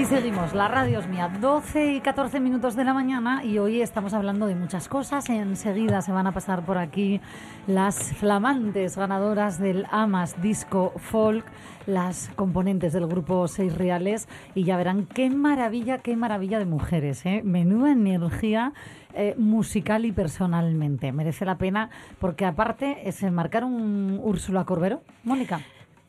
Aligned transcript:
Aquí 0.00 0.08
seguimos, 0.08 0.54
la 0.54 0.66
radio 0.66 0.98
es 1.00 1.06
mía, 1.08 1.28
12 1.28 1.92
y 1.92 2.00
14 2.00 2.40
minutos 2.40 2.74
de 2.74 2.84
la 2.84 2.94
mañana 2.94 3.44
y 3.44 3.58
hoy 3.58 3.82
estamos 3.82 4.14
hablando 4.14 4.46
de 4.46 4.54
muchas 4.54 4.88
cosas. 4.88 5.28
Enseguida 5.28 6.00
se 6.00 6.10
van 6.10 6.26
a 6.26 6.32
pasar 6.32 6.64
por 6.64 6.78
aquí 6.78 7.20
las 7.66 8.14
flamantes 8.14 8.96
ganadoras 8.96 9.58
del 9.58 9.84
AMAS 9.90 10.40
Disco 10.40 10.94
Folk, 10.96 11.44
las 11.84 12.30
componentes 12.34 12.94
del 12.94 13.08
grupo 13.08 13.46
Seis 13.46 13.76
Reales 13.76 14.26
y 14.54 14.64
ya 14.64 14.78
verán 14.78 15.04
qué 15.04 15.28
maravilla, 15.28 15.98
qué 15.98 16.16
maravilla 16.16 16.58
de 16.58 16.64
mujeres, 16.64 17.26
¿eh? 17.26 17.42
menuda 17.44 17.92
energía. 17.92 18.72
eh, 19.12 19.34
musical 19.36 20.06
y 20.06 20.12
personalmente. 20.12 21.12
Merece 21.12 21.44
la 21.44 21.58
pena 21.58 21.90
porque 22.20 22.46
aparte 22.46 23.12
se 23.12 23.30
marcaron 23.30 24.18
Úrsula 24.22 24.64
Corbero. 24.64 25.02
Mónica. 25.24 25.60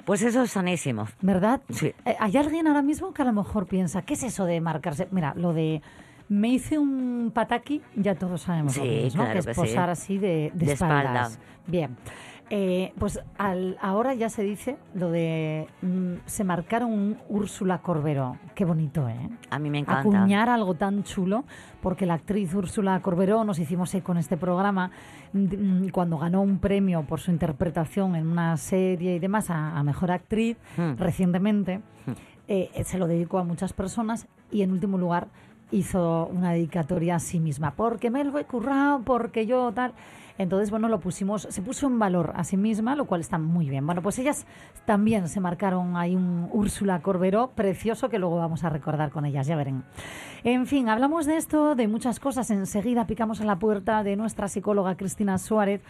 Pues 0.06 0.22
eso 0.22 0.44
es 0.44 0.52
sanísimo. 0.52 1.08
¿Verdad? 1.22 1.62
Sí. 1.70 1.94
Eh, 2.06 2.16
¿Hay 2.20 2.36
alguien 2.38 2.68
ahora 2.68 2.82
mismo 2.82 3.14
que 3.14 3.22
a 3.22 3.26
lo 3.26 3.34
mejor 3.34 3.68
piensa, 3.68 4.02
¿qué 4.02 4.14
es 4.16 4.24
eso 4.24 4.46
de 4.46 4.60
marcarse? 4.62 5.08
Mira, 5.12 5.34
lo 5.36 5.54
de 5.54 5.82
me 6.30 6.48
hice 6.50 6.78
un 6.80 7.32
pataki, 7.34 7.82
ya 7.96 8.16
todos 8.16 8.42
sabemos 8.44 8.78
lo 8.78 8.84
Sí, 8.84 8.90
que 8.90 9.08
es, 9.08 9.16
¿no? 9.16 9.24
claro 9.24 9.34
que 9.34 9.40
es 9.40 9.46
que 9.48 9.54
sí. 9.54 9.60
posar 9.62 9.90
así 9.90 10.18
de, 10.18 10.52
de 10.54 10.66
De 10.66 10.72
espaldas. 10.74 11.32
espalda. 11.34 11.52
Bien. 11.68 11.98
Eh, 12.54 12.92
pues 13.00 13.18
al- 13.38 13.78
ahora 13.82 14.14
ya 14.14 14.28
se 14.30 14.44
dice 14.44 14.76
lo 14.94 15.10
de 15.10 15.68
mm, 15.82 16.16
se 16.26 16.44
marcaron 16.44 16.92
un 16.92 17.18
Úrsula 17.30 17.78
Corbero. 17.78 18.36
Qué 18.56 18.66
bonito, 18.66 19.08
¿eh? 19.08 19.30
A 19.50 19.58
mí 19.58 19.70
me 19.70 19.80
encanta. 19.80 20.02
acuñar 20.02 20.50
algo 20.50 20.74
tan 20.74 21.04
chulo, 21.04 21.46
porque 21.82 22.06
la 22.06 22.16
actriz 22.16 22.54
Úrsula 22.54 23.00
Corberó 23.00 23.46
nos 23.46 23.58
hicimos 23.58 23.96
eco 23.96 24.12
en 24.12 24.18
este 24.18 24.36
programa 24.36 24.92
mm, 25.32 25.88
cuando 25.94 26.18
ganó 26.18 26.42
un 26.42 26.60
premio 26.60 27.04
por 27.04 27.22
su 27.22 27.32
interpretación 27.32 28.18
en 28.18 28.28
una 28.28 28.58
serie 28.58 29.16
y 29.16 29.20
demás 29.20 29.50
a, 29.50 29.78
a 29.78 29.84
mejor 29.84 30.12
actriz 30.12 30.58
Hmm. 30.76 30.96
recientemente. 30.98 31.80
eh, 32.50 32.70
se 32.84 32.98
lo 32.98 33.08
dedicó 33.08 33.40
a 33.40 33.46
muchas 33.46 33.72
personas 33.72 34.28
y 34.52 34.62
en 34.64 34.72
último 34.72 34.98
lugar 34.98 35.28
hizo 35.72 36.28
una 36.28 36.52
dedicatoria 36.52 37.16
a 37.16 37.20
sí 37.20 37.40
misma, 37.40 37.72
porque 37.76 38.10
me 38.10 38.24
lo 38.24 38.38
he 38.38 38.46
currado, 38.46 39.02
porque 39.04 39.46
yo 39.46 39.72
tal. 39.74 39.94
Entonces, 40.38 40.72
bueno, 40.72 40.88
lo 40.88 41.00
pusimos, 41.00 41.44
se 41.50 41.62
puso 41.62 41.88
en 41.88 42.00
valor 42.00 42.34
a 42.36 42.44
sí 42.44 42.58
misma, 42.58 42.96
lo 42.96 43.06
cual 43.06 43.22
está 43.22 43.38
muy 43.38 43.70
bien. 43.70 43.86
Bueno, 43.86 44.02
pues 44.02 44.18
ellas 44.18 44.48
también 44.86 45.28
se 45.28 45.40
marcaron 45.40 45.96
ahí 45.98 46.16
un 46.16 46.50
Úrsula 46.52 47.00
Corberó 47.02 47.52
precioso 47.52 48.10
que 48.10 48.18
luego 48.18 48.38
vamos 48.38 48.64
a 48.64 48.70
recordar 48.70 49.12
con 49.12 49.26
ellas, 49.26 49.46
ya 49.46 49.56
verán. 49.56 49.84
En 50.44 50.66
fin, 50.66 50.90
hablamos 50.90 51.28
de 51.28 51.38
esto, 51.38 51.76
de 51.76 51.88
muchas 51.88 52.20
cosas. 52.20 52.50
Enseguida 52.50 53.06
picamos 53.06 53.40
a 53.42 53.46
la 53.46 53.60
puerta 53.60 54.04
de 54.04 54.16
nuestra 54.16 54.48
psicóloga 54.48 54.96
Cristina 54.96 55.38
Suárez, 55.38 55.82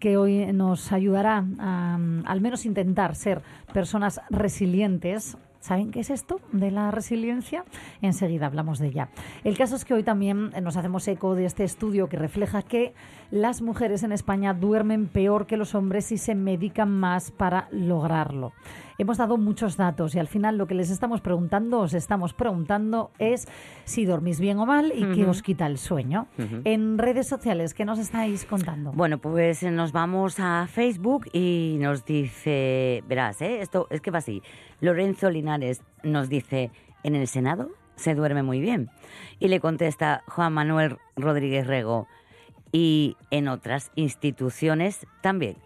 que 0.00 0.16
hoy 0.16 0.52
nos 0.52 0.90
ayudará 0.92 1.44
a, 1.58 1.98
al 2.24 2.40
menos 2.40 2.64
intentar 2.64 3.14
ser 3.14 3.42
personas 3.74 4.22
resilientes 4.30 5.36
¿Saben 5.60 5.90
qué 5.90 6.00
es 6.00 6.10
esto 6.10 6.40
de 6.52 6.70
la 6.70 6.90
resiliencia? 6.90 7.64
Enseguida 8.00 8.46
hablamos 8.46 8.78
de 8.78 8.88
ella. 8.88 9.08
El 9.44 9.56
caso 9.56 9.76
es 9.76 9.84
que 9.84 9.94
hoy 9.94 10.02
también 10.02 10.50
nos 10.62 10.76
hacemos 10.76 11.06
eco 11.08 11.34
de 11.34 11.44
este 11.46 11.64
estudio 11.64 12.08
que 12.08 12.16
refleja 12.16 12.62
que 12.62 12.94
las 13.30 13.60
mujeres 13.62 14.02
en 14.02 14.12
España 14.12 14.54
duermen 14.54 15.06
peor 15.06 15.46
que 15.46 15.56
los 15.56 15.74
hombres 15.74 16.10
y 16.12 16.18
se 16.18 16.34
medican 16.34 16.90
más 16.90 17.30
para 17.30 17.68
lograrlo. 17.70 18.52
Hemos 18.96 19.18
dado 19.18 19.36
muchos 19.36 19.76
datos 19.76 20.14
y 20.14 20.18
al 20.18 20.26
final 20.26 20.58
lo 20.58 20.66
que 20.66 20.74
les 20.74 20.90
estamos 20.90 21.20
preguntando, 21.20 21.80
os 21.80 21.94
estamos 21.94 22.32
preguntando 22.32 23.12
es 23.18 23.46
si 23.84 24.04
dormís 24.04 24.40
bien 24.40 24.58
o 24.58 24.66
mal 24.66 24.92
y 24.92 25.14
qué 25.14 25.24
os 25.24 25.42
quita 25.42 25.66
el 25.66 25.78
sueño. 25.78 26.26
En 26.64 26.98
redes 26.98 27.28
sociales, 27.28 27.74
¿qué 27.74 27.84
nos 27.84 28.00
estáis 28.00 28.44
contando? 28.44 28.90
Bueno, 28.92 29.18
pues 29.18 29.62
eh, 29.62 29.70
nos 29.70 29.92
vamos 29.92 30.40
a 30.40 30.66
Facebook 30.66 31.26
y 31.32 31.76
nos 31.80 32.04
dice, 32.04 33.04
verás, 33.06 33.40
¿eh? 33.40 33.60
esto 33.60 33.86
es 33.90 34.00
que 34.00 34.10
va 34.10 34.18
así. 34.18 34.42
Lorenzo 34.80 35.30
Linares 35.30 35.82
nos 36.02 36.28
dice, 36.28 36.72
en 37.04 37.14
el 37.14 37.28
Senado 37.28 37.70
se 37.94 38.14
duerme 38.14 38.42
muy 38.42 38.60
bien. 38.60 38.90
Y 39.38 39.48
le 39.48 39.60
contesta 39.60 40.22
Juan 40.26 40.52
Manuel 40.52 40.98
Rodríguez 41.16 41.66
Rego, 41.66 42.08
y 42.72 43.16
en 43.30 43.48
otras 43.48 43.90
instituciones 43.94 45.06
también. 45.20 45.56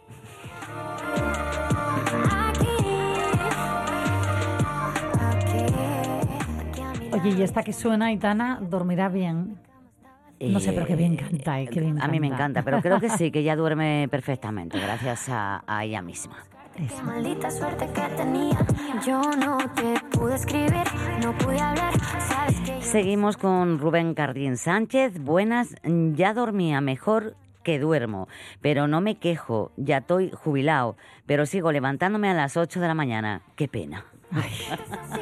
Oye, 7.12 7.30
y 7.38 7.42
esta 7.42 7.62
que 7.62 7.72
suena, 7.72 8.12
Itana, 8.12 8.58
dormirá 8.60 9.08
bien. 9.08 9.58
No 10.40 10.58
sé, 10.58 10.72
pero 10.72 10.86
qué 10.86 10.96
bien 10.96 11.14
canta, 11.16 11.60
eh, 11.60 11.68
qué 11.68 11.80
bien 11.80 12.02
A 12.02 12.08
mí 12.08 12.18
me 12.18 12.28
canta. 12.30 12.44
encanta, 12.44 12.62
pero 12.64 12.80
creo 12.80 12.98
que 12.98 13.10
sí, 13.10 13.30
que 13.30 13.38
ella 13.40 13.54
duerme 13.54 14.08
perfectamente, 14.10 14.78
gracias 14.80 15.28
a, 15.28 15.62
a 15.66 15.84
ella 15.84 16.02
misma. 16.02 16.36
Eso. 16.76 16.96
Qué 16.96 17.02
maldita 17.02 17.50
suerte 17.50 17.86
que 17.92 18.00
tenía. 18.16 18.58
Yo 19.06 19.20
no 19.20 19.58
te 19.74 19.94
pude 20.16 20.34
escribir, 20.34 20.84
no 21.22 21.36
pude 21.38 21.60
hablar. 21.60 21.92
Sabes 22.28 22.60
que 22.60 22.80
yo 22.80 22.82
Seguimos 22.82 23.36
con 23.36 23.78
Rubén 23.78 24.14
Cardín 24.14 24.56
Sánchez. 24.56 25.18
Buenas, 25.18 25.74
ya 25.84 26.34
dormía 26.34 26.80
mejor 26.80 27.36
que 27.62 27.78
duermo, 27.78 28.28
pero 28.60 28.88
no 28.88 29.00
me 29.00 29.16
quejo, 29.16 29.70
ya 29.76 29.98
estoy 29.98 30.30
jubilado, 30.30 30.96
pero 31.26 31.46
sigo 31.46 31.70
levantándome 31.72 32.28
a 32.28 32.34
las 32.34 32.56
8 32.56 32.80
de 32.80 32.88
la 32.88 32.94
mañana. 32.94 33.42
Qué 33.56 33.68
pena. 33.68 34.04
así 34.32 35.20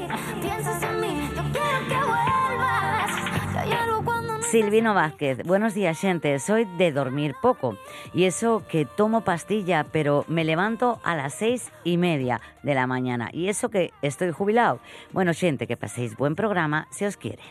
Silvino 4.51 4.95
Vázquez, 4.95 5.39
buenos 5.45 5.75
días, 5.75 6.01
gente. 6.01 6.37
Soy 6.41 6.65
de 6.77 6.91
dormir 6.91 7.37
poco. 7.41 7.77
Y 8.13 8.25
eso 8.25 8.65
que 8.69 8.85
tomo 8.85 9.21
pastilla, 9.21 9.87
pero 9.93 10.25
me 10.27 10.43
levanto 10.43 10.99
a 11.05 11.15
las 11.15 11.35
seis 11.35 11.71
y 11.85 11.99
media 11.99 12.41
de 12.65 12.75
la 12.75 12.89
mañana. 12.89 13.31
Y 13.33 13.49
eso 13.49 13.69
que 13.69 13.93
estoy 14.03 14.33
jubilado. 14.33 14.81
Bueno, 15.13 15.35
gente, 15.35 15.69
que 15.69 15.77
paséis 15.77 16.17
buen 16.17 16.35
programa 16.35 16.89
si 16.91 17.05
os 17.05 17.17
quiere. 17.17 17.45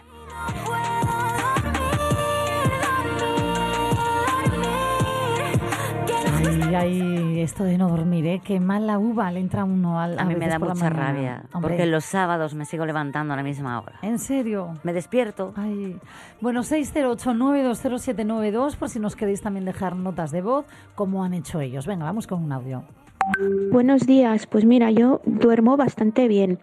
Ay, 6.50 7.42
esto 7.42 7.64
de 7.64 7.78
no 7.78 7.90
dormir, 7.90 8.26
¿eh? 8.26 8.42
Qué 8.44 8.60
mala 8.60 8.98
uva 8.98 9.30
le 9.32 9.40
entra 9.40 9.62
a 9.62 9.66
uno 9.66 10.00
al 10.00 10.18
A 10.18 10.26
mí 10.26 10.36
me 10.36 10.48
da 10.48 10.58
mucha 10.58 10.74
mañana. 10.74 10.90
rabia, 10.90 11.44
Hombre, 11.54 11.76
porque 11.76 11.86
los 11.86 12.06
sábados 12.06 12.56
me 12.56 12.66
sigo 12.66 12.88
levantando 12.88 13.34
a 13.34 13.38
la 13.38 13.44
misma 13.44 13.80
hora. 13.80 14.00
¿En 14.02 14.18
serio? 14.18 14.74
Me 14.84 14.92
despierto. 14.94 15.54
Ay. 15.56 15.98
Bueno, 16.42 16.64
608-920-792 16.64 18.78
por 18.78 18.90
si 18.90 19.00
nos 19.00 19.16
queréis 19.16 19.42
también 19.42 19.66
dejar 19.66 19.96
notas 19.96 20.32
de 20.32 20.42
voz, 20.42 20.66
como 20.96 21.24
han 21.24 21.36
hecho 21.36 21.60
ellos. 21.62 21.86
Venga, 21.86 22.06
vamos 22.06 22.26
con 22.26 22.44
un 22.44 22.52
audio. 22.52 22.84
Buenos 23.72 24.08
días, 24.08 24.48
pues 24.48 24.66
mira, 24.66 24.90
yo 24.90 25.22
duermo 25.26 25.78
bastante 25.78 26.28
bien. 26.28 26.58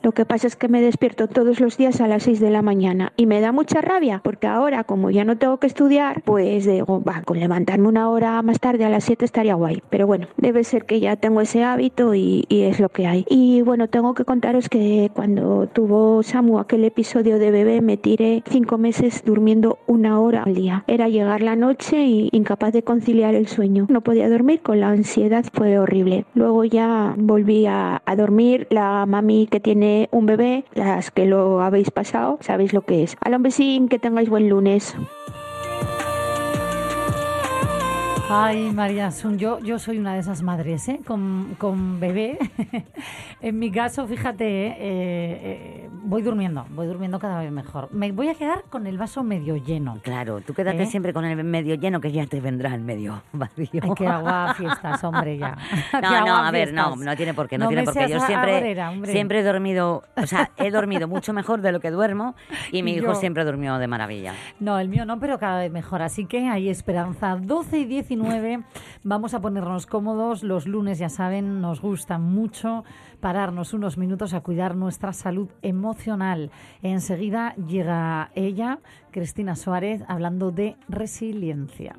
Lo 0.00 0.12
que 0.12 0.24
pasa 0.24 0.46
es 0.46 0.54
que 0.54 0.68
me 0.68 0.80
despierto 0.80 1.26
todos 1.26 1.58
los 1.58 1.76
días 1.76 2.00
a 2.00 2.06
las 2.06 2.22
6 2.22 2.38
de 2.38 2.50
la 2.50 2.62
mañana 2.62 3.12
y 3.16 3.26
me 3.26 3.40
da 3.40 3.50
mucha 3.50 3.80
rabia 3.80 4.20
porque 4.22 4.46
ahora, 4.46 4.84
como 4.84 5.10
ya 5.10 5.24
no 5.24 5.36
tengo 5.38 5.56
que 5.58 5.66
estudiar, 5.66 6.22
pues 6.22 6.66
digo, 6.66 7.02
va, 7.02 7.22
con 7.22 7.40
levantarme 7.40 7.88
una 7.88 8.08
hora 8.08 8.40
más 8.42 8.60
tarde 8.60 8.84
a 8.84 8.90
las 8.90 9.04
7 9.04 9.24
estaría 9.24 9.54
guay. 9.54 9.82
Pero 9.90 10.06
bueno, 10.06 10.28
debe 10.36 10.62
ser 10.62 10.84
que 10.84 11.00
ya 11.00 11.16
tengo 11.16 11.40
ese 11.40 11.64
hábito 11.64 12.14
y, 12.14 12.46
es 12.48 12.78
lo 12.80 12.90
que 12.90 13.06
hay. 13.06 13.24
Y 13.28 13.62
bueno, 13.62 13.88
tengo 13.88 14.14
que 14.14 14.24
contaros 14.24 14.68
que 14.68 15.10
cuando 15.14 15.66
tuvo 15.66 16.22
Samu 16.22 16.58
aquel 16.58 16.84
episodio 16.84 17.38
de 17.38 17.50
bebé, 17.50 17.80
me 17.80 17.96
tiré 17.96 18.42
cinco 18.48 18.78
meses 18.78 19.22
durmiendo 19.24 19.78
una 19.86 20.20
hora 20.20 20.44
al 20.44 20.54
día. 20.54 20.84
Era 20.86 21.08
llegar 21.08 21.42
la 21.42 21.56
noche 21.56 22.04
y 22.04 22.28
incapaz 22.32 22.72
de 22.72 22.82
conciliar 22.82 23.34
el 23.34 23.48
sueño. 23.48 23.86
No 23.88 24.02
podía 24.02 24.28
dormir 24.28 24.60
con 24.60 24.80
la 24.80 24.90
ansiedad, 24.90 25.44
fue 25.52 25.78
horrible. 25.78 26.24
Luego 26.34 26.64
ya 26.64 27.14
volví 27.16 27.66
a 27.66 28.00
dormir. 28.16 28.66
La 28.70 29.04
mami 29.06 29.46
que 29.46 29.60
tiene 29.60 29.87
un 30.10 30.26
bebé, 30.26 30.64
las 30.74 31.10
que 31.10 31.26
lo 31.26 31.60
habéis 31.60 31.90
pasado, 31.90 32.38
sabéis 32.40 32.72
lo 32.72 32.82
que 32.82 33.02
es. 33.02 33.16
A 33.20 33.30
un 33.30 33.42
besín, 33.42 33.88
que 33.88 33.98
tengáis 33.98 34.28
buen 34.28 34.48
lunes. 34.48 34.94
Ay, 38.30 38.72
María 38.72 39.06
Asun, 39.06 39.38
yo, 39.38 39.58
yo 39.60 39.78
soy 39.78 39.98
una 39.98 40.12
de 40.12 40.20
esas 40.20 40.42
madres, 40.42 40.86
¿eh? 40.88 41.00
Con, 41.06 41.54
con 41.56 41.98
bebé. 41.98 42.36
en 43.40 43.58
mi 43.58 43.70
caso, 43.70 44.06
fíjate, 44.06 44.44
¿eh? 44.44 44.76
Eh, 44.78 44.78
eh, 44.80 45.88
voy 46.02 46.20
durmiendo, 46.20 46.66
voy 46.70 46.86
durmiendo 46.86 47.18
cada 47.18 47.40
vez 47.40 47.50
mejor. 47.50 47.88
Me 47.90 48.12
voy 48.12 48.28
a 48.28 48.34
quedar 48.34 48.64
con 48.68 48.86
el 48.86 48.98
vaso 48.98 49.22
medio 49.22 49.56
lleno. 49.56 49.98
Claro, 50.02 50.42
tú 50.42 50.52
quédate 50.52 50.82
¿Eh? 50.82 50.86
siempre 50.86 51.14
con 51.14 51.24
el 51.24 51.42
medio 51.42 51.74
lleno 51.76 52.02
que 52.02 52.12
ya 52.12 52.26
te 52.26 52.42
vendrá 52.42 52.74
el 52.74 52.82
medio 52.82 53.22
vacío. 53.32 53.80
Ay, 53.82 53.90
que 53.96 54.06
agua 54.06 54.52
fiestas, 54.54 55.02
hombre, 55.04 55.38
ya. 55.38 55.56
No, 56.02 56.26
no, 56.26 56.36
a 56.36 56.50
ver, 56.50 56.74
no, 56.74 56.96
no 56.96 57.16
tiene 57.16 57.32
por 57.32 57.48
qué, 57.48 57.56
no, 57.56 57.64
No 57.64 57.68
tiene 57.70 57.84
por 57.84 57.94
qué. 57.94 58.08
Yo 58.08 58.20
siempre, 58.20 58.76
siempre 59.06 59.40
he 59.40 59.42
dormido, 59.42 60.04
o 60.16 60.26
sea, 60.26 60.50
he 60.58 60.70
dormido 60.70 61.08
mucho 61.08 61.32
mejor 61.32 61.62
de 61.62 61.72
lo 61.72 61.80
que 61.80 61.90
duermo 61.90 62.34
y 62.72 62.82
mi 62.82 62.92
Y 62.92 62.96
hijo 62.98 63.06
yo. 63.06 63.14
siempre 63.14 63.44
durmió 63.46 63.78
de 63.78 63.86
maravilla. 63.86 64.34
No, 64.60 64.78
el 64.78 64.88
mío 64.90 65.06
no, 65.06 65.18
pero 65.18 65.38
cada 65.38 65.60
vez 65.60 65.72
mejor. 65.72 66.02
Así 66.02 66.26
que 66.26 66.46
hay 66.46 66.68
esperanza. 66.68 67.36
12 67.40 67.78
y 67.78 67.84
19, 67.86 68.17
vamos 69.04 69.34
a 69.34 69.40
ponernos 69.40 69.86
cómodos. 69.86 70.42
Los 70.42 70.66
lunes, 70.66 70.98
ya 70.98 71.08
saben, 71.08 71.60
nos 71.60 71.80
gusta 71.80 72.18
mucho 72.18 72.84
pararnos 73.20 73.74
unos 73.74 73.98
minutos 73.98 74.34
a 74.34 74.40
cuidar 74.40 74.76
nuestra 74.76 75.12
salud 75.12 75.48
emocional. 75.62 76.50
Enseguida 76.82 77.54
llega 77.56 78.30
ella, 78.34 78.78
Cristina 79.10 79.56
Suárez, 79.56 80.02
hablando 80.08 80.50
de 80.50 80.76
resiliencia. 80.88 81.96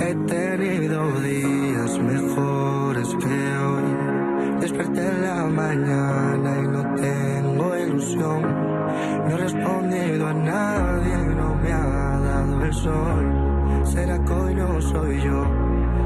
He 0.00 0.14
tenido 0.26 1.12
días 1.22 1.98
mejores 1.98 3.08
que 3.14 3.56
hoy. 3.56 4.60
Desperté 4.60 5.06
en 5.06 5.22
la 5.22 5.44
mañana 5.46 6.58
y 6.58 6.68
no 6.68 6.94
tengo 6.94 7.76
ilusión. 7.76 8.71
No 9.28 9.34
he 9.34 9.36
respondido 9.36 10.26
a 10.28 10.34
nadie 10.34 11.16
no 11.34 11.54
me 11.56 11.72
ha 11.72 12.18
dado 12.20 12.64
el 12.64 12.74
sol. 12.74 13.84
¿Será 13.84 14.18
que 14.18 14.54
no 14.54 14.80
soy 14.80 15.20
yo? 15.22 15.44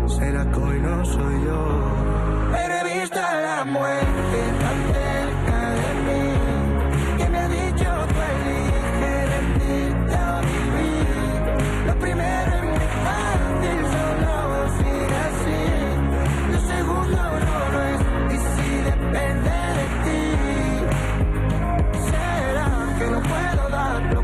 ¿Será 0.09 0.45
que 0.45 0.81
no 0.81 1.05
soy 1.05 1.45
yo? 1.45 2.17
He 2.57 3.01
visto 3.01 3.19
la 3.19 3.65
muerte 3.65 4.66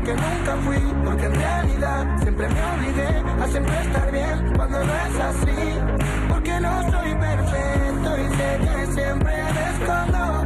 que 0.03 0.13
nunca 0.13 0.55
fui? 0.65 0.77
Porque 1.05 1.25
en 1.25 1.35
realidad 1.35 2.17
siempre 2.21 2.47
me 2.49 2.61
obligué 2.73 3.23
a 3.41 3.47
siempre 3.47 3.81
estar 3.81 4.11
bien 4.11 4.53
cuando 4.55 4.83
no 4.83 4.93
es 4.93 5.19
así. 5.19 5.79
Porque 6.29 6.59
no 6.59 6.91
soy 6.91 7.15
perfecto 7.15 8.09
y 8.17 8.35
sé 8.35 8.59
que 8.63 8.91
siempre 8.93 9.33
me 9.55 9.63
escondo. 9.73 10.45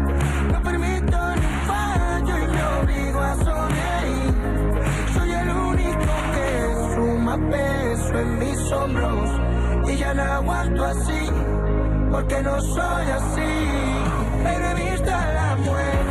No 0.51 0.63
permito 0.63 1.17
ni 1.35 1.47
fallo 1.65 2.37
y 2.37 2.47
me 2.55 2.63
obligo 2.79 3.19
a 3.19 3.35
sonreír. 3.35 4.33
Soy 5.13 5.31
el 5.31 5.49
único 5.49 6.13
que 6.33 6.95
suma 6.95 7.37
peso 7.49 8.19
en 8.19 8.39
mis 8.39 8.71
hombros 8.71 9.29
y 9.87 9.97
ya 9.97 10.13
no 10.13 10.23
aguanto 10.23 10.85
así, 10.85 11.29
porque 12.11 12.43
no 12.43 12.61
soy 12.61 13.05
así. 13.19 13.53
Pero 14.43 14.65
he 14.69 14.91
visto 14.91 15.11
a 15.11 15.25
la 15.33 15.55
muerte 15.55 16.06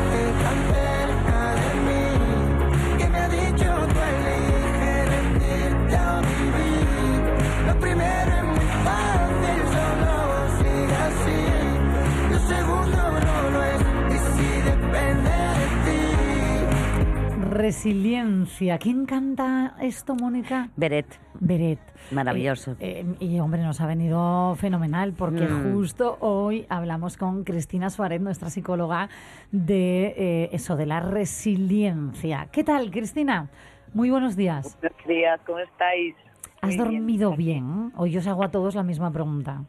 Lo 12.91 12.97
segundo 12.97 13.43
no 13.43 13.51
lo 13.51 13.63
es, 13.63 13.81
y 14.11 14.19
si 14.19 14.61
depende 14.63 15.31
de 15.31 15.67
ti. 15.85 17.51
Resiliencia. 17.51 18.79
¿Quién 18.79 19.07
canta 19.07 19.75
esto, 19.81 20.15
Mónica? 20.15 20.69
Beret, 20.77 21.07
Beret. 21.41 21.79
maravilloso. 22.11 22.73
Eh, 22.81 23.05
eh, 23.21 23.25
y 23.25 23.39
hombre, 23.41 23.63
nos 23.63 23.81
ha 23.81 23.87
venido 23.87 24.55
fenomenal 24.57 25.13
porque 25.15 25.47
Mm. 25.49 25.73
justo 25.73 26.17
hoy 26.21 26.67
hablamos 26.69 27.17
con 27.17 27.45
Cristina 27.45 27.91
Suárez, 27.91 28.21
nuestra 28.21 28.51
psicóloga, 28.51 29.09
de 29.51 30.15
eh, 30.17 30.49
eso, 30.53 30.77
de 30.77 30.87
la 30.87 31.01
resiliencia. 31.01 32.49
¿Qué 32.53 32.63
tal, 32.65 32.91
Cristina? 32.91 33.49
Muy 33.95 34.11
buenos 34.11 34.37
días. 34.37 34.77
Buenos 34.81 35.07
días, 35.07 35.41
¿cómo 35.47 35.59
estáis? 35.59 36.15
¿Has 36.61 36.77
Muy 36.77 36.89
bien. 36.89 37.01
dormido 37.01 37.33
bien? 37.37 37.93
Hoy 37.97 38.17
os 38.19 38.27
hago 38.27 38.45
a 38.45 38.51
todos 38.51 38.75
la 38.75 38.83
misma 38.83 39.11
pregunta. 39.11 39.63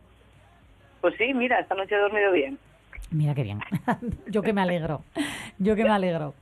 Pues 1.02 1.16
sí, 1.18 1.34
mira, 1.34 1.60
esta 1.60 1.76
noche 1.76 1.96
he 1.96 2.00
dormido 2.00 2.32
bien. 2.32 2.58
Mira 3.12 3.34
qué 3.34 3.44
bien. 3.44 3.60
Yo 4.28 4.42
que 4.42 4.54
me 4.54 4.62
alegro. 4.62 5.04
Yo 5.60 5.76
que 5.76 5.84
me 5.84 5.92
alegro. 5.92 6.34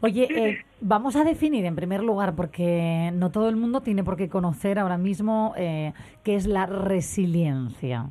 Oye, 0.00 0.28
eh, 0.30 0.64
vamos 0.80 1.16
a 1.16 1.24
definir 1.24 1.64
en 1.64 1.76
primer 1.76 2.02
lugar, 2.02 2.34
porque 2.34 3.10
no 3.14 3.30
todo 3.30 3.48
el 3.48 3.56
mundo 3.56 3.80
tiene 3.80 4.04
por 4.04 4.16
qué 4.16 4.28
conocer 4.28 4.78
ahora 4.78 4.98
mismo 4.98 5.54
eh, 5.56 5.92
qué 6.24 6.34
es 6.36 6.46
la 6.46 6.66
resiliencia. 6.66 8.06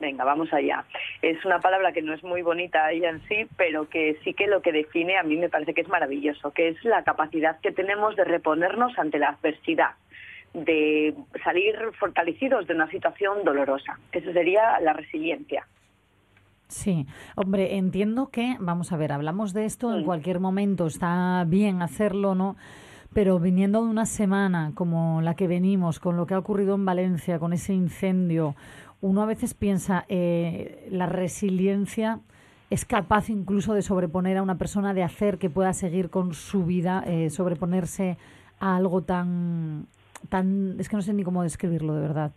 Venga, 0.00 0.24
vamos 0.24 0.50
allá. 0.52 0.84
Es 1.20 1.44
una 1.44 1.60
palabra 1.60 1.92
que 1.92 2.00
no 2.00 2.14
es 2.14 2.24
muy 2.24 2.40
bonita 2.40 2.90
ella 2.90 3.10
en 3.10 3.20
sí, 3.28 3.46
pero 3.58 3.88
que 3.88 4.18
sí 4.24 4.32
que 4.32 4.46
lo 4.46 4.62
que 4.62 4.72
define 4.72 5.18
a 5.18 5.22
mí 5.22 5.36
me 5.36 5.50
parece 5.50 5.74
que 5.74 5.82
es 5.82 5.88
maravilloso, 5.88 6.52
que 6.52 6.68
es 6.68 6.82
la 6.84 7.04
capacidad 7.04 7.60
que 7.60 7.70
tenemos 7.70 8.16
de 8.16 8.24
reponernos 8.24 8.98
ante 8.98 9.18
la 9.18 9.28
adversidad, 9.30 9.90
de 10.54 11.14
salir 11.44 11.76
fortalecidos 11.98 12.66
de 12.66 12.74
una 12.74 12.90
situación 12.90 13.44
dolorosa. 13.44 13.98
Eso 14.12 14.32
sería 14.32 14.80
la 14.80 14.94
resiliencia. 14.94 15.66
Sí, 16.70 17.06
hombre, 17.34 17.76
entiendo 17.76 18.28
que, 18.28 18.56
vamos 18.60 18.92
a 18.92 18.96
ver, 18.96 19.10
hablamos 19.10 19.52
de 19.52 19.64
esto 19.64 19.96
en 19.96 20.04
cualquier 20.04 20.38
momento, 20.38 20.86
está 20.86 21.44
bien 21.46 21.82
hacerlo, 21.82 22.36
¿no? 22.36 22.56
Pero 23.12 23.40
viniendo 23.40 23.82
de 23.82 23.90
una 23.90 24.06
semana 24.06 24.70
como 24.76 25.20
la 25.20 25.34
que 25.34 25.48
venimos, 25.48 25.98
con 25.98 26.16
lo 26.16 26.26
que 26.26 26.34
ha 26.34 26.38
ocurrido 26.38 26.76
en 26.76 26.84
Valencia, 26.84 27.40
con 27.40 27.52
ese 27.52 27.74
incendio, 27.74 28.54
uno 29.00 29.22
a 29.22 29.26
veces 29.26 29.52
piensa, 29.52 30.04
eh, 30.08 30.86
la 30.92 31.06
resiliencia 31.06 32.20
es 32.70 32.84
capaz 32.84 33.30
incluso 33.30 33.74
de 33.74 33.82
sobreponer 33.82 34.36
a 34.36 34.42
una 34.42 34.56
persona, 34.56 34.94
de 34.94 35.02
hacer 35.02 35.38
que 35.38 35.50
pueda 35.50 35.72
seguir 35.72 36.08
con 36.08 36.34
su 36.34 36.64
vida, 36.64 37.02
eh, 37.04 37.30
sobreponerse 37.30 38.16
a 38.60 38.76
algo 38.76 39.02
tan, 39.02 39.86
tan, 40.28 40.76
es 40.78 40.88
que 40.88 40.94
no 40.94 41.02
sé 41.02 41.12
ni 41.14 41.24
cómo 41.24 41.42
describirlo 41.42 41.94
de 41.94 42.00
verdad. 42.02 42.30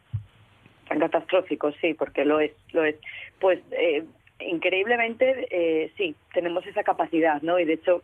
tan 0.89 1.00
catastrófico, 1.00 1.71
sí, 1.74 1.94
porque 1.94 2.25
lo 2.25 2.39
es, 2.39 2.51
lo 2.71 2.83
es. 2.83 2.95
Pues 3.39 3.59
eh, 3.71 4.06
increíblemente, 4.39 5.47
eh, 5.50 5.91
sí, 5.97 6.15
tenemos 6.33 6.65
esa 6.65 6.83
capacidad, 6.83 7.41
¿no? 7.41 7.59
Y 7.59 7.65
de 7.65 7.74
hecho, 7.74 8.03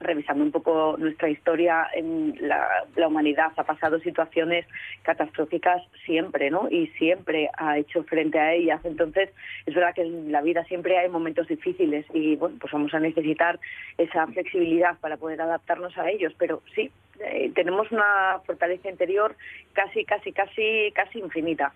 revisando 0.00 0.42
un 0.42 0.50
poco 0.50 0.96
nuestra 0.98 1.28
historia, 1.28 1.86
en 1.94 2.34
la, 2.40 2.66
la 2.96 3.08
humanidad 3.08 3.52
ha 3.56 3.64
pasado 3.64 4.00
situaciones 4.00 4.66
catastróficas 5.02 5.82
siempre, 6.06 6.50
¿no? 6.50 6.68
Y 6.70 6.86
siempre 6.98 7.50
ha 7.58 7.78
hecho 7.78 8.02
frente 8.04 8.38
a 8.38 8.54
ellas. 8.54 8.80
Entonces, 8.84 9.30
es 9.66 9.74
verdad 9.74 9.94
que 9.94 10.02
en 10.02 10.32
la 10.32 10.40
vida 10.40 10.64
siempre 10.64 10.98
hay 10.98 11.08
momentos 11.10 11.48
difíciles 11.48 12.06
y, 12.14 12.36
bueno, 12.36 12.56
pues 12.58 12.72
vamos 12.72 12.94
a 12.94 13.00
necesitar 13.00 13.60
esa 13.98 14.26
flexibilidad 14.26 14.98
para 15.00 15.18
poder 15.18 15.42
adaptarnos 15.42 15.96
a 15.98 16.08
ellos. 16.08 16.32
Pero 16.38 16.62
sí, 16.74 16.90
eh, 17.20 17.52
tenemos 17.54 17.92
una 17.92 18.40
fortaleza 18.46 18.88
interior 18.88 19.36
casi, 19.74 20.04
casi, 20.04 20.32
casi, 20.32 20.90
casi 20.94 21.18
infinita. 21.18 21.74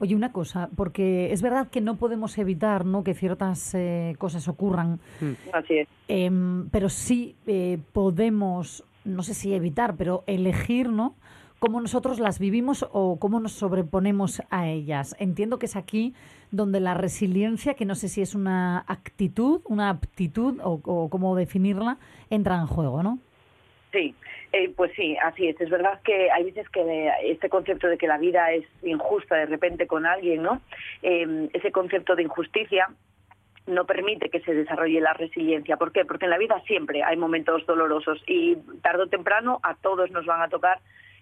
Oye, 0.00 0.14
una 0.14 0.32
cosa, 0.32 0.68
porque 0.76 1.32
es 1.32 1.42
verdad 1.42 1.68
que 1.68 1.80
no 1.80 1.96
podemos 1.96 2.36
evitar 2.38 2.84
¿no? 2.84 3.04
que 3.04 3.14
ciertas 3.14 3.74
eh, 3.74 4.14
cosas 4.18 4.48
ocurran, 4.48 5.00
Así 5.52 5.78
es. 5.78 5.88
em, 6.08 6.68
pero 6.70 6.88
sí 6.88 7.36
eh, 7.46 7.78
podemos, 7.92 8.84
no 9.04 9.22
sé 9.22 9.34
si 9.34 9.54
evitar, 9.54 9.96
pero 9.96 10.24
elegir, 10.26 10.88
¿no? 10.88 11.14
Cómo 11.58 11.80
nosotros 11.80 12.18
las 12.18 12.38
vivimos 12.38 12.86
o 12.92 13.18
cómo 13.18 13.40
nos 13.40 13.52
sobreponemos 13.52 14.42
a 14.50 14.68
ellas. 14.68 15.16
Entiendo 15.18 15.58
que 15.58 15.66
es 15.66 15.76
aquí 15.76 16.12
donde 16.50 16.78
la 16.78 16.92
resiliencia, 16.94 17.74
que 17.74 17.86
no 17.86 17.94
sé 17.94 18.08
si 18.08 18.20
es 18.20 18.34
una 18.34 18.84
actitud, 18.86 19.60
una 19.64 19.88
aptitud 19.88 20.60
o, 20.62 20.80
o 20.84 21.08
cómo 21.08 21.34
definirla, 21.34 21.96
entra 22.28 22.60
en 22.60 22.66
juego, 22.66 23.02
¿no? 23.02 23.18
Sí, 23.92 24.14
eh, 24.56 24.72
pues 24.76 24.92
sí, 24.94 25.16
así 25.20 25.48
es. 25.48 25.60
Es 25.60 25.68
verdad 25.68 26.00
que 26.04 26.30
hay 26.30 26.44
veces 26.44 26.68
que 26.68 27.10
este 27.24 27.48
concepto 27.48 27.88
de 27.88 27.98
que 27.98 28.06
la 28.06 28.18
vida 28.18 28.52
es 28.52 28.64
injusta 28.84 29.34
de 29.34 29.46
repente 29.46 29.88
con 29.88 30.06
alguien, 30.06 30.42
¿no? 30.42 30.60
Eh, 31.02 31.48
ese 31.52 31.72
concepto 31.72 32.14
de 32.14 32.22
injusticia 32.22 32.88
no 33.66 33.84
permite 33.84 34.28
que 34.28 34.38
se 34.40 34.54
desarrolle 34.54 35.00
la 35.00 35.12
resiliencia. 35.12 35.76
¿Por 35.76 35.90
qué? 35.90 36.04
Porque 36.04 36.26
en 36.26 36.30
la 36.30 36.38
vida 36.38 36.62
siempre 36.68 37.02
hay 37.02 37.16
momentos 37.16 37.66
dolorosos 37.66 38.22
y 38.28 38.54
tarde 38.80 39.02
o 39.02 39.08
temprano 39.08 39.58
a 39.64 39.74
todos 39.74 40.12
nos 40.12 40.24
van 40.24 40.42
a 40.42 40.48
tocar 40.48 40.78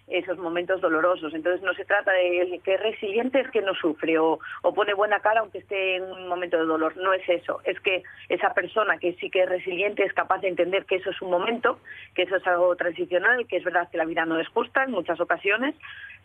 esos 0.07 0.37
momentos 0.37 0.81
dolorosos. 0.81 1.33
Entonces 1.33 1.61
no 1.61 1.73
se 1.73 1.85
trata 1.85 2.11
de 2.11 2.59
que 2.63 2.73
es 2.75 2.79
resiliente 2.81 3.39
es 3.39 3.49
que 3.51 3.61
no 3.61 3.73
sufre 3.75 4.17
o, 4.19 4.39
o, 4.61 4.73
pone 4.73 4.93
buena 4.93 5.19
cara 5.19 5.41
aunque 5.41 5.59
esté 5.59 5.95
en 5.95 6.03
un 6.03 6.27
momento 6.27 6.57
de 6.57 6.65
dolor. 6.65 6.95
No 6.97 7.13
es 7.13 7.27
eso. 7.27 7.61
Es 7.63 7.79
que 7.79 8.03
esa 8.29 8.53
persona 8.53 8.97
que 8.97 9.13
sí 9.13 9.29
que 9.29 9.43
es 9.43 9.49
resiliente 9.49 10.03
es 10.03 10.13
capaz 10.13 10.39
de 10.39 10.49
entender 10.49 10.85
que 10.85 10.95
eso 10.95 11.09
es 11.09 11.21
un 11.21 11.31
momento, 11.31 11.79
que 12.15 12.23
eso 12.23 12.35
es 12.35 12.47
algo 12.47 12.75
transicional, 12.75 13.47
que 13.47 13.57
es 13.57 13.63
verdad 13.63 13.89
que 13.89 13.97
la 13.97 14.05
vida 14.05 14.25
no 14.25 14.39
es 14.39 14.47
justa 14.49 14.83
en 14.83 14.91
muchas 14.91 15.19
ocasiones, 15.19 15.75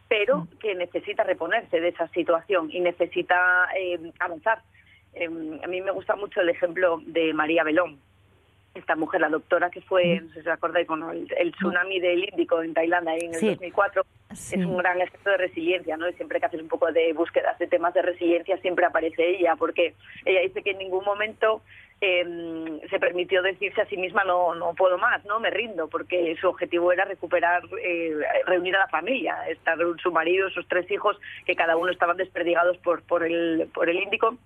pero 0.09 0.39
mm. 0.39 0.59
que 0.59 0.75
necesita 0.75 1.23
reponerse 1.23 1.81
de 1.81 1.89
esa 1.89 2.09
situación 2.09 2.71
y 2.73 2.81
necesita 2.81 3.69
eh, 3.79 4.13
avanzar. 4.19 4.63
Eh, 5.15 5.27
a 5.27 5.67
mí 5.67 5.81
me 5.81 5.91
gusta 5.91 6.17
mucho 6.17 6.41
el 6.41 6.49
ejemplo 6.49 7.01
de 7.07 7.33
María 7.33 7.65
Belón, 7.65 7.99
esta 8.75 8.97
mujer, 8.97 9.21
la 9.21 9.29
doctora 9.29 9.71
que 9.71 9.81
fue, 9.81 10.21
no 10.21 10.29
sé 10.29 10.35
si 10.35 10.43
se 10.43 10.51
acordáis, 10.51 10.87
con 10.87 11.03
el, 11.11 11.53
tsunami 11.53 12.01
del 12.01 12.29
Índico 12.29 12.63
en 12.63 12.75
Tailandia 12.75 13.17
en 13.17 13.35
el 13.35 13.41
2004, 13.41 14.05
es 14.31 14.53
un 14.55 14.77
gran 14.77 15.01
ejemplo 15.01 15.33
de 15.33 15.39
resiliencia, 15.39 15.97
¿no? 15.97 16.09
Y 16.09 16.13
siempre 16.15 16.39
que 16.39 16.47
haces 16.47 16.61
un 16.61 16.69
poco 16.69 16.91
de 16.93 17.13
búsquedas 17.13 17.59
de 17.59 17.67
temas 17.67 17.95
de 17.95 18.03
resiliencia 18.03 18.59
siempre 18.59 18.87
aparece 18.87 19.37
ella, 19.37 19.57
porque 19.57 19.95
ella 20.25 20.41
dice 20.41 20.63
que 20.63 20.71
en 20.73 20.79
ningún 20.79 21.05
momento 21.05 21.63
eh, 22.01 22.81
se 22.89 23.01
permitió 23.01 23.43
decirse 23.43 23.81
a 23.81 23.87
sí 23.87 23.97
misma 23.97 24.23
no 24.23 24.55
no 24.55 24.75
puedo 24.75 24.99
más, 24.99 25.25
no 25.25 25.41
me 25.41 25.51
rindo, 25.51 25.89
porque 25.89 26.37
su 26.41 26.49
objetivo 26.49 26.93
era 26.93 27.05
recuperar, 27.05 27.63
eh, 27.83 28.15
reunir 28.47 28.77
a 28.77 28.81
la 28.81 28.89
familia, 28.89 29.49
estar 29.49 29.79
su 30.01 30.13
marido, 30.13 30.51
sus 30.51 30.69
tres 30.69 30.89
hijos, 30.91 31.19
que 31.45 31.57
cada 31.57 31.77
uno 31.77 31.91
estaban 31.91 32.17
desperdigados 32.17 32.77
por 32.79 33.03
por 33.03 33.25
el 33.25 33.69
por 33.75 33.89
el 33.89 33.97
Índico, 33.97 34.37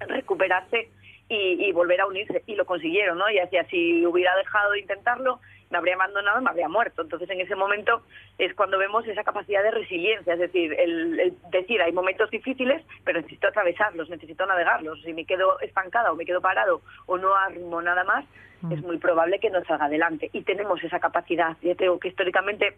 recuperarse 0.00 0.88
y, 1.30 1.70
volver 1.72 2.00
a 2.00 2.06
unirse. 2.06 2.42
Y 2.46 2.56
lo 2.56 2.66
consiguieron, 2.66 3.18
¿no? 3.18 3.30
Y 3.30 3.38
decía, 3.38 3.64
si 3.70 4.04
hubiera 4.04 4.34
dejado 4.36 4.72
de 4.72 4.80
intentarlo, 4.80 5.40
me 5.70 5.78
habría 5.78 5.94
abandonado 5.94 6.40
y 6.40 6.44
me 6.44 6.50
habría 6.50 6.68
muerto. 6.68 7.02
Entonces, 7.02 7.30
en 7.30 7.40
ese 7.40 7.54
momento 7.54 8.02
es 8.38 8.52
cuando 8.54 8.76
vemos 8.78 9.06
esa 9.06 9.22
capacidad 9.22 9.62
de 9.62 9.70
resiliencia, 9.70 10.34
es 10.34 10.40
decir, 10.40 10.74
el, 10.78 11.34
decir, 11.52 11.80
hay 11.80 11.92
momentos 11.92 12.30
difíciles, 12.30 12.82
pero 13.04 13.20
necesito 13.20 13.46
atravesarlos, 13.46 14.10
necesito 14.10 14.44
navegarlos. 14.44 15.00
Si 15.02 15.12
me 15.14 15.24
quedo 15.24 15.60
estancada 15.60 16.10
o 16.10 16.16
me 16.16 16.26
quedo 16.26 16.40
parado 16.40 16.80
o 17.06 17.16
no 17.16 17.34
armo 17.36 17.80
nada 17.80 18.02
más, 18.02 18.24
mm. 18.62 18.72
es 18.72 18.82
muy 18.82 18.98
probable 18.98 19.38
que 19.38 19.50
no 19.50 19.62
salga 19.64 19.84
adelante. 19.84 20.30
Y 20.32 20.42
tenemos 20.42 20.82
esa 20.82 20.98
capacidad. 20.98 21.56
Yo 21.62 21.76
tengo 21.76 22.00
que 22.00 22.08
históricamente 22.08 22.76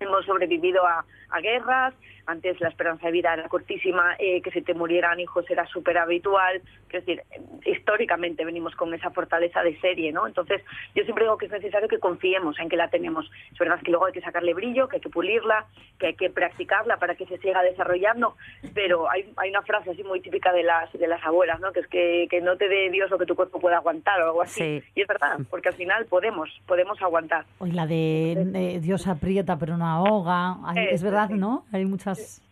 hemos 0.00 0.24
sobrevivido 0.24 0.86
a, 0.86 1.04
a 1.30 1.40
guerras, 1.40 1.94
antes 2.26 2.60
la 2.60 2.68
esperanza 2.68 3.06
de 3.06 3.12
vida 3.12 3.34
era 3.34 3.48
cortísima, 3.48 4.14
eh, 4.18 4.40
que 4.40 4.50
se 4.50 4.62
te 4.62 4.74
murieran 4.74 5.20
hijos 5.20 5.48
era 5.50 5.66
súper 5.66 5.98
habitual, 5.98 6.62
es 6.94 7.04
decir, 7.04 7.22
históricamente 7.66 8.44
venimos 8.44 8.74
con 8.76 8.94
esa 8.94 9.10
fortaleza 9.10 9.62
de 9.62 9.78
serie, 9.80 10.12
¿no? 10.12 10.26
Entonces, 10.26 10.62
yo 10.94 11.02
siempre 11.02 11.24
digo 11.24 11.36
que 11.38 11.46
es 11.46 11.52
necesario 11.52 11.88
que 11.88 11.98
confiemos 11.98 12.58
en 12.60 12.68
que 12.68 12.76
la 12.76 12.88
tenemos. 12.88 13.28
Es 13.52 13.58
verdad 13.58 13.80
que 13.82 13.90
luego 13.90 14.06
hay 14.06 14.12
que 14.12 14.20
sacarle 14.20 14.54
brillo, 14.54 14.88
que 14.88 14.96
hay 14.96 15.02
que 15.02 15.10
pulirla, 15.10 15.66
que 15.98 16.06
hay 16.06 16.14
que 16.14 16.30
practicarla 16.30 16.98
para 16.98 17.16
que 17.16 17.26
se 17.26 17.38
siga 17.38 17.62
desarrollando, 17.62 18.36
pero 18.74 19.10
hay, 19.10 19.32
hay 19.36 19.50
una 19.50 19.62
frase 19.62 19.90
así 19.90 20.04
muy 20.04 20.20
típica 20.20 20.52
de 20.52 20.62
las, 20.62 20.92
de 20.92 21.08
las 21.08 21.22
abuelas, 21.24 21.58
¿no? 21.60 21.72
Que 21.72 21.80
es 21.80 21.88
que, 21.88 22.28
que 22.30 22.40
no 22.40 22.56
te 22.56 22.68
dé 22.68 22.90
Dios 22.90 23.10
lo 23.10 23.18
que 23.18 23.26
tu 23.26 23.34
cuerpo 23.34 23.58
pueda 23.58 23.78
aguantar 23.78 24.20
o 24.22 24.26
algo 24.26 24.42
así. 24.42 24.82
Y 24.94 25.00
es 25.00 25.08
verdad, 25.08 25.38
porque 25.50 25.70
al 25.70 25.74
final 25.74 26.06
podemos, 26.06 26.48
podemos 26.66 27.02
aguantar. 27.02 27.44
Hoy 27.58 27.72
la 27.72 27.86
de 27.86 28.78
Dios 28.80 29.08
aprieta 29.08 29.58
pero 29.58 29.76
no 29.76 29.83
ahoga, 29.84 30.58
es 30.76 31.02
verdad, 31.02 31.30
¿no? 31.30 31.64
Hay 31.72 31.84
muchas 31.84 32.44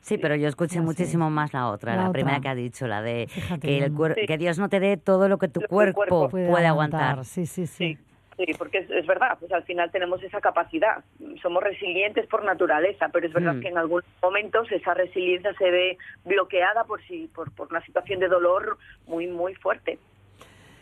Sí, 0.00 0.18
pero 0.18 0.34
yo 0.34 0.48
escuché 0.48 0.80
muchísimo 0.80 1.30
más 1.30 1.52
la 1.52 1.68
otra, 1.68 1.94
la, 1.94 2.10
primera 2.10 2.40
que 2.40 2.48
ha 2.48 2.54
dicho, 2.54 2.86
la 2.86 3.02
de 3.02 3.28
que, 3.60 3.78
el 3.78 4.26
que 4.26 4.38
Dios 4.38 4.58
no 4.58 4.68
te 4.68 4.80
dé 4.80 4.96
todo 4.96 5.28
lo 5.28 5.38
que 5.38 5.48
tu, 5.48 5.60
cuerpo, 5.60 6.28
puede, 6.28 6.66
aguantar. 6.66 7.24
Sí, 7.24 7.46
sí, 7.46 7.66
sí. 7.66 7.98
Sí, 8.36 8.46
porque 8.56 8.78
es, 8.78 9.06
verdad, 9.06 9.36
pues 9.38 9.52
al 9.52 9.64
final 9.64 9.90
tenemos 9.90 10.22
esa 10.22 10.40
capacidad. 10.40 11.04
Somos 11.42 11.62
resilientes 11.62 12.26
por 12.26 12.42
naturaleza, 12.42 13.10
pero 13.12 13.26
es 13.26 13.32
verdad 13.34 13.54
mm. 13.54 13.60
que 13.60 13.68
en 13.68 13.76
algunos 13.76 14.06
momentos 14.22 14.72
esa 14.72 14.94
resiliencia 14.94 15.52
se 15.58 15.70
ve 15.70 15.98
bloqueada 16.24 16.84
por, 16.84 17.02
si, 17.02 17.26
por, 17.34 17.52
por 17.52 17.68
una 17.70 17.84
situación 17.84 18.18
de 18.20 18.28
dolor 18.28 18.78
muy, 19.06 19.26
muy 19.26 19.54
fuerte 19.54 19.98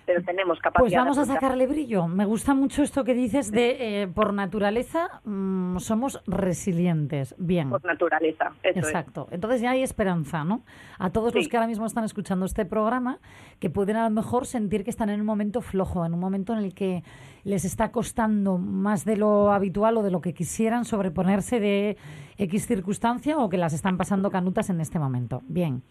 pero 0.09 0.23
tenemos 0.23 0.59
capacidad. 0.59 0.81
Pues 0.81 0.95
vamos 0.95 1.19
a 1.19 1.27
sacarle 1.27 1.67
brillo. 1.67 2.09
Me 2.09 2.25
gusta 2.25 2.55
mucho 2.55 2.83
esto 2.83 3.05
que 3.05 3.12
dices 3.12 3.50
de, 3.50 4.05
eh, 4.05 4.09
por 4.09 4.33
naturaleza, 4.33 5.21
mm, 5.25 5.77
somos 5.81 6.23
resilientes. 6.27 7.35
Bien. 7.37 7.69
Por 7.69 7.85
naturaleza, 7.85 8.53
eso 8.62 8.79
Exacto. 8.79 9.29
Entonces 9.31 9.61
ya 9.61 9.73
hay 9.73 9.83
esperanza, 9.83 10.45
¿no? 10.45 10.62
A 10.99 11.11
todos 11.11 11.35
los 11.35 11.47
que 11.47 11.59
ahora 11.59 11.67
mismo 11.67 11.85
están 11.85 12.05
escuchando 12.05 12.47
este 12.47 12.65
programa, 12.65 13.19
que 13.61 13.69
pueden 13.69 13.97
a 13.97 14.05
lo 14.05 14.11
mejor 14.11 14.47
sentir 14.47 14.83
que 14.83 14.88
están 14.88 15.11
en 15.11 15.21
un 15.21 15.27
momento 15.27 15.61
flojo, 15.61 16.07
en 16.07 16.15
un 16.15 16.21
momento 16.21 16.55
en 16.55 16.61
el 16.61 16.73
que 16.73 17.03
les 17.45 17.67
está 17.67 17.93
costando 17.93 18.57
más 18.57 19.05
de 19.05 19.19
lo 19.19 19.53
habitual 19.53 19.99
o 19.99 20.03
de 20.03 20.11
lo 20.11 20.23
que 20.23 20.33
quisieran 20.33 20.87
sobreponerse 20.87 21.61
de 21.61 21.99
X 22.38 22.66
circunstancia 22.66 23.37
o 23.38 23.49
que 23.49 23.59
las 23.59 23.73
están 23.73 23.97
pasando 23.97 24.30
canutas 24.30 24.71
en 24.71 24.80
este 24.80 24.99
momento. 24.99 25.42
Bien, 25.49 25.83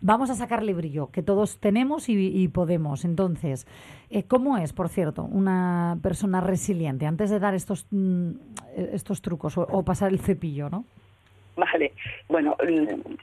vamos 0.00 0.28
a 0.30 0.34
sacarle 0.34 0.74
brillo, 0.74 1.10
que 1.10 1.22
todos 1.22 1.58
tenemos 1.60 2.08
y, 2.08 2.48
podemos. 2.48 3.04
Entonces, 3.04 3.66
eh, 4.10 4.24
¿cómo 4.24 4.58
es, 4.58 4.72
por 4.72 4.88
cierto, 4.88 5.22
una 5.24 5.98
persona 6.02 6.40
resiliente 6.40 7.06
antes 7.06 7.30
de 7.30 7.38
dar 7.38 7.54
estos, 7.54 7.86
mm, 7.90 8.30
estos 8.76 9.22
trucos 9.22 9.56
o 9.56 9.82
pasar 9.84 10.12
el 10.12 10.18
cepillo, 10.18 10.68
¿no? 10.68 10.84
Vale, 11.56 11.92
bueno, 12.28 12.56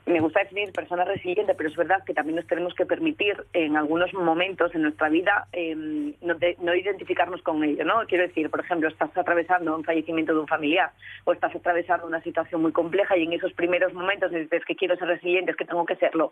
me 0.06 0.20
gusta 0.22 0.40
definir 0.40 0.72
persona 0.72 1.04
resiliente, 1.04 1.54
pero 1.54 1.70
es 1.70 1.76
verdad 1.76 2.04
que 2.06 2.14
también 2.14 2.38
nos 2.38 2.48
tenemos 2.48 2.74
que 2.74 2.86
permitir 2.86 3.44
en 3.52 3.76
algunos 3.76 4.14
momentos 4.14 4.74
en 4.74 4.84
nuestra 4.84 5.10
vida 5.10 5.48
em, 5.52 6.14
no, 6.22 6.76
identificarnos 6.76 7.42
con 7.42 7.62
ello, 7.64 7.84
¿no? 7.84 8.06
Quiero 8.08 8.26
decir, 8.26 8.50
por 8.50 8.62
ejemplo, 8.62 8.88
estás 8.88 9.16
atravesando 9.18 9.76
un 9.76 9.84
fallecimiento 9.84 10.34
de 10.34 10.40
un 10.40 10.48
familiar 10.48 10.92
o 11.26 11.34
estás 11.34 11.54
atravesando 11.54 12.08
una 12.08 12.22
situación 12.22 12.62
muy 12.62 12.72
compleja 12.72 13.18
y 13.18 13.24
en 13.24 13.34
esos 13.34 13.52
primeros 13.54 13.94
momentos 13.94 14.32
dices 14.32 14.64
que 14.66 14.76
quiero 14.76 14.96
ser 14.96 15.10
resiliente, 15.10 15.52
es 15.52 15.58
que 15.58 15.66
tengo 15.66 15.86
que 15.86 15.98
serlo. 15.98 16.32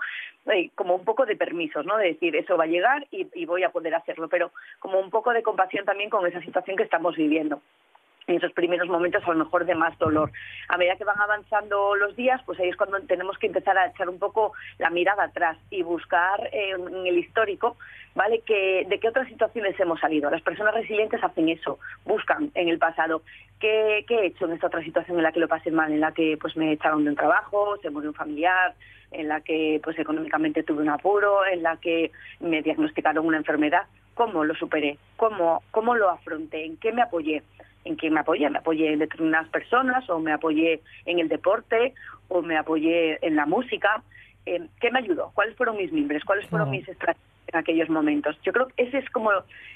como 0.75 0.95
un 0.95 1.03
poco 1.03 1.25
de 1.25 1.35
permisos, 1.35 1.85
¿no? 1.85 1.97
De 1.97 2.07
decir, 2.07 2.35
eso 2.35 2.55
va 2.55 2.63
a 2.63 2.67
llegar 2.67 3.07
y, 3.11 3.27
y 3.33 3.45
voy 3.45 3.63
a 3.63 3.71
poder 3.71 3.93
hacerlo, 3.95 4.29
pero 4.29 4.51
como 4.79 4.99
un 4.99 5.09
poco 5.09 5.33
de 5.33 5.43
compasión 5.43 5.85
también 5.85 6.09
con 6.09 6.25
esa 6.25 6.41
situación 6.41 6.77
que 6.77 6.83
estamos 6.83 7.15
viviendo 7.17 7.61
en 8.29 8.37
esos 8.37 8.53
primeros 8.53 8.87
momentos 8.87 9.23
a 9.25 9.31
lo 9.31 9.43
mejor 9.43 9.65
de 9.65 9.75
más 9.75 9.97
dolor. 9.97 10.31
A 10.67 10.77
medida 10.77 10.95
que 10.95 11.03
van 11.03 11.19
avanzando 11.19 11.95
los 11.95 12.15
días, 12.15 12.41
pues 12.45 12.59
ahí 12.59 12.69
es 12.69 12.77
cuando 12.77 12.99
tenemos 13.01 13.37
que 13.37 13.47
empezar 13.47 13.77
a 13.77 13.87
echar 13.87 14.07
un 14.07 14.19
poco 14.19 14.53
la 14.77 14.89
mirada 14.89 15.23
atrás 15.23 15.57
y 15.69 15.81
buscar 15.81 16.49
eh, 16.51 16.71
en 16.71 17.07
el 17.07 17.17
histórico, 17.17 17.77
¿vale? 18.15 18.41
Que, 18.41 18.85
de 18.87 18.99
qué 18.99 19.09
otras 19.09 19.27
situaciones 19.27 19.79
hemos 19.79 19.99
salido. 19.99 20.29
Las 20.29 20.41
personas 20.41 20.73
resilientes 20.75 21.23
hacen 21.23 21.49
eso, 21.49 21.79
buscan 22.05 22.51
en 22.53 22.69
el 22.69 22.77
pasado 22.77 23.23
qué, 23.59 24.05
qué 24.07 24.15
he 24.15 24.25
hecho 24.27 24.45
en 24.45 24.53
esta 24.53 24.67
otra 24.67 24.83
situación 24.83 25.17
en 25.17 25.23
la 25.23 25.31
que 25.31 25.39
lo 25.39 25.47
pasé 25.47 25.71
mal, 25.71 25.91
en 25.91 25.99
la 25.99 26.13
que 26.13 26.37
pues 26.39 26.55
me 26.55 26.71
echaron 26.71 27.03
de 27.03 27.09
un 27.09 27.15
trabajo, 27.15 27.77
se 27.81 27.89
murió 27.89 28.09
un 28.09 28.15
familiar, 28.15 28.75
en 29.11 29.27
la 29.27 29.41
que 29.41 29.81
pues 29.83 29.97
económicamente 29.97 30.63
tuve 30.63 30.83
un 30.83 30.89
apuro, 30.89 31.45
en 31.45 31.63
la 31.63 31.77
que 31.77 32.11
me 32.39 32.61
diagnosticaron 32.61 33.25
una 33.25 33.37
enfermedad. 33.37 33.83
¿Cómo 34.13 34.43
lo 34.43 34.53
superé? 34.53 34.97
¿Cómo, 35.15 35.63
cómo 35.71 35.95
lo 35.95 36.09
afronté? 36.09 36.65
¿En 36.65 36.77
qué 36.77 36.91
me 36.91 37.01
apoyé? 37.01 37.41
En 37.85 37.95
quién 37.95 38.13
me 38.13 38.21
apoyé. 38.21 38.49
Me 38.49 38.59
apoyé 38.59 38.93
en 38.93 38.99
determinadas 38.99 39.49
personas 39.49 40.09
o 40.09 40.19
me 40.19 40.31
apoyé 40.31 40.81
en 41.05 41.19
el 41.19 41.29
deporte 41.29 41.93
o 42.27 42.41
me 42.41 42.57
apoyé 42.57 43.25
en 43.25 43.35
la 43.35 43.45
música. 43.45 44.03
Eh, 44.45 44.67
¿Qué 44.79 44.91
me 44.91 44.99
ayudó? 44.99 45.31
¿Cuáles 45.33 45.55
fueron 45.55 45.77
mis 45.77 45.91
mimbres? 45.91 46.23
¿Cuáles 46.23 46.47
fueron 46.47 46.69
mis 46.69 46.87
estrategias 46.87 47.27
en 47.47 47.59
aquellos 47.59 47.89
momentos? 47.89 48.39
Yo 48.43 48.53
creo 48.53 48.67
que 48.67 48.83
ese 48.83 48.99
es 48.99 49.09
como 49.09 49.31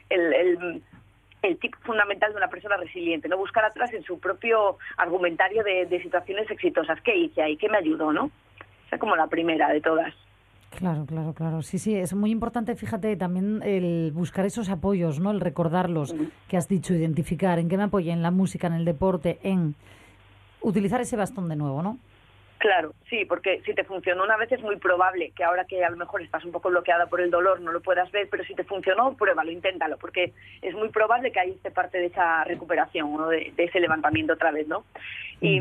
el, 0.09 0.33
el, 0.33 0.81
el 1.41 1.57
tip 1.57 1.75
fundamental 1.81 2.31
de 2.31 2.37
una 2.37 2.49
persona 2.49 2.77
resiliente, 2.77 3.27
no 3.27 3.37
buscar 3.37 3.65
atrás 3.65 3.93
en 3.93 4.03
su 4.03 4.19
propio 4.19 4.77
argumentario 4.97 5.63
de, 5.63 5.85
de 5.85 6.01
situaciones 6.01 6.49
exitosas. 6.49 7.01
¿Qué 7.01 7.15
hice 7.15 7.41
ahí? 7.41 7.57
¿Qué 7.57 7.69
me 7.69 7.77
ayudó? 7.77 8.11
¿no? 8.13 8.31
Esa 8.87 8.95
es 8.95 8.99
como 8.99 9.15
la 9.15 9.27
primera 9.27 9.69
de 9.69 9.81
todas. 9.81 10.13
Claro, 10.77 11.05
claro, 11.05 11.33
claro. 11.33 11.61
Sí, 11.61 11.77
sí, 11.77 11.95
es 11.95 12.13
muy 12.13 12.31
importante, 12.31 12.75
fíjate, 12.75 13.15
también 13.15 13.61
el 13.63 14.11
buscar 14.13 14.45
esos 14.45 14.69
apoyos, 14.69 15.19
¿no? 15.19 15.31
El 15.31 15.39
recordarlos 15.39 16.15
que 16.47 16.57
has 16.57 16.67
dicho, 16.67 16.93
identificar 16.93 17.59
en 17.59 17.69
qué 17.69 17.77
me 17.77 17.83
apoya, 17.83 18.13
en 18.13 18.21
la 18.21 18.31
música, 18.31 18.67
en 18.67 18.73
el 18.73 18.85
deporte, 18.85 19.39
en 19.43 19.75
utilizar 20.61 21.01
ese 21.01 21.15
bastón 21.15 21.47
de 21.49 21.55
nuevo, 21.55 21.81
¿no? 21.83 21.99
Claro, 22.57 22.93
sí, 23.09 23.25
porque 23.25 23.61
si 23.65 23.73
te 23.73 23.83
funcionó 23.83 24.23
una 24.23 24.37
vez 24.37 24.49
es 24.53 24.61
muy 24.61 24.77
probable 24.77 25.31
que 25.35 25.43
ahora 25.43 25.65
que 25.65 25.83
a 25.83 25.89
lo 25.89 25.97
mejor 25.97 26.21
estás 26.21 26.45
un 26.45 26.53
poco 26.53 26.69
bloqueada 26.69 27.07
por 27.07 27.19
el 27.19 27.29
dolor 27.29 27.59
no 27.59 27.73
lo 27.73 27.81
puedas 27.81 28.09
ver, 28.11 28.29
pero 28.31 28.45
si 28.45 28.55
te 28.55 28.63
funcionó, 28.63 29.17
pruébalo, 29.17 29.51
inténtalo, 29.51 29.97
porque 29.97 30.31
es 30.61 30.73
muy 30.73 30.87
probable 30.87 31.33
que 31.33 31.41
ahí 31.41 31.51
esté 31.51 31.71
parte 31.71 31.97
de 31.97 32.05
esa 32.05 32.45
recuperación 32.45 33.13
o 33.19 33.27
de, 33.27 33.53
ese 33.57 33.81
levantamiento 33.81 34.33
otra 34.33 34.51
vez, 34.51 34.65
¿no? 34.69 34.85
Y 35.41 35.59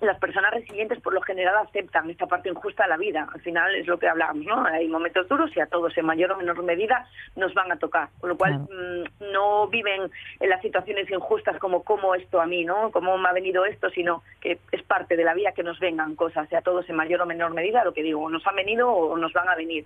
las 0.00 0.18
personas 0.18 0.52
resilientes 0.52 1.00
por 1.00 1.14
lo 1.14 1.20
general 1.22 1.54
aceptan 1.58 2.10
esta 2.10 2.26
parte 2.26 2.48
injusta 2.48 2.84
de 2.84 2.90
la 2.90 2.96
vida. 2.96 3.28
Al 3.32 3.40
final 3.40 3.74
es 3.74 3.86
lo 3.86 3.98
que 3.98 4.08
hablamos, 4.08 4.44
¿no? 4.44 4.64
Hay 4.64 4.88
momentos 4.88 5.28
duros 5.28 5.50
y 5.56 5.60
a 5.60 5.66
todos 5.66 5.96
en 5.96 6.06
mayor 6.06 6.32
o 6.32 6.36
menor 6.36 6.62
medida 6.62 7.06
nos 7.36 7.54
van 7.54 7.72
a 7.72 7.76
tocar. 7.76 8.08
Con 8.20 8.30
lo 8.30 8.36
cual 8.36 8.58
mm, 8.60 9.32
no 9.32 9.68
viven 9.68 10.10
en 10.40 10.50
las 10.50 10.60
situaciones 10.62 11.10
injustas 11.10 11.58
como 11.58 11.82
cómo 11.82 12.14
esto 12.14 12.40
a 12.40 12.46
mí, 12.46 12.64
¿no? 12.64 12.90
Cómo 12.90 13.16
me 13.18 13.28
ha 13.28 13.32
venido 13.32 13.64
esto, 13.64 13.90
sino 13.90 14.22
que 14.40 14.58
es 14.72 14.82
parte 14.82 15.16
de 15.16 15.24
la 15.24 15.34
vida 15.34 15.52
que 15.52 15.62
nos 15.62 15.78
vengan 15.78 16.16
cosas, 16.16 16.52
a 16.52 16.62
todos 16.62 16.88
en 16.88 16.96
mayor 16.96 17.22
o 17.22 17.26
menor 17.26 17.52
medida, 17.52 17.84
lo 17.84 17.92
que 17.92 18.02
digo, 18.02 18.28
nos 18.30 18.46
han 18.46 18.56
venido 18.56 18.90
o 18.90 19.16
nos 19.16 19.32
van 19.32 19.48
a 19.48 19.54
venir 19.54 19.84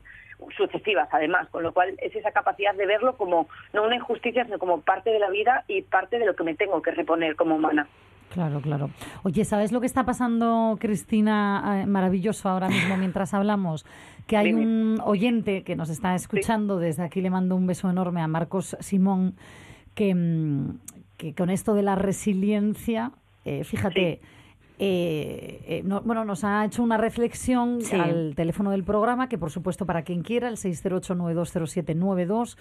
sucesivas 0.56 1.08
además, 1.12 1.48
con 1.48 1.62
lo 1.62 1.72
cual 1.72 1.94
es 1.98 2.14
esa 2.14 2.32
capacidad 2.32 2.74
de 2.74 2.86
verlo 2.86 3.16
como 3.16 3.48
no 3.72 3.84
una 3.84 3.96
injusticia, 3.96 4.44
sino 4.44 4.58
como 4.58 4.80
parte 4.80 5.10
de 5.10 5.18
la 5.18 5.30
vida 5.30 5.64
y 5.68 5.82
parte 5.82 6.18
de 6.18 6.26
lo 6.26 6.34
que 6.34 6.44
me 6.44 6.54
tengo 6.54 6.80
que 6.82 6.90
reponer 6.90 7.36
como 7.36 7.56
humana. 7.56 7.86
Claro, 8.30 8.60
claro. 8.60 8.90
Oye, 9.24 9.44
¿sabes 9.44 9.72
lo 9.72 9.80
que 9.80 9.86
está 9.86 10.04
pasando, 10.04 10.76
Cristina? 10.80 11.82
Eh, 11.82 11.86
maravilloso 11.86 12.48
ahora 12.48 12.68
mismo 12.68 12.96
mientras 12.98 13.34
hablamos. 13.34 13.84
Que 14.26 14.36
hay 14.36 14.52
un 14.52 15.00
oyente 15.04 15.64
que 15.64 15.74
nos 15.74 15.90
está 15.90 16.14
escuchando. 16.14 16.78
Desde 16.78 17.02
aquí 17.02 17.20
le 17.20 17.30
mando 17.30 17.56
un 17.56 17.66
beso 17.66 17.90
enorme 17.90 18.22
a 18.22 18.28
Marcos 18.28 18.76
Simón, 18.78 19.34
que, 19.94 20.14
mm, 20.14 20.78
que 21.16 21.34
con 21.34 21.50
esto 21.50 21.74
de 21.74 21.82
la 21.82 21.96
resiliencia, 21.96 23.10
eh, 23.44 23.64
fíjate. 23.64 24.20
Eh, 24.82 25.60
eh, 25.66 25.82
no, 25.84 26.00
bueno, 26.00 26.24
nos 26.24 26.42
ha 26.42 26.64
hecho 26.64 26.82
una 26.82 26.96
reflexión 26.96 27.80
al 27.92 28.32
teléfono 28.34 28.70
del 28.70 28.82
programa, 28.82 29.28
que 29.28 29.36
por 29.36 29.50
supuesto 29.50 29.84
para 29.84 30.04
quien 30.04 30.22
quiera, 30.22 30.48
el 30.48 30.56
608-920792. 30.56 32.56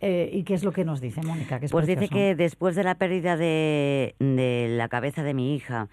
Eh, 0.00 0.30
¿Y 0.32 0.44
qué 0.44 0.54
es 0.54 0.62
lo 0.62 0.70
que 0.70 0.84
nos 0.84 1.00
dice, 1.00 1.20
Mónica? 1.22 1.58
pues 1.72 1.88
dice 1.88 2.08
que 2.08 2.36
después 2.36 2.76
de 2.76 2.84
la 2.84 2.94
pérdida 2.94 3.36
de, 3.36 4.14
de 4.20 4.68
la 4.70 4.88
cabeza 4.88 5.24
de 5.24 5.34
mi 5.34 5.56
hija, 5.56 5.88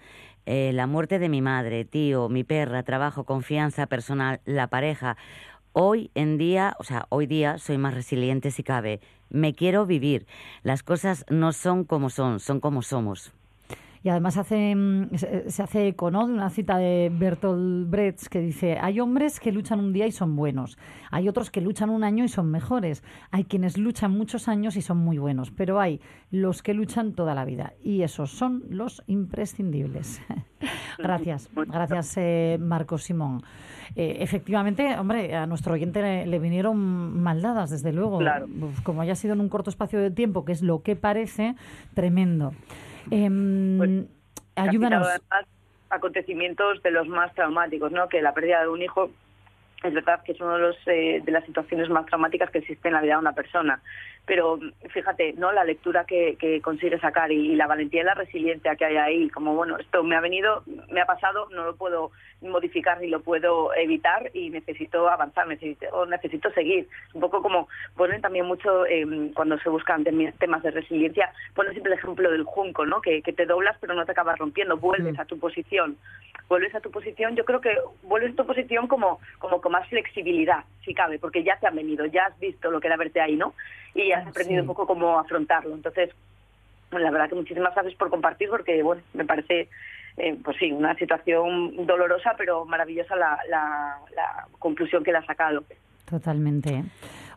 eh, 0.46 0.70
la 0.72 0.86
muerte 0.86 1.18
de 1.18 1.28
mi 1.28 1.42
madre, 1.42 1.84
tío, 1.84 2.28
mi 2.28 2.44
perra, 2.44 2.84
trabajo, 2.84 3.24
confianza 3.24 3.88
personal, 3.88 4.40
la 4.44 4.68
pareja, 4.68 5.16
hoy 5.72 6.12
en 6.14 6.38
día, 6.38 6.76
o 6.78 6.84
sea, 6.84 7.06
hoy 7.08 7.26
día 7.26 7.58
soy 7.58 7.78
más 7.78 7.94
resiliente 7.94 8.52
si 8.52 8.62
cabe. 8.62 9.00
Me 9.30 9.52
quiero 9.52 9.84
vivir. 9.84 10.28
Las 10.62 10.84
cosas 10.84 11.26
no 11.28 11.52
son 11.52 11.82
como 11.82 12.08
son, 12.08 12.38
son 12.38 12.60
como 12.60 12.82
somos. 12.82 13.32
Y 14.04 14.08
además 14.08 14.36
hace, 14.36 14.74
mm, 14.74 15.10
se 15.46 15.62
hace 15.62 15.88
eco 15.88 16.10
de 16.10 16.18
una 16.18 16.50
cita 16.50 16.76
de 16.76 17.10
Bertolt 17.12 17.88
Brecht 17.88 18.26
que 18.26 18.40
dice, 18.40 18.78
hay 18.80 19.00
hombres 19.00 19.38
que 19.38 19.52
luchan 19.52 19.78
un 19.78 19.92
día 19.92 20.06
y 20.06 20.12
son 20.12 20.34
buenos, 20.34 20.76
hay 21.10 21.28
otros 21.28 21.50
que 21.50 21.60
luchan 21.60 21.90
un 21.90 22.02
año 22.02 22.24
y 22.24 22.28
son 22.28 22.50
mejores, 22.50 23.04
hay 23.30 23.44
quienes 23.44 23.78
luchan 23.78 24.10
muchos 24.10 24.48
años 24.48 24.76
y 24.76 24.82
son 24.82 24.98
muy 24.98 25.18
buenos, 25.18 25.50
pero 25.50 25.80
hay 25.80 26.00
los 26.30 26.62
que 26.62 26.74
luchan 26.74 27.12
toda 27.12 27.34
la 27.34 27.44
vida 27.44 27.74
y 27.82 28.02
esos 28.02 28.30
son 28.30 28.64
los 28.70 29.02
imprescindibles. 29.06 30.20
gracias, 30.98 31.48
gracias 31.54 32.16
eh, 32.16 32.58
Marcos 32.60 33.04
Simón. 33.04 33.42
Eh, 33.94 34.16
efectivamente, 34.20 34.98
hombre, 34.98 35.34
a 35.34 35.46
nuestro 35.46 35.74
oyente 35.74 36.26
le, 36.26 36.38
vinieron 36.38 37.22
maldadas, 37.22 37.70
desde 37.70 37.92
luego. 37.92 38.20
Como 38.82 39.02
haya 39.02 39.14
sido 39.14 39.34
en 39.34 39.40
un 39.40 39.48
corto 39.48 39.70
espacio 39.70 40.00
de 40.00 40.10
tiempo, 40.10 40.44
que 40.44 40.52
es 40.52 40.62
lo 40.62 40.82
que 40.82 40.96
parece, 40.96 41.54
tremendo. 41.94 42.52
Eh, 43.10 43.76
pues, 43.76 43.90
ayúdanos. 44.56 45.08
acontecimientos 45.90 46.82
de 46.82 46.90
los 46.90 47.06
más 47.08 47.34
traumáticos, 47.34 47.92
¿no? 47.92 48.08
Que 48.08 48.22
la 48.22 48.32
pérdida 48.32 48.62
de 48.62 48.68
un 48.68 48.82
hijo 48.82 49.10
es 49.82 49.92
verdad 49.92 50.22
que 50.24 50.32
es 50.32 50.40
una 50.40 50.54
de, 50.54 50.60
los, 50.60 50.76
eh, 50.86 51.22
de 51.24 51.32
las 51.32 51.44
situaciones 51.44 51.88
más 51.90 52.06
traumáticas 52.06 52.50
que 52.50 52.58
existe 52.58 52.88
en 52.88 52.94
la 52.94 53.00
vida 53.00 53.14
de 53.14 53.20
una 53.20 53.32
persona 53.32 53.82
pero 54.24 54.58
fíjate, 54.90 55.32
¿no? 55.34 55.50
La 55.50 55.64
lectura 55.64 56.04
que, 56.04 56.36
que 56.38 56.60
consigue 56.60 56.98
sacar 57.00 57.32
y, 57.32 57.56
la 57.56 57.66
valentía 57.66 58.02
y 58.02 58.04
la 58.04 58.14
resiliencia 58.14 58.76
que 58.76 58.84
hay 58.84 58.96
ahí, 58.96 59.30
como 59.30 59.54
bueno, 59.54 59.78
esto 59.78 60.04
me 60.04 60.14
ha 60.14 60.20
venido, 60.20 60.62
me 60.90 61.00
ha 61.00 61.06
pasado, 61.06 61.48
no 61.50 61.64
lo 61.64 61.76
puedo 61.76 62.12
modificar 62.40 63.00
ni 63.00 63.08
lo 63.08 63.20
puedo 63.20 63.74
evitar 63.74 64.30
y 64.32 64.50
necesito 64.50 65.08
avanzar, 65.08 65.46
necesito, 65.48 66.06
necesito 66.06 66.50
seguir. 66.52 66.88
Un 67.14 67.20
poco 67.20 67.42
como 67.42 67.68
ponen 67.96 68.20
también 68.20 68.46
mucho 68.46 68.86
em, 68.86 69.32
cuando 69.32 69.58
se 69.58 69.68
buscan 69.68 70.04
temas 70.38 70.62
de 70.62 70.70
resiliencia, 70.70 71.32
ponen 71.54 71.72
siempre 71.72 71.92
el 71.92 71.98
ejemplo 71.98 72.30
del 72.30 72.44
junco, 72.44 72.86
¿no? 72.86 73.00
Que, 73.00 73.22
que 73.22 73.32
te 73.32 73.46
doblas 73.46 73.76
pero 73.80 73.94
no 73.94 74.04
te 74.04 74.12
acabas 74.12 74.38
rompiendo, 74.38 74.76
vuelves 74.76 75.18
a 75.18 75.24
tu 75.24 75.38
posición, 75.38 75.96
vuelves 76.48 76.74
a 76.74 76.80
tu 76.80 76.90
posición, 76.90 77.34
yo 77.34 77.44
creo 77.44 77.60
que 77.60 77.76
vuelves 78.02 78.32
a 78.32 78.36
tu 78.36 78.46
posición 78.46 78.86
como, 78.86 79.20
como 79.38 79.60
con 79.60 79.72
más 79.72 79.88
flexibilidad, 79.88 80.64
si 80.84 80.94
cabe, 80.94 81.18
porque 81.18 81.42
ya 81.42 81.58
te 81.58 81.66
han 81.66 81.76
venido, 81.76 82.06
ya 82.06 82.26
has 82.26 82.38
visto 82.38 82.70
lo 82.70 82.80
que 82.80 82.88
era 82.88 82.96
verte 82.96 83.20
ahí, 83.20 83.36
¿no? 83.36 83.54
Y 83.94 84.11
has 84.14 84.26
aprendido 84.26 84.62
un 84.62 84.66
poco 84.66 84.86
cómo 84.86 85.18
afrontarlo. 85.18 85.74
Entonces, 85.74 86.10
la 86.90 87.10
verdad 87.10 87.28
que 87.28 87.34
muchísimas 87.34 87.74
gracias 87.74 87.94
por 87.94 88.10
compartir 88.10 88.48
porque, 88.48 88.82
bueno, 88.82 89.02
me 89.14 89.24
parece, 89.24 89.68
eh, 90.16 90.38
pues 90.42 90.56
sí, 90.58 90.72
una 90.72 90.94
situación 90.96 91.86
dolorosa, 91.86 92.34
pero 92.36 92.64
maravillosa 92.64 93.16
la, 93.16 93.38
la, 93.48 94.46
conclusión 94.58 95.02
que 95.02 95.12
le 95.12 95.18
ha 95.18 95.26
sacado. 95.26 95.64
Totalmente. 96.08 96.84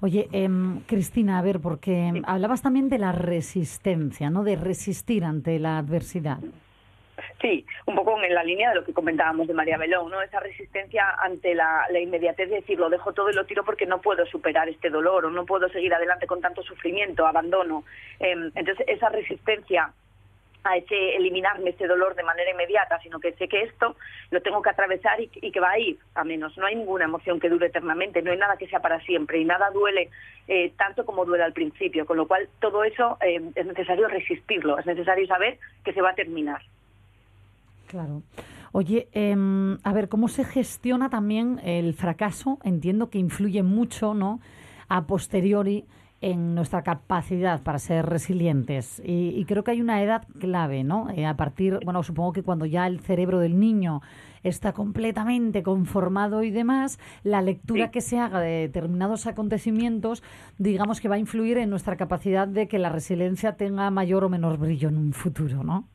Oye, 0.01 0.27
em, 0.31 0.81
Cristina, 0.81 1.39
a 1.39 1.41
ver, 1.41 1.59
porque 1.61 2.21
hablabas 2.25 2.61
también 2.61 2.89
de 2.89 2.97
la 2.97 3.11
resistencia, 3.11 4.29
¿no? 4.29 4.43
De 4.43 4.55
resistir 4.55 5.23
ante 5.23 5.57
la 5.59 5.77
adversidad. 5.77 6.39
Sí, 7.41 7.65
un 7.85 7.95
poco 7.95 8.21
en 8.21 8.33
la 8.33 8.43
línea 8.43 8.69
de 8.69 8.75
lo 8.75 8.83
que 8.83 8.93
comentábamos 8.93 9.47
de 9.47 9.53
María 9.53 9.77
Belón, 9.77 10.11
¿no? 10.11 10.21
Esa 10.21 10.39
resistencia 10.39 11.11
ante 11.19 11.53
la, 11.55 11.87
inmediatez 11.99 12.49
de 12.49 12.55
decir, 12.57 12.79
lo 12.79 12.89
dejo 12.89 13.13
todo 13.13 13.29
y 13.29 13.33
lo 13.33 13.45
tiro 13.45 13.63
porque 13.63 13.85
no 13.85 14.01
puedo 14.01 14.25
superar 14.25 14.67
este 14.67 14.89
dolor 14.89 15.25
o 15.25 15.29
no 15.29 15.45
puedo 15.45 15.69
seguir 15.69 15.93
adelante 15.93 16.27
con 16.27 16.41
tanto 16.41 16.63
sufrimiento, 16.63 17.25
abandono. 17.25 17.83
Em, 18.19 18.51
entonces, 18.55 18.85
esa 18.87 19.09
resistencia 19.09 19.93
a 20.65 20.77
ese 20.77 21.15
eliminarme 21.15 21.69
ese 21.69 21.85
dolor 21.85 22.15
de 22.15 22.23
manera 22.23 22.49
inmediata, 22.49 22.99
sino 22.99 23.19
que 23.19 23.33
sé 23.33 23.47
que 23.47 23.61
esto 23.61 23.95
lo 24.31 24.41
tengo 24.41 24.63
que 24.63 24.71
atravesar 24.71 25.21
y, 25.21 25.27
que 25.27 25.59
va 25.59 25.71
a 25.71 25.79
ir 25.79 25.99
a 26.15 26.23
menos. 26.23 26.57
No 26.57 26.65
hay 26.65 26.75
ninguna 26.75 27.05
emoción 27.05 27.39
que 27.39 27.49
dure 27.49 27.67
eternamente, 27.67 28.23
no 28.23 28.31
hay 28.31 28.37
nada 28.37 28.57
que 28.57 28.67
sea 28.67 28.79
para 28.79 28.99
siempre 29.01 29.39
y 29.39 29.45
nada 29.45 29.69
duele 29.69 30.09
eh, 30.47 30.73
tanto 30.75 31.05
como 31.05 31.23
duele 31.23 31.43
al 31.43 31.53
principio, 31.53 32.07
con 32.07 32.17
lo 32.17 32.27
cual 32.27 32.49
todo 32.59 32.83
eso 32.83 33.17
em, 33.21 33.51
es 33.53 33.65
necesario 33.65 34.07
resistirlo, 34.07 34.79
es 34.79 34.87
necesario 34.87 35.27
saber 35.27 35.59
que 35.83 35.93
se 35.93 36.01
va 36.01 36.09
a 36.09 36.15
terminar. 36.15 36.61
Claro. 37.87 38.23
Oye, 38.71 39.07
em, 39.13 39.77
a 39.83 39.93
ver, 39.93 40.09
¿cómo 40.09 40.27
se 40.27 40.43
gestiona 40.43 41.09
también 41.09 41.59
el 41.63 41.93
fracaso? 41.93 42.59
Entiendo 42.63 43.09
que 43.09 43.19
influye 43.19 43.63
mucho, 43.63 44.13
¿no? 44.13 44.41
A 44.89 45.07
posteriori 45.07 45.85
en 46.21 46.55
nuestra 46.55 46.81
capacidad 46.81 47.61
para 47.61 47.77
ser 47.77 48.05
resilientes. 48.05 49.01
Y, 49.05 49.45
creo 49.45 49.63
que 49.63 49.71
hay 49.71 49.81
una 49.81 50.01
edad 50.01 50.27
clave, 50.39 50.83
¿no? 50.83 51.09
Eh, 51.11 51.25
a 51.25 51.35
partir, 51.35 51.79
bueno, 51.83 52.01
supongo 52.03 52.33
que 52.33 52.41
cuando 52.43 52.65
ya 52.65 52.87
el 52.87 52.99
cerebro 52.99 53.39
del 53.39 53.59
niño 53.59 54.01
está 54.43 54.73
completamente 54.73 55.61
conformado 55.61 56.43
y 56.43 56.51
demás, 56.51 56.99
la 57.23 57.41
lectura 57.41 57.91
que 57.91 58.01
se 58.01 58.17
haga 58.19 58.39
de 58.39 58.61
determinados 58.61 59.27
acontecimientos, 59.27 60.23
digamos 60.57 60.99
que 60.99 61.09
va 61.09 61.15
a 61.15 61.19
influir 61.19 61.57
en 61.57 61.69
nuestra 61.69 61.95
capacidad 61.95 62.47
de 62.47 62.67
que 62.67 62.79
la 62.79 62.89
resiliencia 62.89 63.55
tenga 63.55 63.89
mayor 63.91 64.23
o 64.23 64.29
menor 64.29 64.57
brillo 64.57 64.89
en 64.89 64.97
un 64.97 65.13
futuro, 65.13 65.63
¿no? 65.63 65.87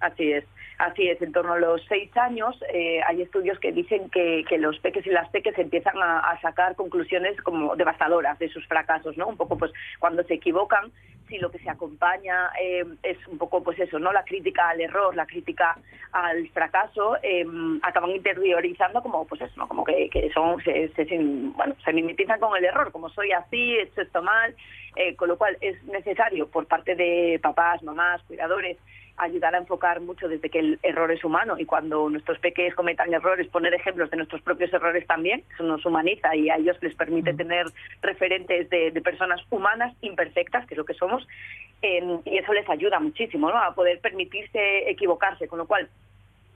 Así 0.00 0.32
es. 0.32 0.44
Así 0.78 1.08
es, 1.08 1.20
en 1.20 1.32
torno 1.32 1.54
a 1.54 1.58
los 1.58 1.84
seis 1.88 2.16
años 2.16 2.56
eh, 2.72 3.00
hay 3.08 3.20
estudios 3.20 3.58
que 3.58 3.72
dicen 3.72 4.08
que, 4.10 4.44
los 4.58 4.78
peques 4.78 5.04
y 5.06 5.10
las 5.10 5.28
peques 5.30 5.58
empiezan 5.58 5.96
a, 6.00 6.38
sacar 6.40 6.76
conclusiones 6.76 7.36
como 7.42 7.74
devastadoras 7.74 8.38
de 8.38 8.48
sus 8.48 8.64
fracasos, 8.68 9.16
¿no? 9.16 9.26
Un 9.26 9.36
poco 9.36 9.58
pues 9.58 9.72
cuando 9.98 10.22
se 10.22 10.34
equivocan, 10.34 10.92
si 11.28 11.38
lo 11.38 11.50
que 11.50 11.58
se 11.58 11.68
acompaña 11.68 12.50
eh, 12.62 12.84
es 13.02 13.18
un 13.26 13.38
poco 13.38 13.60
pues 13.64 13.76
eso, 13.80 13.98
¿no? 13.98 14.12
La 14.12 14.22
crítica 14.22 14.68
al 14.68 14.80
error, 14.80 15.16
la 15.16 15.26
crítica 15.26 15.76
al 16.12 16.48
fracaso, 16.50 17.16
em, 17.22 17.80
acaban 17.82 18.10
interiorizando 18.10 19.02
como 19.02 19.26
pues 19.26 19.40
eso, 19.40 19.54
¿no? 19.56 19.66
Como 19.66 19.84
que, 19.84 20.30
son, 20.32 20.62
se, 20.62 20.88
se, 20.94 21.06
bueno, 21.56 21.74
se 21.84 21.92
mimetizan 21.92 22.38
con 22.38 22.56
el 22.56 22.64
error, 22.64 22.92
como 22.92 23.10
soy 23.10 23.32
así, 23.32 23.74
he 23.74 23.82
hecho 23.82 24.02
esto 24.02 24.22
mal, 24.22 24.54
eh, 24.98 25.14
con 25.14 25.28
lo 25.28 25.38
cual 25.38 25.56
es 25.60 25.80
necesario 25.84 26.48
por 26.48 26.66
parte 26.66 26.96
de 26.96 27.38
papás, 27.40 27.82
mamás, 27.84 28.20
cuidadores, 28.24 28.76
ayudar 29.16 29.54
a 29.54 29.58
enfocar 29.58 30.00
mucho 30.00 30.26
desde 30.28 30.50
que 30.50 30.58
el 30.58 30.78
error 30.82 31.12
es 31.12 31.22
humano 31.22 31.56
y 31.56 31.66
cuando 31.66 32.10
nuestros 32.10 32.40
pequeños 32.40 32.74
cometan 32.74 33.14
errores, 33.14 33.46
poner 33.46 33.72
ejemplos 33.74 34.10
de 34.10 34.16
nuestros 34.16 34.42
propios 34.42 34.72
errores 34.72 35.06
también, 35.06 35.44
eso 35.54 35.62
nos 35.62 35.86
humaniza 35.86 36.34
y 36.34 36.50
a 36.50 36.56
ellos 36.56 36.76
les 36.80 36.96
permite 36.96 37.32
tener 37.32 37.66
referentes 38.02 38.68
de, 38.70 38.90
personas 39.02 39.40
humanas, 39.50 39.94
imperfectas, 40.00 40.66
que 40.66 40.74
es 40.74 40.78
lo 40.78 40.84
que 40.84 40.94
somos, 40.94 41.26
y 41.80 42.36
eso 42.36 42.52
les 42.52 42.68
ayuda 42.68 42.98
muchísimo 42.98 43.50
¿no? 43.50 43.56
a 43.56 43.74
poder 43.74 44.00
permitirse 44.00 44.90
equivocarse, 44.90 45.46
con 45.46 45.58
lo 45.58 45.66
cual 45.66 45.88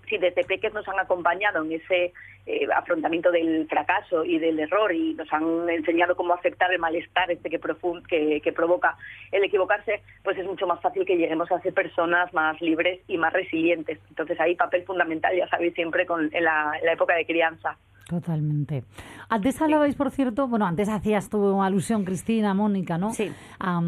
si 0.08 0.18
desde 0.18 0.44
pequeños 0.44 0.74
nos 0.74 0.88
han 0.88 0.98
acompañado 0.98 1.64
en 1.64 1.72
ese 1.72 2.12
eh, 2.46 2.66
afrontamiento 2.74 3.30
del 3.30 3.66
fracaso 3.68 4.24
y 4.24 4.38
del 4.38 4.58
error 4.58 4.92
y 4.92 5.14
nos 5.14 5.32
han 5.32 5.68
enseñado 5.68 6.16
cómo 6.16 6.34
aceptar 6.34 6.72
el 6.72 6.78
malestar 6.78 7.30
este 7.30 7.48
que, 7.48 7.60
que, 8.08 8.40
que, 8.40 8.52
provoca 8.52 8.96
el 9.30 9.44
equivocarse, 9.44 10.02
pues 10.24 10.36
es 10.38 10.46
mucho 10.46 10.66
más 10.66 10.80
fácil 10.80 11.06
que 11.06 11.16
lleguemos 11.16 11.50
a 11.52 11.60
ser 11.60 11.72
personas 11.72 12.32
más 12.34 12.60
libres 12.60 13.00
y 13.06 13.16
más 13.16 13.32
resilientes. 13.32 13.98
Entonces 14.08 14.38
hay 14.40 14.56
papel 14.56 14.84
fundamental, 14.84 15.36
ya 15.36 15.48
sabéis, 15.48 15.74
siempre 15.74 16.04
con, 16.06 16.30
en 16.34 16.44
la 16.44 16.72
época 16.92 17.14
de 17.14 17.24
crianza. 17.24 17.76
Totalmente. 18.08 18.84
Antes 19.32 19.62
hablabais, 19.62 19.94
por 19.94 20.10
cierto, 20.10 20.46
bueno, 20.46 20.66
antes 20.66 20.90
hacías 20.90 21.30
tu 21.30 21.62
alusión, 21.62 22.04
Cristina, 22.04 22.52
Mónica, 22.52 22.98
¿no? 22.98 23.14
Sí. 23.14 23.32
A, 23.58 23.80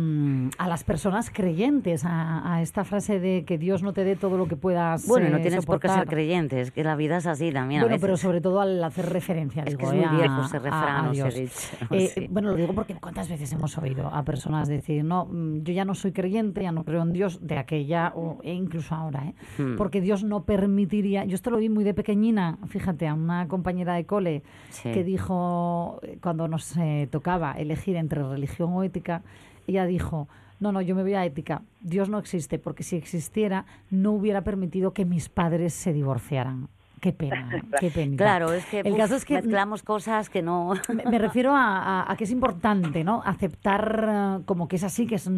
las 0.67 0.85
personas 0.85 1.29
creyentes, 1.29 2.05
a, 2.07 2.63
esta 2.63 2.83
frase 2.83 3.21
de 3.21 3.45
que 3.45 3.59
Dios 3.59 3.83
no 3.83 3.93
te 3.93 4.05
dé 4.05 4.17
todo 4.17 4.39
lo 4.39 4.49
que 4.49 4.57
puedas 4.57 5.07
Bueno, 5.07 5.29
no 5.29 5.41
tienes 5.43 5.67
por 5.67 5.81
qué 5.81 5.89
ser 5.91 6.07
creyente, 6.07 6.63
es 6.63 6.71
que 6.71 6.83
la 6.83 6.97
vida 6.97 7.19
es 7.19 7.27
así 7.27 7.53
también 7.53 7.83
Bueno, 7.83 7.99
pero 8.01 8.17
sobre 8.17 8.41
todo 8.41 8.63
al 8.63 8.83
hacer 8.83 9.11
referencia, 9.11 9.65
es 9.65 9.77
que 9.77 9.85
es 9.85 9.93
muy 9.93 10.17
viejo 10.17 10.41
ese 10.47 10.59
refrán, 10.61 11.13
eh, 11.15 12.29
Bueno, 12.31 12.49
lo 12.49 12.57
digo 12.57 12.73
porque 12.73 12.95
cuántas 12.95 13.29
veces 13.29 13.53
hemos 13.53 13.77
oído 13.77 14.09
a 14.09 14.25
personas 14.25 14.67
decir, 14.67 15.05
no, 15.05 15.27
mm, 15.27 15.63
yo 15.63 15.75
ya 15.75 15.85
no 15.85 15.95
soy 15.95 16.13
creyente, 16.13 16.63
ya 16.63 16.73
no 16.73 16.85
creo 16.85 17.03
en 17.03 17.13
Dios, 17.13 17.47
de 17.47 17.59
aquella 17.59 18.13
o, 18.15 18.39
e 18.43 18.55
incluso 18.55 18.95
ahora, 18.95 19.27
¿eh? 19.27 19.35
Hmm. 19.59 19.77
Porque 19.77 20.01
Dios 20.01 20.25
no 20.25 20.45
permitiría, 20.45 21.27
yo 21.27 21.35
esto 21.35 21.51
lo 21.51 21.59
vi 21.59 21.69
muy 21.69 21.85
de 21.85 21.93
pequeñina, 21.93 22.57
fíjate, 22.67 23.07
a 23.07 23.13
una 23.13 23.47
compañera 23.47 23.93
de 23.93 24.07
cole 24.07 24.43
que 24.83 25.05
dijo 25.05 25.34
dijo, 25.39 26.01
cuando 26.23 26.49
nos 26.49 26.77
eh, 26.77 27.09
tocaba 27.11 27.53
elegir 27.53 27.97
entre 27.97 28.23
religión 28.23 28.73
o 28.73 28.83
ética, 28.83 29.23
ella 29.67 29.87
dijo, 29.87 30.29
no, 30.61 30.73
no, 30.73 30.81
yo 30.81 30.95
me 30.95 31.03
voy 31.03 31.15
a 31.15 31.25
ética. 31.25 31.63
Dios 31.81 32.09
no 32.09 32.19
existe, 32.19 32.59
porque 32.59 32.83
si 32.83 32.97
existiera, 32.97 33.65
no 33.91 34.13
hubiera 34.13 34.43
permitido 34.43 34.93
que 34.93 35.05
mis 35.05 35.29
padres 35.29 35.75
se 35.75 35.93
divorciaran. 35.93 36.69
Qué 37.01 37.13
pena, 37.13 37.63
qué 37.81 37.91
pena. 37.91 38.17
Claro, 38.17 38.53
es 38.53 38.65
que, 38.67 38.81
el 38.81 38.93
uf, 38.93 38.99
caso 38.99 39.17
es 39.17 39.25
que 39.25 39.35
mezclamos 39.35 39.83
cosas 39.83 40.31
que 40.31 40.43
no... 40.43 40.73
me, 40.95 41.05
me 41.05 41.19
refiero 41.19 41.53
a, 41.55 42.03
a- 42.03 42.13
a 42.13 42.17
que 42.17 42.25
es 42.25 42.31
importante, 42.31 43.05
¿no? 43.05 43.23
Aceptar 43.25 44.09
eh, 44.41 44.43
como 44.47 44.69
que 44.69 44.77
es 44.77 44.85
así, 44.85 45.07
que 45.07 45.17
es 45.17 45.31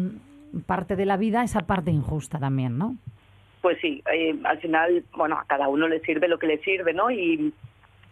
parte 0.65 0.95
de 0.95 1.05
la 1.05 1.17
vida, 1.17 1.43
esa 1.43 1.61
parte 1.61 1.91
injusta 1.91 2.39
también, 2.39 2.77
¿no? 2.77 2.95
Pues 3.61 3.77
sí, 3.81 4.01
eh, 4.13 4.39
al 4.45 4.59
final, 4.59 5.03
bueno, 5.17 5.37
a 5.37 5.43
cada 5.45 5.67
uno 5.67 5.87
le 5.89 5.99
sirve 6.01 6.27
lo 6.29 6.39
que 6.39 6.47
le 6.47 6.59
sirve, 6.59 6.93
¿no? 6.93 7.11
Y, 7.11 7.53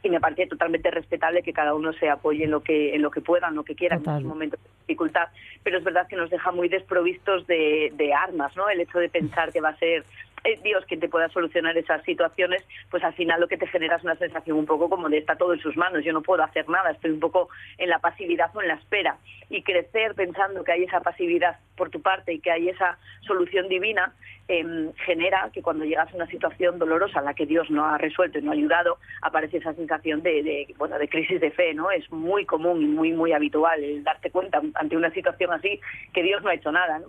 y 0.06 0.10
me 0.10 0.20
parece 0.20 0.48
totalmente 0.48 0.92
respetable 0.92 1.42
que 1.42 1.54
cada 1.54 1.74
uno 1.74 1.92
se 1.94 2.10
apoye 2.10 2.44
en 2.44 2.52
lo 2.52 2.62
que 2.62 2.96
en 2.96 3.02
lo 3.02 3.10
que 3.12 3.22
pueda, 3.22 3.48
en 3.48 3.56
lo 3.56 3.64
que 3.64 3.76
quiera, 3.76 3.98
Total. 3.98 4.20
en 4.20 4.24
un 4.24 4.30
momento 4.30 4.58
de 4.58 4.70
dificultad. 4.88 5.30
Pero 5.64 5.80
es 5.80 5.84
verdad 5.84 6.08
que 6.08 6.16
nos 6.16 6.30
deja 6.30 6.52
muy 6.52 6.70
desprovistos 6.70 7.48
de, 7.48 7.92
de 7.96 8.14
armas, 8.14 8.56
¿no? 8.56 8.70
El 8.70 8.82
hecho 8.82 9.00
de 9.00 9.10
pensar 9.10 9.52
que 9.52 9.62
va 9.62 9.70
a 9.70 9.78
ser 9.78 10.06
eh, 10.46 10.60
Dios 10.64 10.86
quien 10.86 11.00
te 11.00 11.10
pueda 11.10 11.28
solucionar 11.30 11.78
esas 11.78 12.04
situaciones, 12.04 12.64
pues 12.90 13.04
al 13.04 13.14
final 13.14 13.42
lo 13.42 13.48
que 13.48 13.58
te 13.58 13.68
genera 13.68 13.98
es 13.98 14.04
una 14.04 14.16
sensación 14.16 14.58
un 14.58 14.66
poco 14.66 14.90
como 14.90 15.10
de 15.10 15.18
está 15.18 15.36
todo 15.36 15.54
en 15.54 15.60
sus 15.60 15.76
manos, 15.76 16.04
yo 16.04 16.14
no 16.14 16.22
puedo 16.22 16.44
hacer 16.44 16.70
nada, 16.70 16.92
estoy 16.92 17.12
un 17.12 17.20
poco 17.20 17.50
en 17.78 17.90
la 17.90 18.00
pasividad 18.00 18.56
o 18.56 18.62
en 18.62 18.68
la 18.68 18.76
espera. 18.76 19.18
Y 19.50 19.64
crecer 19.64 20.16
pensando 20.16 20.64
que 20.64 20.72
hay 20.72 20.84
esa 20.84 21.02
pasividad 21.02 21.60
por 21.76 21.90
tu 21.90 22.02
parte 22.02 22.34
y 22.34 22.40
que 22.40 22.52
hay 22.52 22.70
esa 22.70 22.98
solución 23.22 23.68
divina, 23.68 24.14
em, 24.48 24.94
genera 25.06 25.50
que 25.52 25.62
cuando 25.62 25.86
llegas 25.86 26.12
a 26.12 26.16
una 26.16 26.28
situación 26.28 26.78
dolorosa 26.78 27.20
en 27.20 27.26
la 27.26 27.34
que 27.34 27.46
Dios 27.46 27.70
no 27.72 27.86
ha 27.86 27.98
resuelto 27.98 28.38
y 28.38 28.42
no 28.44 28.52
ha 28.52 28.54
ayudado, 28.54 28.98
aparece 29.22 29.58
esa 29.58 29.74
sensación 29.74 30.22
de, 30.22 30.44
de, 30.44 30.76
bueno 30.78 30.98
de 31.00 31.10
crisis 31.10 31.42
de 31.42 31.52
fe, 31.52 31.74
¿no? 31.74 31.90
Es 31.92 32.12
muy 32.12 32.46
común 32.46 32.82
y 32.84 32.86
muy 32.86 33.12
muy 33.14 33.32
habitual 33.32 33.84
el 33.84 34.04
darte 34.04 34.30
cuenta 34.30 34.62
ante 34.76 34.98
una 34.98 35.10
situación 35.12 35.52
así 35.52 35.80
que 36.14 36.24
Dios 36.24 36.44
no 36.44 36.50
ha 36.50 36.54
hecho 36.54 36.72
nada, 36.72 37.00
¿no? 37.00 37.08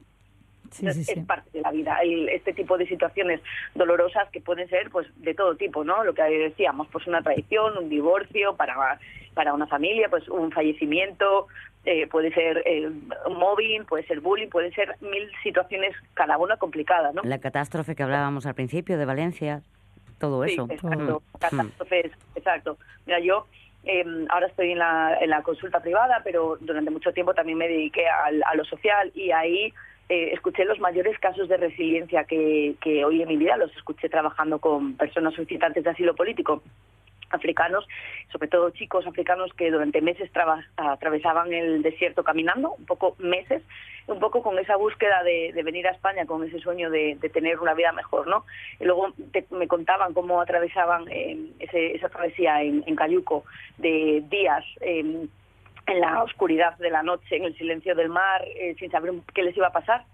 Sí, 0.70 0.86
Entonces, 0.86 1.06
sí, 1.06 1.14
sí. 1.14 1.20
es 1.20 1.26
parte 1.26 1.50
de 1.52 1.60
la 1.60 1.70
vida. 1.70 1.98
El- 2.02 2.28
este 2.28 2.52
tipo 2.52 2.76
de 2.78 2.86
situaciones 2.86 3.40
dolorosas 3.74 4.28
que 4.30 4.40
pueden 4.40 4.68
ser 4.68 4.90
pues 4.90 5.06
de 5.22 5.34
todo 5.34 5.56
tipo, 5.56 5.84
¿no? 5.84 6.04
Lo 6.04 6.14
que 6.14 6.22
decíamos, 6.22 6.88
pues 6.92 7.06
una 7.06 7.22
traición, 7.22 7.76
un 7.78 7.88
divorcio 7.88 8.56
para, 8.56 8.98
para 9.34 9.52
una 9.54 9.66
familia, 9.66 10.08
pues 10.08 10.28
un 10.28 10.50
fallecimiento, 10.52 11.46
eh, 11.84 12.06
puede 12.08 12.32
ser 12.32 12.62
eh, 12.66 12.90
mobbing, 13.30 13.84
puede 13.84 14.04
ser 14.06 14.20
bullying, 14.20 14.48
pueden 14.48 14.72
ser 14.72 14.96
mil 15.00 15.30
situaciones, 15.42 15.94
cada 16.14 16.36
una 16.38 16.56
complicada, 16.56 17.12
¿no? 17.12 17.22
La 17.22 17.38
catástrofe 17.38 17.94
que 17.94 18.02
hablábamos 18.02 18.44
al 18.46 18.54
principio 18.54 18.98
de 18.98 19.04
Valencia, 19.04 19.62
todo 20.18 20.42
eso. 20.44 20.66
exacto. 20.70 21.22
Mm. 21.34 21.38
Catástrofes, 21.38 22.12
exacto. 22.34 22.76
Mira, 23.06 23.20
yo 23.20 23.46
eh, 23.84 24.04
ahora 24.30 24.48
estoy 24.48 24.72
en 24.72 24.78
la, 24.78 25.16
en 25.20 25.30
la 25.30 25.42
consulta 25.42 25.78
privada, 25.80 26.20
pero 26.24 26.56
durante 26.60 26.90
mucho 26.90 27.12
tiempo 27.12 27.34
también 27.34 27.56
me 27.58 27.68
dediqué 27.68 28.08
al- 28.08 28.42
a, 28.44 28.54
lo 28.56 28.64
social 28.64 29.12
y 29.14 29.30
ahí 29.30 29.72
eh, 30.08 30.30
escuché 30.32 30.64
los 30.64 30.78
mayores 30.80 31.18
casos 31.18 31.48
de 31.48 31.56
resiliencia 31.56 32.24
que, 32.24 32.74
que 32.80 33.04
hoy 33.04 33.22
en 33.22 33.28
mi 33.28 33.36
vida 33.36 33.56
los 33.56 33.74
escuché 33.76 34.08
trabajando 34.08 34.58
con 34.58 34.96
personas 34.96 35.34
solicitantes 35.34 35.84
de 35.84 35.90
asilo 35.90 36.14
político 36.14 36.62
africanos, 37.30 37.86
sobre 38.30 38.46
todo 38.48 38.70
chicos 38.70 39.04
africanos 39.06 39.52
que 39.54 39.70
durante 39.70 40.00
meses 40.00 40.30
atravesaban 40.76 41.52
el 41.52 41.82
desierto 41.82 42.22
caminando, 42.22 42.74
un 42.78 42.86
poco 42.86 43.16
meses, 43.18 43.62
un 44.06 44.20
poco 44.20 44.42
con 44.44 44.56
esa 44.60 44.76
búsqueda 44.76 45.24
de, 45.24 45.50
venir 45.64 45.88
a 45.88 45.90
España, 45.90 46.24
con 46.26 46.44
ese 46.44 46.60
sueño 46.60 46.88
de, 46.88 47.16
de 47.20 47.28
tener 47.28 47.58
una 47.58 47.74
vida 47.74 47.90
mejor, 47.90 48.28
¿no? 48.28 48.44
Y 48.78 48.84
luego 48.84 49.12
te- 49.32 49.44
me 49.50 49.66
contaban 49.66 50.14
cómo 50.14 50.40
atravesaban 50.40 51.06
eh, 51.10 51.36
ese- 51.58 51.96
esa 51.96 52.08
travesía 52.08 52.62
en, 52.62 52.84
en 52.86 52.94
Cayuco 52.94 53.44
de 53.78 54.22
días. 54.30 54.64
eh, 54.80 55.26
en 55.86 56.00
la 56.00 56.22
oscuridad 56.22 56.76
de 56.78 56.90
la 56.90 57.02
noche, 57.02 57.36
en 57.36 57.44
el 57.44 57.56
silencio 57.56 57.94
del 57.94 58.08
mar, 58.08 58.42
eh, 58.44 58.74
sin 58.78 58.90
saber 58.90 59.12
qué 59.34 59.42
les 59.42 59.56
iba 59.56 59.68
a 59.68 59.72
pasar 59.72 60.04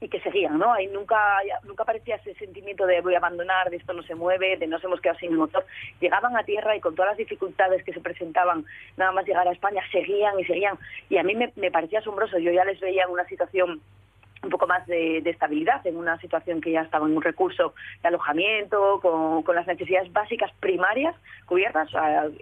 y 0.00 0.08
que 0.08 0.20
seguían, 0.20 0.58
¿no? 0.58 0.72
Ahí 0.72 0.86
nunca, 0.86 1.18
nunca 1.64 1.82
aparecía 1.82 2.16
ese 2.16 2.34
sentimiento 2.34 2.86
de 2.86 3.02
voy 3.02 3.14
a 3.14 3.18
abandonar, 3.18 3.68
de 3.68 3.76
esto 3.76 3.92
no 3.92 4.02
se 4.02 4.14
mueve, 4.14 4.56
de 4.56 4.66
nos 4.66 4.82
hemos 4.82 5.00
quedado 5.00 5.18
sin 5.18 5.36
motor. 5.36 5.64
Llegaban 6.00 6.36
a 6.36 6.42
tierra 6.42 6.74
y 6.74 6.80
con 6.80 6.94
todas 6.94 7.10
las 7.10 7.18
dificultades 7.18 7.84
que 7.84 7.92
se 7.92 8.00
presentaban, 8.00 8.64
nada 8.96 9.12
más 9.12 9.26
llegar 9.26 9.46
a 9.46 9.52
España, 9.52 9.82
seguían 9.92 10.40
y 10.40 10.44
seguían. 10.44 10.78
Y 11.10 11.18
a 11.18 11.22
mí 11.22 11.34
me, 11.34 11.52
me 11.56 11.70
parecía 11.70 11.98
asombroso. 11.98 12.38
Yo 12.38 12.50
ya 12.50 12.64
les 12.64 12.80
veía 12.80 13.04
en 13.04 13.10
una 13.10 13.26
situación 13.26 13.82
un 14.42 14.48
poco 14.48 14.66
más 14.66 14.86
de, 14.86 15.20
de 15.20 15.30
estabilidad, 15.30 15.86
en 15.86 15.96
una 15.96 16.18
situación 16.18 16.62
que 16.62 16.70
ya 16.72 16.80
estaba 16.80 17.06
en 17.06 17.14
un 17.14 17.22
recurso 17.22 17.74
de 18.00 18.08
alojamiento, 18.08 19.00
con, 19.02 19.42
con 19.42 19.54
las 19.54 19.66
necesidades 19.66 20.10
básicas 20.12 20.50
primarias 20.60 21.14
cubiertas, 21.44 21.90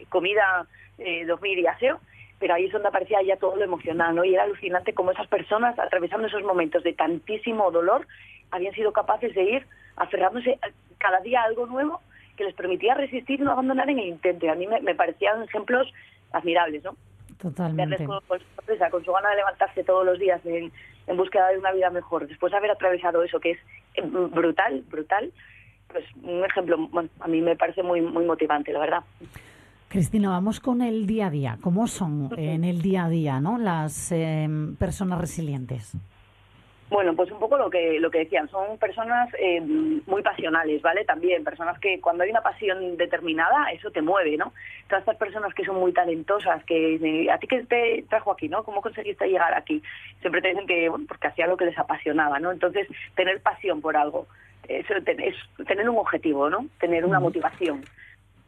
comida, 0.08 0.66
eh, 0.98 1.24
dormir 1.26 1.58
y 1.58 1.66
aseo, 1.66 1.98
pero 2.38 2.54
ahí 2.54 2.66
es 2.66 2.72
donde 2.72 2.88
aparecía 2.88 3.22
ya 3.22 3.36
todo 3.36 3.56
lo 3.56 3.64
emocional, 3.64 4.14
¿no? 4.14 4.24
Y 4.24 4.34
era 4.34 4.44
alucinante 4.44 4.94
cómo 4.94 5.10
esas 5.10 5.26
personas, 5.26 5.78
atravesando 5.78 6.26
esos 6.26 6.42
momentos 6.42 6.82
de 6.82 6.92
tantísimo 6.92 7.70
dolor, 7.70 8.06
habían 8.50 8.74
sido 8.74 8.92
capaces 8.92 9.34
de 9.34 9.42
ir 9.42 9.66
aferrándose 9.96 10.58
cada 10.98 11.20
día 11.20 11.42
a 11.42 11.44
algo 11.44 11.66
nuevo 11.66 12.00
que 12.36 12.44
les 12.44 12.54
permitía 12.54 12.94
resistir 12.94 13.40
y 13.40 13.42
no 13.42 13.52
abandonar 13.52 13.90
en 13.90 13.98
el 13.98 14.06
intento. 14.06 14.46
Y 14.46 14.48
a 14.48 14.54
mí 14.54 14.66
me, 14.66 14.80
me 14.80 14.94
parecían 14.94 15.42
ejemplos 15.42 15.92
admirables, 16.32 16.84
¿no? 16.84 16.96
Totalmente. 17.40 18.04
con, 18.04 18.20
con 18.26 18.40
sorpresa, 18.40 18.90
con 18.90 19.04
su 19.04 19.12
gana 19.12 19.30
de 19.30 19.36
levantarse 19.36 19.84
todos 19.84 20.04
los 20.04 20.18
días 20.18 20.44
en, 20.44 20.72
en 21.06 21.16
búsqueda 21.16 21.48
de 21.48 21.58
una 21.58 21.72
vida 21.72 21.90
mejor, 21.90 22.26
después 22.26 22.50
de 22.50 22.58
haber 22.58 22.70
atravesado 22.70 23.22
eso 23.22 23.38
que 23.40 23.52
es 23.52 23.58
eh, 23.94 24.02
brutal, 24.02 24.82
brutal, 24.88 25.32
pues 25.88 26.04
un 26.22 26.44
ejemplo, 26.44 26.76
bueno, 26.90 27.08
a 27.20 27.28
mí 27.28 27.40
me 27.40 27.56
parece 27.56 27.82
muy 27.82 28.00
muy 28.00 28.24
motivante, 28.24 28.72
la 28.72 28.80
verdad. 28.80 29.04
Cristina, 29.88 30.28
vamos 30.28 30.60
con 30.60 30.82
el 30.82 31.06
día 31.06 31.28
a 31.28 31.30
día. 31.30 31.58
¿Cómo 31.62 31.86
son 31.86 32.28
en 32.36 32.64
el 32.64 32.82
día 32.82 33.06
a 33.06 33.08
día 33.08 33.40
¿no? 33.40 33.56
las 33.56 34.12
eh, 34.12 34.46
personas 34.78 35.18
resilientes? 35.18 35.96
Bueno, 36.90 37.14
pues 37.14 37.30
un 37.30 37.38
poco 37.38 37.56
lo 37.56 37.70
que 37.70 37.98
lo 37.98 38.10
que 38.10 38.20
decían, 38.20 38.48
son 38.50 38.78
personas 38.78 39.30
eh, 39.38 39.60
muy 39.60 40.22
pasionales, 40.22 40.80
¿vale? 40.80 41.04
También 41.04 41.44
personas 41.44 41.78
que 41.78 42.00
cuando 42.00 42.24
hay 42.24 42.30
una 42.30 42.42
pasión 42.42 42.96
determinada, 42.96 43.70
eso 43.72 43.90
te 43.90 44.00
mueve, 44.00 44.36
¿no? 44.38 44.52
Todas 44.88 45.02
estas 45.02 45.16
personas 45.16 45.52
que 45.54 45.64
son 45.64 45.76
muy 45.76 45.92
talentosas, 45.92 46.64
que 46.64 46.94
eh, 46.96 47.30
a 47.30 47.38
ti 47.38 47.46
que 47.46 47.64
te 47.64 48.04
trajo 48.08 48.32
aquí, 48.32 48.48
¿no? 48.48 48.64
¿Cómo 48.64 48.80
conseguiste 48.80 49.26
llegar 49.26 49.54
aquí? 49.54 49.82
Siempre 50.20 50.40
te 50.40 50.48
dicen 50.48 50.66
que, 50.66 50.88
bueno, 50.88 51.04
porque 51.06 51.28
hacía 51.28 51.46
lo 51.46 51.58
que 51.58 51.66
les 51.66 51.78
apasionaba, 51.78 52.38
¿no? 52.40 52.52
Entonces, 52.52 52.88
tener 53.14 53.40
pasión 53.42 53.82
por 53.82 53.96
algo, 53.96 54.26
eso 54.66 54.94
es 54.94 55.04
tener 55.66 55.88
un 55.90 55.98
objetivo, 55.98 56.48
¿no? 56.48 56.66
Tener 56.78 57.04
una 57.04 57.20
motivación 57.20 57.84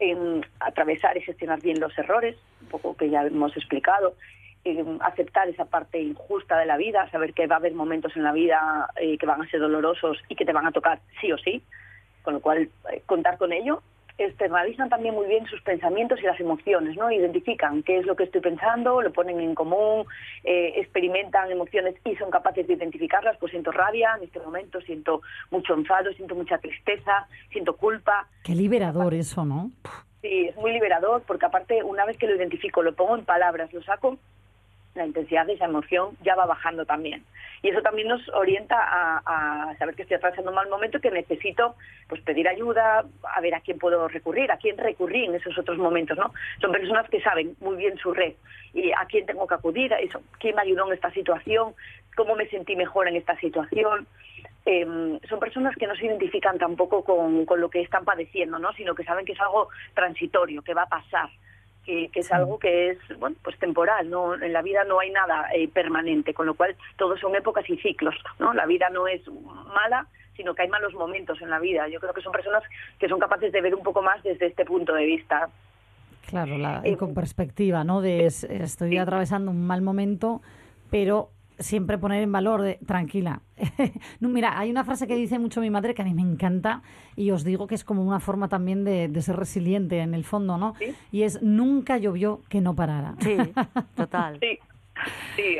en 0.01 0.43
atravesar 0.59 1.15
y 1.15 1.21
gestionar 1.21 1.61
bien 1.61 1.79
los 1.79 1.95
errores, 1.97 2.35
un 2.61 2.67
poco 2.67 2.97
que 2.97 3.09
ya 3.09 3.21
hemos 3.21 3.55
explicado, 3.55 4.15
en 4.63 4.97
aceptar 5.01 5.47
esa 5.47 5.65
parte 5.65 6.01
injusta 6.01 6.57
de 6.57 6.65
la 6.65 6.75
vida, 6.75 7.09
saber 7.11 7.33
que 7.33 7.45
va 7.45 7.55
a 7.55 7.59
haber 7.59 7.73
momentos 7.73 8.15
en 8.15 8.23
la 8.23 8.31
vida 8.31 8.89
eh, 8.95 9.17
que 9.17 9.25
van 9.27 9.41
a 9.41 9.47
ser 9.47 9.59
dolorosos 9.59 10.17
y 10.27 10.35
que 10.35 10.43
te 10.43 10.53
van 10.53 10.65
a 10.65 10.71
tocar 10.71 10.99
sí 11.19 11.31
o 11.31 11.37
sí, 11.37 11.63
con 12.23 12.33
lo 12.33 12.39
cual 12.41 12.69
eh, 12.91 13.03
contar 13.05 13.37
con 13.37 13.53
ello. 13.53 13.83
Externalizan 14.17 14.89
también 14.89 15.15
muy 15.15 15.27
bien 15.27 15.45
sus 15.47 15.61
pensamientos 15.61 16.19
y 16.21 16.25
las 16.25 16.39
emociones, 16.39 16.97
¿no? 16.97 17.11
Identifican 17.11 17.83
qué 17.83 17.99
es 17.99 18.05
lo 18.05 18.15
que 18.15 18.23
estoy 18.23 18.41
pensando, 18.41 19.01
lo 19.01 19.11
ponen 19.11 19.39
en 19.39 19.55
común, 19.55 20.05
eh, 20.43 20.73
experimentan 20.77 21.51
emociones 21.51 21.95
y 22.05 22.15
son 22.15 22.29
capaces 22.29 22.67
de 22.67 22.73
identificarlas. 22.73 23.37
Pues 23.37 23.51
siento 23.51 23.71
rabia 23.71 24.11
en 24.17 24.23
este 24.23 24.39
momento, 24.39 24.81
siento 24.81 25.21
mucho 25.49 25.73
enfado, 25.73 26.11
siento 26.13 26.35
mucha 26.35 26.57
tristeza, 26.57 27.27
siento 27.51 27.75
culpa, 27.75 28.27
Qué 28.43 28.55
liberador 28.55 29.13
eso, 29.13 29.45
¿no? 29.45 29.71
Sí, 30.21 30.47
es 30.47 30.55
muy 30.55 30.71
liberador 30.71 31.23
porque 31.27 31.45
aparte 31.45 31.83
una 31.83 32.05
vez 32.05 32.17
que 32.17 32.27
lo 32.27 32.35
identifico, 32.35 32.81
lo 32.81 32.93
pongo 32.93 33.17
en 33.17 33.25
palabras, 33.25 33.71
lo 33.73 33.81
saco, 33.83 34.17
la 34.95 35.05
intensidad 35.05 35.45
de 35.45 35.53
esa 35.53 35.65
emoción 35.65 36.17
ya 36.21 36.35
va 36.35 36.45
bajando 36.45 36.85
también. 36.85 37.23
Y 37.63 37.69
eso 37.69 37.81
también 37.81 38.07
nos 38.07 38.27
orienta 38.29 38.75
a, 38.79 39.75
saber 39.77 39.95
que 39.95 40.01
estoy 40.01 40.17
atravesando 40.17 40.49
un 40.49 40.55
mal 40.55 40.69
momento 40.69 40.97
y 40.97 41.01
que 41.01 41.11
necesito 41.11 41.75
pues 42.07 42.21
pedir 42.21 42.47
ayuda, 42.47 43.05
a 43.35 43.41
ver 43.41 43.53
a 43.53 43.61
quién 43.61 43.77
puedo 43.77 44.07
recurrir, 44.07 44.51
a 44.51 44.57
quién 44.57 44.77
recurrir 44.77 45.25
en 45.25 45.35
esos 45.35 45.57
otros 45.57 45.77
momentos, 45.77 46.17
¿no? 46.17 46.33
Son 46.59 46.71
personas 46.71 47.07
que 47.09 47.21
saben 47.21 47.55
muy 47.59 47.77
bien 47.77 47.97
su 47.97 48.13
red 48.13 48.33
y 48.73 48.91
a 48.91 49.05
quién 49.07 49.25
tengo 49.25 49.47
que 49.47 49.55
acudir, 49.55 49.93
a 49.93 49.99
eso, 49.99 50.21
quién 50.39 50.55
me 50.55 50.63
ayudó 50.63 50.87
en 50.87 50.93
esta 50.93 51.11
situación, 51.11 51.73
cómo 52.15 52.35
me 52.35 52.47
sentí 52.47 52.75
mejor 52.75 53.07
en 53.07 53.15
esta 53.15 53.37
situación. 53.37 54.07
Eh, 54.65 55.19
son 55.29 55.39
personas 55.39 55.75
que 55.75 55.87
no 55.87 55.95
se 55.95 56.05
identifican 56.05 56.57
tampoco 56.57 57.03
con, 57.03 57.45
con 57.45 57.61
lo 57.61 57.69
que 57.69 57.81
están 57.81 58.05
padeciendo, 58.05 58.59
¿no? 58.59 58.73
Sino 58.73 58.95
que 58.95 59.03
saben 59.03 59.25
que 59.25 59.33
es 59.33 59.39
algo 59.39 59.69
transitorio, 59.93 60.63
que 60.63 60.73
va 60.73 60.83
a 60.83 60.89
pasar 60.89 61.29
que, 61.85 62.09
que 62.09 62.19
es 62.19 62.31
algo 62.31 62.59
que 62.59 62.89
es 62.91 62.97
bueno 63.19 63.35
pues 63.43 63.57
temporal 63.57 64.09
no 64.09 64.35
en 64.35 64.53
la 64.53 64.61
vida 64.61 64.83
no 64.83 64.99
hay 64.99 65.09
nada 65.11 65.47
eh, 65.53 65.67
permanente 65.67 66.33
con 66.33 66.45
lo 66.45 66.53
cual 66.53 66.75
todos 66.97 67.19
son 67.19 67.35
épocas 67.35 67.67
y 67.69 67.77
ciclos 67.77 68.15
no 68.39 68.53
la 68.53 68.65
vida 68.67 68.89
no 68.91 69.07
es 69.07 69.21
mala 69.27 70.05
sino 70.37 70.55
que 70.55 70.61
hay 70.63 70.69
malos 70.69 70.93
momentos 70.93 71.39
en 71.41 71.49
la 71.49 71.59
vida. 71.59 71.87
Yo 71.89 71.99
creo 71.99 72.13
que 72.13 72.21
son 72.21 72.31
personas 72.31 72.63
que 72.97 73.07
son 73.09 73.19
capaces 73.19 73.51
de 73.51 73.61
ver 73.61 73.75
un 73.75 73.83
poco 73.83 74.01
más 74.01 74.23
desde 74.23 74.47
este 74.47 74.63
punto 74.65 74.93
de 74.93 75.05
vista. 75.05 75.49
Claro, 76.27 76.57
la- 76.57 76.81
Eh, 76.85 76.91
y 76.91 76.95
con 76.95 77.13
perspectiva, 77.13 77.83
¿no? 77.83 78.01
De 78.01 78.25
es- 78.25 78.45
estoy 78.45 78.91
sí. 78.91 78.97
atravesando 78.97 79.51
un 79.51 79.67
mal 79.67 79.81
momento, 79.81 80.41
pero 80.89 81.29
siempre 81.61 81.97
poner 81.97 82.23
en 82.23 82.31
valor, 82.31 82.61
de, 82.61 82.79
tranquila. 82.85 83.41
no, 84.19 84.29
mira, 84.29 84.57
hay 84.59 84.69
una 84.69 84.83
frase 84.83 85.07
que 85.07 85.15
dice 85.15 85.39
mucho 85.39 85.61
mi 85.61 85.69
madre 85.69 85.93
que 85.93 86.01
a 86.01 86.05
mí 86.05 86.13
me 86.13 86.21
encanta 86.21 86.81
y 87.15 87.31
os 87.31 87.43
digo 87.43 87.67
que 87.67 87.75
es 87.75 87.83
como 87.83 88.03
una 88.03 88.19
forma 88.19 88.49
también 88.49 88.83
de, 88.83 89.07
de 89.07 89.21
ser 89.21 89.35
resiliente 89.35 89.99
en 89.99 90.13
el 90.13 90.23
fondo, 90.23 90.57
¿no? 90.57 90.75
¿Sí? 90.79 90.93
Y 91.11 91.23
es 91.23 91.41
nunca 91.41 91.97
llovió 91.97 92.41
que 92.49 92.61
no 92.61 92.75
parara. 92.75 93.15
Sí, 93.19 93.37
total. 93.95 94.39
Sí, 94.39 94.59
sí. 95.35 95.57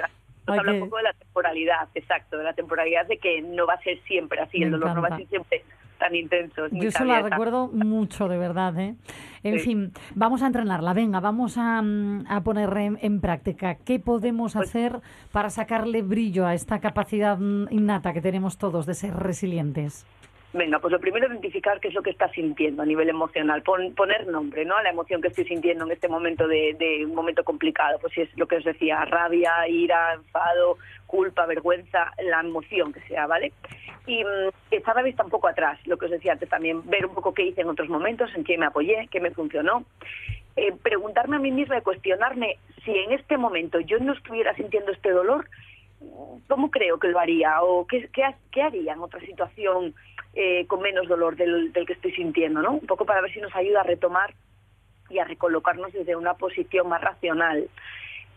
Nos 0.47 0.57
habla 0.57 0.73
un 0.73 0.79
poco 0.81 0.97
de 0.97 1.03
la 1.03 1.13
temporalidad, 1.13 1.89
exacto, 1.95 2.37
de 2.37 2.43
la 2.43 2.53
temporalidad 2.53 3.05
de 3.07 3.17
que 3.17 3.41
no 3.41 3.65
va 3.67 3.75
a 3.75 3.81
ser 3.81 3.99
siempre 4.07 4.39
así, 4.41 4.59
Me 4.59 4.65
el 4.65 4.71
dolor 4.71 4.95
no 4.95 5.01
va 5.01 5.07
a 5.07 5.09
encanta. 5.09 5.17
ser 5.17 5.27
siempre 5.29 5.63
tan 5.99 6.15
intenso. 6.15 6.67
Yo 6.69 6.89
eso 6.89 6.97
sabia 6.97 7.21
la 7.21 7.29
recuerdo 7.29 7.67
mucho, 7.67 8.27
de 8.27 8.37
verdad. 8.39 8.77
¿eh? 8.79 8.95
En 9.43 9.59
Sí. 9.59 9.65
fin, 9.65 9.91
vamos 10.15 10.41
a 10.41 10.47
entrenarla. 10.47 10.93
Venga, 10.93 11.19
vamos 11.19 11.59
a, 11.59 11.79
mm, 11.83 12.25
a 12.27 12.41
poner 12.41 12.75
en, 12.77 12.97
en 13.03 13.21
práctica. 13.21 13.75
¿Qué 13.75 13.99
podemos 13.99 14.53
Pues 14.55 14.67
hacer 14.69 14.99
para 15.31 15.51
sacarle 15.51 16.01
brillo 16.01 16.47
a 16.47 16.55
esta 16.55 16.79
capacidad 16.79 17.37
mm, 17.37 17.67
innata 17.69 18.13
que 18.13 18.21
tenemos 18.21 18.57
todos 18.57 18.87
de 18.87 18.95
ser 18.95 19.13
resilientes? 19.13 20.07
Venga, 20.53 20.79
pues 20.79 20.91
lo 20.91 20.99
primero 20.99 21.27
identificar 21.27 21.79
qué 21.79 21.87
es 21.87 21.93
lo 21.93 22.01
que 22.03 22.09
estás 22.09 22.29
sintiendo 22.33 22.81
a 22.81 22.85
nivel 22.85 23.07
emocional, 23.07 23.61
Pon- 23.63 23.95
poner 23.95 24.27
nombre, 24.27 24.65
¿no? 24.65 24.75
A 24.75 24.83
la 24.83 24.89
emoción 24.89 25.21
que 25.21 25.29
estoy 25.29 25.45
sintiendo 25.45 25.85
en 25.85 25.91
este 25.93 26.09
momento 26.09 26.45
de, 26.45 26.75
de 26.77 27.05
un 27.05 27.15
momento 27.15 27.45
complicado, 27.45 27.97
pues 27.99 28.13
si 28.13 28.21
es 28.21 28.37
lo 28.37 28.47
que 28.47 28.57
os 28.57 28.65
decía, 28.65 29.05
rabia, 29.05 29.65
ira, 29.69 30.13
enfado, 30.13 30.77
culpa, 31.07 31.45
vergüenza, 31.45 32.11
la 32.21 32.41
emoción 32.41 32.91
que 32.91 32.99
sea, 33.07 33.27
¿vale? 33.27 33.53
Y 34.07 34.25
mm, 34.25 34.49
echar 34.71 34.95
la 34.97 35.03
vista 35.03 35.23
un 35.23 35.29
poco 35.29 35.47
atrás, 35.47 35.79
lo 35.87 35.97
que 35.97 36.05
os 36.05 36.11
decía 36.11 36.33
antes 36.33 36.49
también, 36.49 36.81
ver 36.89 37.05
un 37.05 37.13
poco 37.13 37.33
qué 37.33 37.43
hice 37.43 37.61
en 37.61 37.69
otros 37.69 37.87
momentos, 37.87 38.29
en 38.35 38.43
qué 38.43 38.57
me 38.57 38.65
apoyé, 38.65 39.07
qué 39.09 39.21
me 39.21 39.31
funcionó, 39.31 39.85
eh, 40.57 40.73
preguntarme 40.83 41.37
a 41.37 41.39
mí 41.39 41.51
misma 41.51 41.77
y 41.77 41.81
cuestionarme 41.81 42.57
si 42.83 42.91
en 42.91 43.13
este 43.13 43.37
momento 43.37 43.79
yo 43.79 43.99
no 43.99 44.11
estuviera 44.11 44.53
sintiendo 44.55 44.91
este 44.91 45.11
dolor, 45.11 45.47
¿cómo 46.49 46.69
creo 46.71 46.99
que 46.99 47.07
lo 47.07 47.19
haría? 47.19 47.61
¿O 47.61 47.85
qué, 47.87 48.09
qué, 48.11 48.23
qué 48.51 48.63
haría 48.63 48.93
en 48.93 48.99
otra 48.99 49.19
situación 49.21 49.93
eh, 50.33 50.65
con 50.67 50.81
menos 50.81 51.07
dolor 51.07 51.35
del, 51.35 51.71
del 51.73 51.85
que 51.85 51.93
estoy 51.93 52.11
sintiendo? 52.13 52.61
¿no? 52.61 52.73
Un 52.73 52.87
poco 52.87 53.05
para 53.05 53.21
ver 53.21 53.31
si 53.33 53.39
nos 53.39 53.55
ayuda 53.55 53.81
a 53.81 53.83
retomar 53.83 54.33
y 55.09 55.19
a 55.19 55.25
recolocarnos 55.25 55.91
desde 55.93 56.15
una 56.15 56.35
posición 56.35 56.87
más 56.87 57.01
racional. 57.01 57.69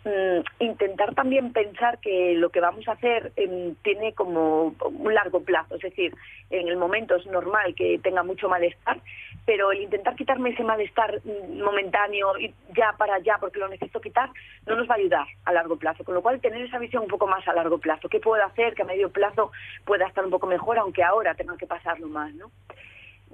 Mm, 0.04 0.44
intentar 0.62 1.14
también 1.14 1.54
pensar 1.54 1.98
que 1.98 2.34
lo 2.34 2.50
que 2.50 2.60
vamos 2.60 2.86
a 2.88 2.92
hacer 2.92 3.32
em, 3.36 3.74
tiene 3.76 4.12
como 4.12 4.74
un 4.82 5.14
largo 5.14 5.42
plazo, 5.42 5.76
es 5.76 5.80
decir, 5.80 6.14
en 6.50 6.68
el 6.68 6.76
momento 6.76 7.16
es 7.16 7.24
normal 7.24 7.74
que 7.74 7.98
tenga 8.02 8.22
mucho 8.22 8.46
malestar, 8.50 9.00
pero 9.46 9.72
el 9.72 9.80
intentar 9.80 10.14
quitarme 10.14 10.50
ese 10.50 10.62
malestar 10.62 11.22
mm, 11.24 11.62
momentáneo 11.62 12.38
y 12.38 12.52
ya 12.76 12.92
para 12.98 13.14
allá 13.14 13.38
porque 13.40 13.58
lo 13.58 13.68
necesito 13.68 14.02
quitar 14.02 14.28
no 14.66 14.76
nos 14.76 14.86
va 14.90 14.94
a 14.94 14.98
ayudar 14.98 15.26
a 15.46 15.52
largo 15.54 15.76
plazo, 15.76 16.04
con 16.04 16.14
lo 16.14 16.20
cual 16.20 16.38
tener 16.38 16.60
esa 16.60 16.78
visión 16.78 17.04
un 17.04 17.08
poco 17.08 17.26
más 17.26 17.48
a 17.48 17.54
largo 17.54 17.78
plazo, 17.78 18.10
qué 18.10 18.20
puedo 18.20 18.44
hacer 18.44 18.74
que 18.74 18.82
a 18.82 18.86
medio 18.86 19.08
plazo 19.08 19.52
pueda 19.86 20.06
estar 20.06 20.22
un 20.22 20.30
poco 20.30 20.46
mejor 20.46 20.78
aunque 20.78 21.02
ahora 21.02 21.34
tenga 21.34 21.56
que 21.56 21.66
pasarlo 21.66 22.08
más, 22.08 22.34
¿no? 22.34 22.50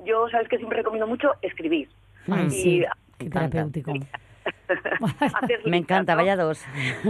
Yo 0.05 0.29
sabes 0.29 0.47
que 0.47 0.59
siempre 0.59 0.79
recomiendo 0.79 1.09
mucho 1.09 1.35
escribir. 1.43 1.89
Ay, 2.31 2.47
y 2.47 2.51
sí, 2.51 2.85
qué 3.19 3.29
terapéutico. 3.29 3.93
Me 5.65 5.77
encanta, 5.77 6.15
vaya 6.15 6.37
dos. 6.37 6.65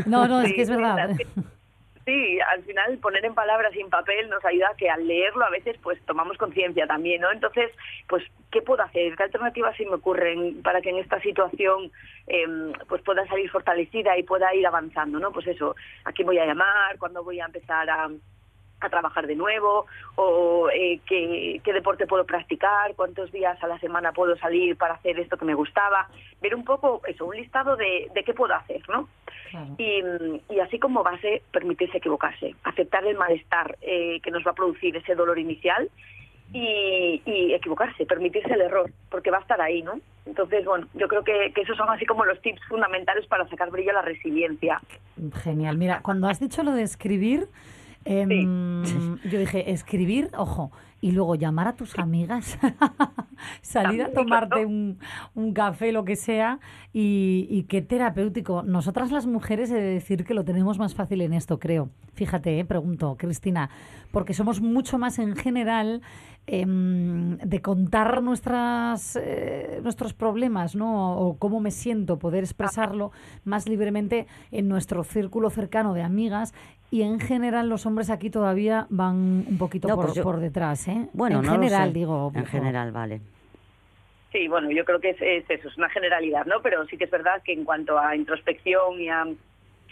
No, 0.07 0.27
no, 0.29 0.43
es 0.43 0.53
que 0.53 0.63
es 0.63 0.71
verdad. 0.71 1.11
Sí, 2.07 2.41
al 2.41 2.63
final 2.65 2.99
poner 2.99 3.25
en 3.25 3.35
palabras 3.35 3.75
y 3.77 3.81
en 3.81 3.91
papel 3.91 4.29
nos 4.31 4.45
ayuda 4.45 4.71
a 4.71 4.77
que 4.77 4.89
al 4.89 5.07
leerlo 5.07 5.45
a 5.45 5.51
veces 5.51 5.77
pues 5.83 6.01
tomamos 6.07 6.39
conciencia 6.39 6.87
también, 6.87 7.21
¿no? 7.21 7.31
Entonces, 7.31 7.71
pues, 8.09 8.25
¿qué 8.51 8.63
puedo 8.63 8.83
hacer? 8.83 9.15
¿Qué 9.15 9.23
alternativas 9.23 9.77
se 9.77 9.85
me 9.85 9.95
ocurren 9.95 10.63
para 10.63 10.81
que 10.81 10.91
en 10.91 10.97
esta 10.97 11.21
situación 11.21 11.93
em, 12.27 12.73
pues 12.89 13.03
pueda 13.03 13.27
salir 13.27 13.51
fortalecida 13.51 14.17
y 14.19 14.23
pueda 14.23 14.53
ir 14.55 14.67
avanzando, 14.67 15.19
¿no? 15.19 15.31
Pues 15.31 15.47
eso, 15.47 15.77
¿a 16.05 16.13
quién 16.13 16.27
voy 16.27 16.39
a 16.39 16.47
llamar? 16.47 16.99
¿Cuándo 16.99 17.23
voy 17.23 17.39
a 17.39 17.47
empezar 17.47 17.89
a 17.89 18.09
a 18.81 18.89
trabajar 18.89 19.27
de 19.27 19.37
nuevo 19.37 19.87
o 20.17 20.69
eh, 20.71 21.01
qué, 21.07 21.61
qué 21.63 21.73
deporte 21.73 22.07
puedo 22.07 22.25
practicar, 22.25 22.95
cuántos 22.95 23.31
días 23.33 23.63
a 23.63 23.67
la 23.67 23.79
semana 23.79 24.13
puedo 24.13 24.37
salir 24.37 24.77
para 24.77 24.95
hacer 24.95 25.19
esto 25.19 25.37
que 25.37 25.45
me 25.45 25.55
gustaba, 25.55 26.09
ver 26.41 26.55
un 26.55 26.65
poco 26.65 27.01
eso, 27.07 27.27
un 27.27 27.37
listado 27.37 27.77
de, 27.77 28.11
de 28.15 28.25
qué 28.25 28.35
puedo 28.35 28.55
hacer, 28.55 28.83
¿no? 28.89 29.09
Claro. 29.51 29.75
Y, 29.79 30.03
y 30.49 30.61
así 30.61 30.79
como 30.79 31.03
base, 31.03 31.43
permitirse 31.53 31.99
equivocarse, 31.99 32.55
aceptar 32.65 33.05
el 33.07 33.17
malestar 33.17 33.77
eh, 33.83 34.21
que 34.23 34.31
nos 34.31 34.47
va 34.47 34.53
a 34.53 34.55
producir 34.55 34.97
ese 34.97 35.15
dolor 35.15 35.39
inicial 35.39 35.91
y, 36.53 37.23
y 37.25 37.55
equivocarse, 37.55 38.07
permitirse 38.07 38.53
el 38.53 38.61
error, 38.63 38.91
porque 39.11 39.31
va 39.31 39.39
a 39.39 39.41
estar 39.41 39.61
ahí, 39.61 39.83
¿no? 39.83 40.01
Entonces, 40.27 40.65
bueno, 40.65 40.87
yo 40.95 41.09
creo 41.09 41.25
que, 41.25 41.53
que 41.55 41.63
esos 41.63 41.77
son 41.77 41.89
así 41.89 42.07
como 42.07 42.25
los 42.25 42.41
tips 42.41 42.61
fundamentales 42.69 43.27
para 43.27 43.49
sacar 43.49 43.71
brillo 43.71 43.91
a 43.91 43.95
la 43.95 44.03
resiliencia. 44.03 44.81
Genial. 45.43 45.77
Mira, 45.77 46.01
cuando 46.03 46.29
has 46.29 46.39
dicho 46.41 46.63
lo 46.63 46.73
de 46.73 46.83
escribir, 46.83 47.49
em, 48.05 48.83
yo 49.25 49.39
dije, 49.39 49.71
escribir, 49.71 50.31
ojo, 50.37 50.71
y 51.01 51.13
luego 51.13 51.35
llamar 51.35 51.69
a 51.69 51.77
tus 51.77 51.99
amigas, 51.99 52.59
salir 53.63 54.03
a 54.03 54.13
tomarte 54.13 54.67
un, 54.67 54.99
un 55.35 55.53
café, 55.53 55.93
lo 55.93 56.05
que 56.05 56.17
sea, 56.17 56.61
y, 56.93 57.47
y 57.49 57.63
qué 57.65 57.81
terapéutico. 57.81 58.63
Nosotras 58.63 59.11
las 59.11 59.27
mujeres 59.27 59.71
he 59.71 59.75
de 59.75 59.95
decir 59.95 60.25
que 60.25 60.35
lo 60.35 60.45
tenemos 60.45 60.79
más 60.79 60.95
fácil 60.95 61.23
en 61.23 61.33
esto, 61.33 61.59
creo. 61.59 61.89
Fíjate, 62.15 62.59
eh, 62.59 62.65
pregunto, 62.65 63.17
Cristina, 63.19 63.71
porque 64.13 64.35
somos 64.35 64.61
mucho 64.61 64.99
más 64.99 65.19
en 65.19 65.37
general 65.37 66.03
em, 66.53 67.37
de 67.39 67.63
contar 67.63 68.23
nuestras, 68.23 69.15
eh, 69.23 69.79
nuestros 69.85 70.15
problemas, 70.15 70.75
¿no? 70.75 71.17
O 71.17 71.39
cómo 71.39 71.61
me 71.61 71.71
siento, 71.71 72.19
poder 72.19 72.43
expresarlo 72.43 73.13
más 73.45 73.69
libremente 73.69 74.27
en 74.51 74.69
nuestro 74.69 75.05
círculo 75.05 75.49
cercano 75.51 75.95
de 75.95 76.03
amigas. 76.03 76.53
Y 76.91 77.03
en 77.03 77.21
general 77.21 77.69
los 77.69 77.87
hombres 77.87 78.11
aquí 78.11 78.31
todavía 78.31 78.87
van 78.91 79.45
un 79.49 79.59
poquito 79.59 79.87
No, 79.87 79.95
por, 79.95 80.07
pues 80.07 80.17
yo- 80.17 80.25
por 80.25 80.41
detrás, 80.41 80.89
¿eh? 80.89 81.07
Bueno, 81.13 81.37
en 81.39 81.47
no 81.47 81.53
lo 81.55 81.61
general, 81.61 81.89
sé. 81.91 81.95
digo. 81.95 82.33
En 82.35 82.47
general, 82.47 82.91
vale. 82.91 83.21
Sí, 84.33 84.49
bueno, 84.49 84.71
yo 84.73 84.85
creo 84.85 85.01
que 85.01 85.11
es, 85.11 85.17
es 85.21 85.49
eso, 85.51 85.69
es 85.69 85.77
una 85.79 85.89
generalidad, 85.91 86.47
¿no? 86.47 86.57
Pero 86.63 86.85
sí 86.87 86.97
que 86.97 87.05
es 87.05 87.11
verdad 87.11 87.43
que 87.45 87.53
en 87.53 87.65
cuanto 87.65 87.97
a 87.99 88.17
introspección 88.17 89.01
y 89.01 89.09
a 89.09 89.25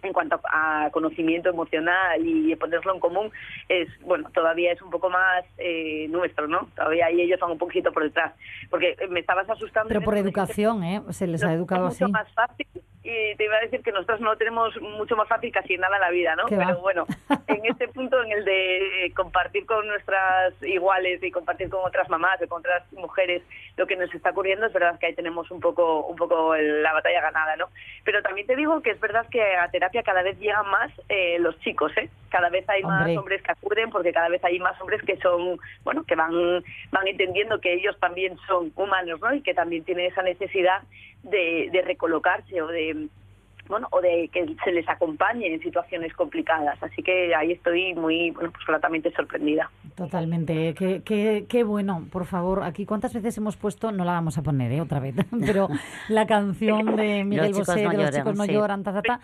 en 0.03 0.13
cuanto 0.13 0.41
a 0.45 0.89
conocimiento 0.93 1.49
emocional 1.49 2.21
y 2.25 2.55
ponerlo 2.57 2.95
en 2.95 3.01
común, 3.01 3.31
es 3.69 3.89
bueno, 4.01 4.31
todavía 4.31 4.73
es 4.73 4.83
un 4.83 4.91
poco 4.91 5.11
más 5.11 5.45
eh, 5.59 6.07
nuestro, 6.09 6.47
¿no? 6.47 6.69
Todavía 6.75 7.07
ahí 7.07 7.21
ellos 7.21 7.41
van 7.41 7.53
un 7.53 7.59
poquito 7.59 7.93
por 7.93 8.05
detrás. 8.05 8.33
Porque 8.71 8.97
eh, 8.99 9.09
me 9.09 9.21
estabas 9.21 9.49
asustando. 9.49 9.89
Pero 9.89 10.03
por 10.03 10.17
educación, 10.17 10.85
¿eh? 10.85 11.03
Se 11.11 11.27
les 11.27 11.43
ha 11.45 11.53
educado 11.53 11.89
es 11.89 11.95
así. 11.95 12.05
mucho 12.05 12.13
más 12.13 12.33
fácil 12.33 12.67
y 13.09 13.35
te 13.37 13.45
iba 13.45 13.57
a 13.57 13.61
decir 13.61 13.81
que 13.83 13.91
nosotros 13.91 14.21
no 14.21 14.37
tenemos 14.37 14.79
mucho 14.83 15.17
más 15.17 15.27
fácil 15.29 15.51
casi 15.51 15.79
nada 15.79 15.97
en 15.97 16.03
la 16.03 16.11
vida, 16.11 16.37
¿no? 16.37 16.45
¿Qué 16.45 16.57
Pero 16.57 16.75
va? 16.75 16.83
bueno, 16.83 17.07
en 17.47 17.65
este 17.65 17.89
punto 17.89 18.23
en 18.23 18.33
el 18.33 18.45
de 18.45 19.07
eh, 19.07 19.13
compartir 19.15 19.65
con 19.65 19.87
nuestras 19.87 20.53
iguales 20.63 21.23
y 21.23 21.31
compartir 21.31 21.71
con 21.71 21.81
otras 21.87 22.09
mamás 22.11 22.41
o 22.43 22.49
con 22.49 22.61
otras 22.61 22.83
mujeres 22.93 23.43
lo 23.79 23.87
que 23.87 23.97
nos 23.97 24.15
está 24.15 24.31
ocurriendo, 24.31 24.67
es 24.67 24.73
verdad 24.75 24.99
que 24.99 25.07
ahí 25.07 25.15
tenemos 25.15 25.51
un 25.51 25.61
poco 25.61 26.05
un 26.05 26.17
poco 26.17 26.55
la 26.55 26.93
batalla 26.93 27.23
ganada, 27.23 27.57
¿no? 27.57 27.69
Pero 28.05 28.21
también 28.23 28.47
te 28.47 28.57
digo 28.57 28.83
que 28.83 28.91
es 28.91 29.01
verdad 29.01 29.27
que 29.31 29.43
a 29.57 29.71
terapia 29.71 29.88
cada 30.05 30.23
vez 30.23 30.39
llegan 30.39 30.69
más 30.71 30.91
eh, 31.09 31.39
los 31.41 31.59
chicos, 31.61 31.93
¿eh? 31.97 32.09
Cada 32.31 32.49
vez 32.51 32.69
hay 32.69 32.83
más 32.83 33.01
Hombre. 33.01 33.19
hombres 33.19 33.43
que 33.43 33.53
acuden 33.53 33.91
porque 33.91 34.13
cada 34.13 34.29
vez 34.29 34.43
hay 34.45 34.59
más 34.59 34.81
hombres 34.81 35.03
que 35.03 35.17
son, 35.19 35.59
bueno, 35.85 36.05
que 36.05 36.15
van 36.15 36.33
van 36.91 37.07
entendiendo 37.07 37.61
que 37.61 37.75
ellos 37.75 37.97
también 38.01 38.37
son 38.47 38.73
humanos, 38.77 39.21
¿no? 39.21 39.35
Y 39.35 39.43
que 39.43 39.55
también 39.55 39.85
tienen 39.85 40.07
esa 40.07 40.23
necesidad 40.23 40.83
de, 41.23 41.69
de 41.73 41.83
recolocarse 41.83 42.61
o 42.63 42.69
de 42.69 43.09
bueno 43.69 43.87
o 43.91 44.01
de 44.01 44.29
que 44.33 44.47
se 44.65 44.73
les 44.73 44.89
acompañe 44.89 45.47
en 45.53 45.61
situaciones 45.61 46.13
complicadas 46.15 46.83
así 46.83 47.03
que 47.03 47.35
ahí 47.35 47.53
estoy 47.53 47.95
muy 47.95 48.31
bueno 48.33 48.51
pues 48.53 48.67
gratamente 48.67 49.13
sorprendida 49.13 49.71
Totalmente. 49.95 50.75
Qué, 50.75 51.03
qué, 51.05 51.47
qué 51.49 51.65
bueno, 51.65 52.07
por 52.13 52.25
favor. 52.25 52.63
Aquí, 52.63 52.87
¿cuántas 52.87 53.13
veces 53.13 53.37
hemos 53.37 53.57
puesto? 53.57 53.91
No 53.91 54.05
la 54.05 54.13
vamos 54.13 54.39
a 54.39 54.43
poner, 54.45 54.71
¿eh? 54.71 54.81
Otra 54.81 55.01
vez. 55.01 55.17
Pero 55.45 55.69
la 56.09 56.25
canción 56.25 56.95
de 56.95 57.25
Miguel 57.27 57.53
Bosé, 57.53 57.83
no 57.83 57.91
de 57.91 57.97
Los 57.97 58.05
lloran, 58.07 58.15
chicos 58.15 58.37
no 58.37 58.45
sí. 58.45 58.53
lloran, 58.53 58.83
ta, 58.85 58.93
ta, 58.93 59.03
ta. 59.03 59.21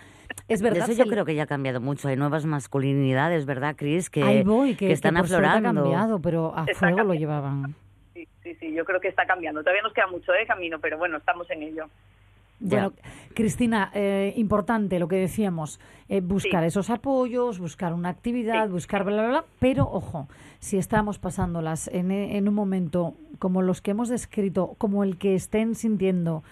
Es 0.49 0.61
De 0.61 0.71
verdad. 0.71 0.91
eso 0.91 1.05
yo 1.05 1.09
creo 1.09 1.25
que 1.25 1.37
ya 1.37 1.45
ha 1.45 1.47
cambiado 1.47 1.81
mucho. 1.81 2.09
Hay 2.09 2.17
nuevas 2.17 2.45
masculinidades, 2.45 3.47
¿verdad, 3.47 3.77
Cris? 3.77 4.11
Que, 4.11 4.25
Ahí 4.25 4.43
voy, 4.43 4.75
que, 4.75 4.89
que 4.89 4.93
están 4.95 5.15
por 5.15 5.29
suerte 5.29 5.47
ha 5.47 5.53
aflorando. 5.53 5.83
cambiado, 5.85 6.19
pero 6.21 6.53
a 6.59 6.65
Está 6.65 6.75
fuego 6.89 7.05
lo 7.05 7.15
llevaban. 7.15 7.77
sí 8.13 8.27
sí 8.43 8.55
sí 8.59 8.75
yo 8.75 8.85
creo 8.85 9.01
que 9.01 9.09
está 9.09 9.25
cambiando 9.27 9.61
todavía 9.63 9.83
nos 9.83 9.93
queda 9.93 10.07
mucho 10.09 10.35
eh 10.35 10.45
camino 10.47 10.79
pero 10.81 10.99
bueno 10.99 11.17
estamos 11.19 11.49
en 11.51 11.63
ello 11.63 11.87
Bueno, 12.61 12.93
Cristina, 13.35 13.91
eh, 13.95 14.33
importante 14.37 14.99
lo 14.99 15.09
que 15.09 15.17
decíamos, 15.17 15.81
eh, 16.09 16.21
buscar 16.21 16.63
Sí. 16.63 16.69
esos 16.69 16.89
apoyos, 16.91 17.59
buscar 17.59 17.93
una 17.93 18.09
actividad, 18.09 18.67
Sí. 18.67 18.73
buscar 18.73 19.05
bla, 19.05 19.15
bla, 19.17 19.29
bla, 19.29 19.45
pero 19.59 19.85
ojo, 19.91 20.29
si 20.61 20.79
estamos 20.79 21.19
pasándolas 21.19 21.89
en, 21.89 22.11
e- 22.11 22.37
en 22.39 22.49
un 22.49 22.55
momento 22.55 23.15
como 23.39 23.61
los 23.61 23.83
que 23.83 23.91
hemos 23.91 24.09
descrito, 24.09 24.77
como 24.79 25.05
el 25.05 25.19
que 25.19 25.35
estén 25.35 25.75
sintiendo, 25.75 26.43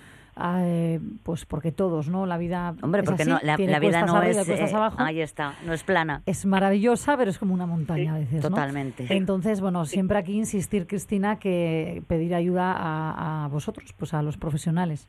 eh, 0.43 0.99
pues 1.23 1.45
porque 1.47 1.73
todos, 1.73 2.09
¿no? 2.09 2.27
La 2.27 2.37
vida 2.39 2.75
Hombre, 2.83 3.03
es 3.03 3.07
porque 3.07 3.23
así, 3.23 3.31
no, 3.31 3.39
la, 3.43 3.57
la 3.59 3.79
vida 3.79 4.05
no 4.05 4.17
arriba 4.17 4.41
es... 4.43 4.49
eh, 4.49 4.75
abajo. 4.75 4.97
ahí 5.03 5.21
está, 5.21 5.55
no 5.67 5.73
es 5.75 5.83
plana. 5.85 6.23
Es 6.27 6.47
maravillosa, 6.47 7.17
pero 7.17 7.31
es 7.31 7.39
como 7.39 7.53
una 7.55 7.67
montaña 7.67 8.15
a 8.15 8.19
veces, 8.19 8.43
¿no? 8.43 8.49
Totalmente. 8.51 9.07
Entonces, 9.11 9.61
bueno, 9.61 9.85
siempre 9.85 10.19
aquí 10.19 10.33
insistir, 10.37 10.87
Cristina, 10.87 11.39
que 11.39 12.03
pedir 12.09 12.35
ayuda 12.35 12.73
a, 12.73 13.45
a 13.45 13.49
vosotros, 13.49 13.93
pues 13.97 14.15
a 14.15 14.23
los 14.23 14.37
profesionales. 14.37 15.09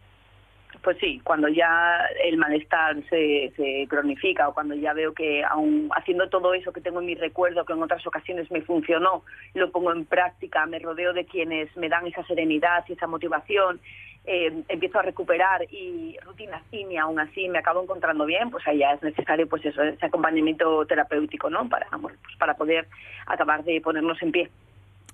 Pues 0.84 0.98
sí, 1.00 1.22
cuando 1.24 1.48
ya 1.48 2.06
el 2.24 2.38
malestar 2.38 2.98
se, 3.10 3.54
se 3.56 3.88
cronifica 3.88 4.50
o 4.50 4.54
cuando 4.54 4.76
ya 4.76 4.93
veo 4.93 5.13
que 5.13 5.43
aún 5.43 5.89
haciendo 5.96 6.28
todo 6.30 6.54
eso 6.54 6.74
que 6.74 6.82
tengo 6.82 7.00
en 7.00 7.06
mi 7.06 7.15
recuerdo, 7.15 7.63
que 7.63 7.74
en 7.74 7.82
otras 7.82 8.06
ocasiones 8.06 8.52
me 8.52 8.62
funcionó, 8.62 9.24
lo 9.54 9.72
pongo 9.72 9.93
en 9.93 10.06
práctica, 10.06 10.65
me 10.65 10.80
rodeo 10.80 11.13
de 11.13 11.26
quienes 11.26 11.76
me 11.78 11.88
dan 11.88 12.06
esa 12.08 12.24
serenidad 12.26 12.84
y 12.88 12.93
esa 12.93 13.08
motivación, 13.08 13.80
eh, 14.26 14.63
empiezo 14.67 15.00
a 15.00 15.04
recuperar 15.04 15.63
y 15.69 16.17
rutinas 16.26 16.62
y 16.72 16.96
aún 16.98 17.19
así 17.19 17.48
me 17.50 17.60
acabo 17.60 17.84
encontrando 17.84 18.26
bien, 18.26 18.50
pues 18.52 18.67
ahí 18.67 18.80
ya 18.80 18.93
es 18.93 19.04
necesario 19.04 19.48
pues 19.48 19.65
eso, 19.65 19.82
ese 19.84 20.06
acompañamiento 20.06 20.86
terapéutico, 20.86 21.50
¿no? 21.50 21.67
Para, 21.69 21.88
pues 22.02 22.15
para 22.38 22.56
poder 22.56 22.88
acabar 23.26 23.63
de 23.63 23.80
ponernos 23.82 24.22
en 24.22 24.32
pie. 24.32 24.50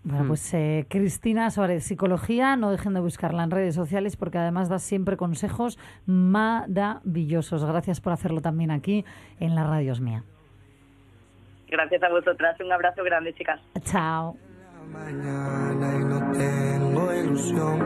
Bueno, 0.04 0.28
pues 0.28 0.54
eh, 0.54 0.86
Cristina 0.90 1.50
sobre 1.50 1.82
psicología, 1.82 2.56
no 2.56 2.72
dejen 2.72 2.94
de 2.94 3.02
buscarla 3.02 3.44
en 3.44 3.52
redes 3.52 3.76
sociales 3.76 4.16
porque 4.16 4.38
además 4.38 4.70
da 4.70 4.80
siempre 4.80 5.18
consejos 5.18 5.78
maravillosos. 6.06 7.66
Gracias 7.66 8.00
por 8.00 8.14
hacerlo 8.14 8.42
también 8.42 8.72
aquí 8.72 9.04
en 9.40 9.56
la 9.56 9.66
Radios 9.66 10.00
Mía. 10.00 10.24
Gracias 11.70 12.02
a 12.02 12.10
vosotras, 12.10 12.60
un 12.62 12.72
abrazo 12.72 13.04
grande, 13.04 13.34
chicas. 13.34 13.60
Chao. 13.84 14.38
Mañana 14.92 15.96
y 15.96 16.04
no 16.06 16.32
tengo 16.32 17.14
ilusión, 17.14 17.80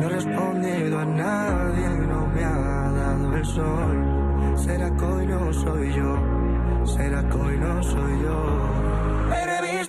no 0.00 0.02
he 0.02 0.08
respondido 0.08 0.98
a 0.98 1.04
nadie 1.04 1.84
y 1.84 2.06
no 2.06 2.26
me 2.28 2.44
ha 2.44 2.90
dado 2.92 3.36
el 3.36 3.44
sol. 3.44 4.56
¿Será 4.56 4.96
que 4.96 5.04
hoy 5.04 5.26
no 5.26 5.52
soy 5.52 5.92
yo? 5.92 6.86
¿Será 6.86 7.28
que 7.28 7.36
hoy 7.36 7.58
no 7.58 7.82
soy 7.82 8.22
yo? 8.22 9.03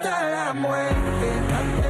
Pero 0.06 0.16
he 0.18 0.20
visto 0.20 0.26
a 0.26 0.30
la 0.30 0.54
muerte 0.54 1.85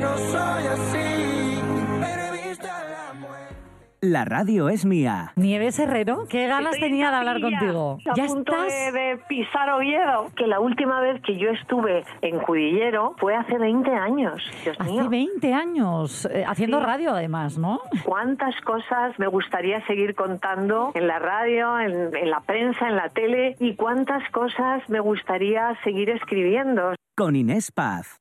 no 0.00 0.16
soy 0.18 0.66
así. 0.66 1.60
Pero 2.00 2.22
he 2.34 2.48
visto 2.48 2.66
a 2.66 2.84
la 2.84 3.14
muerte. 3.20 3.54
La 4.02 4.24
radio 4.24 4.68
es 4.70 4.86
mía. 4.86 5.32
Nieves 5.36 5.78
Herrero, 5.78 6.24
qué 6.30 6.46
ganas 6.46 6.74
Estoy 6.74 6.88
tenía 6.88 7.10
de 7.10 7.16
hablar 7.16 7.40
contigo. 7.40 7.98
A 8.10 8.14
Ya 8.16 8.24
punto 8.26 8.52
estás. 8.52 8.92
de, 8.94 8.98
de 8.98 9.16
pisar 9.28 9.70
Oviedo. 9.70 10.28
Que 10.34 10.46
la 10.46 10.58
última 10.58 11.00
vez 11.02 11.20
que 11.22 11.36
yo 11.36 11.50
estuve 11.50 12.02
en 12.22 12.38
Judillero 12.40 13.14
fue 13.18 13.36
hace 13.36 13.58
20 13.58 13.90
años. 13.90 14.42
Dios 14.64 14.76
Hace 14.80 14.90
mío. 14.90 15.08
20 15.10 15.52
años, 15.52 16.26
eh, 16.32 16.44
haciendo 16.46 16.80
Sí. 16.80 16.86
radio 16.86 17.10
además, 17.12 17.58
¿no? 17.58 17.80
Cuántas 18.04 18.58
cosas 18.62 19.18
me 19.18 19.26
gustaría 19.26 19.84
seguir 19.86 20.14
contando 20.14 20.92
en 20.94 21.06
la 21.06 21.18
radio, 21.18 21.78
en, 21.78 22.16
en 22.16 22.30
la 22.30 22.40
prensa, 22.40 22.88
en 22.88 22.96
la 22.96 23.10
tele 23.10 23.56
y 23.60 23.76
cuántas 23.76 24.22
cosas 24.30 24.82
me 24.88 25.00
gustaría 25.00 25.76
seguir 25.84 26.08
escribiendo. 26.08 26.94
Con 27.16 27.36
Inés 27.36 27.70
Paz. 27.70 28.16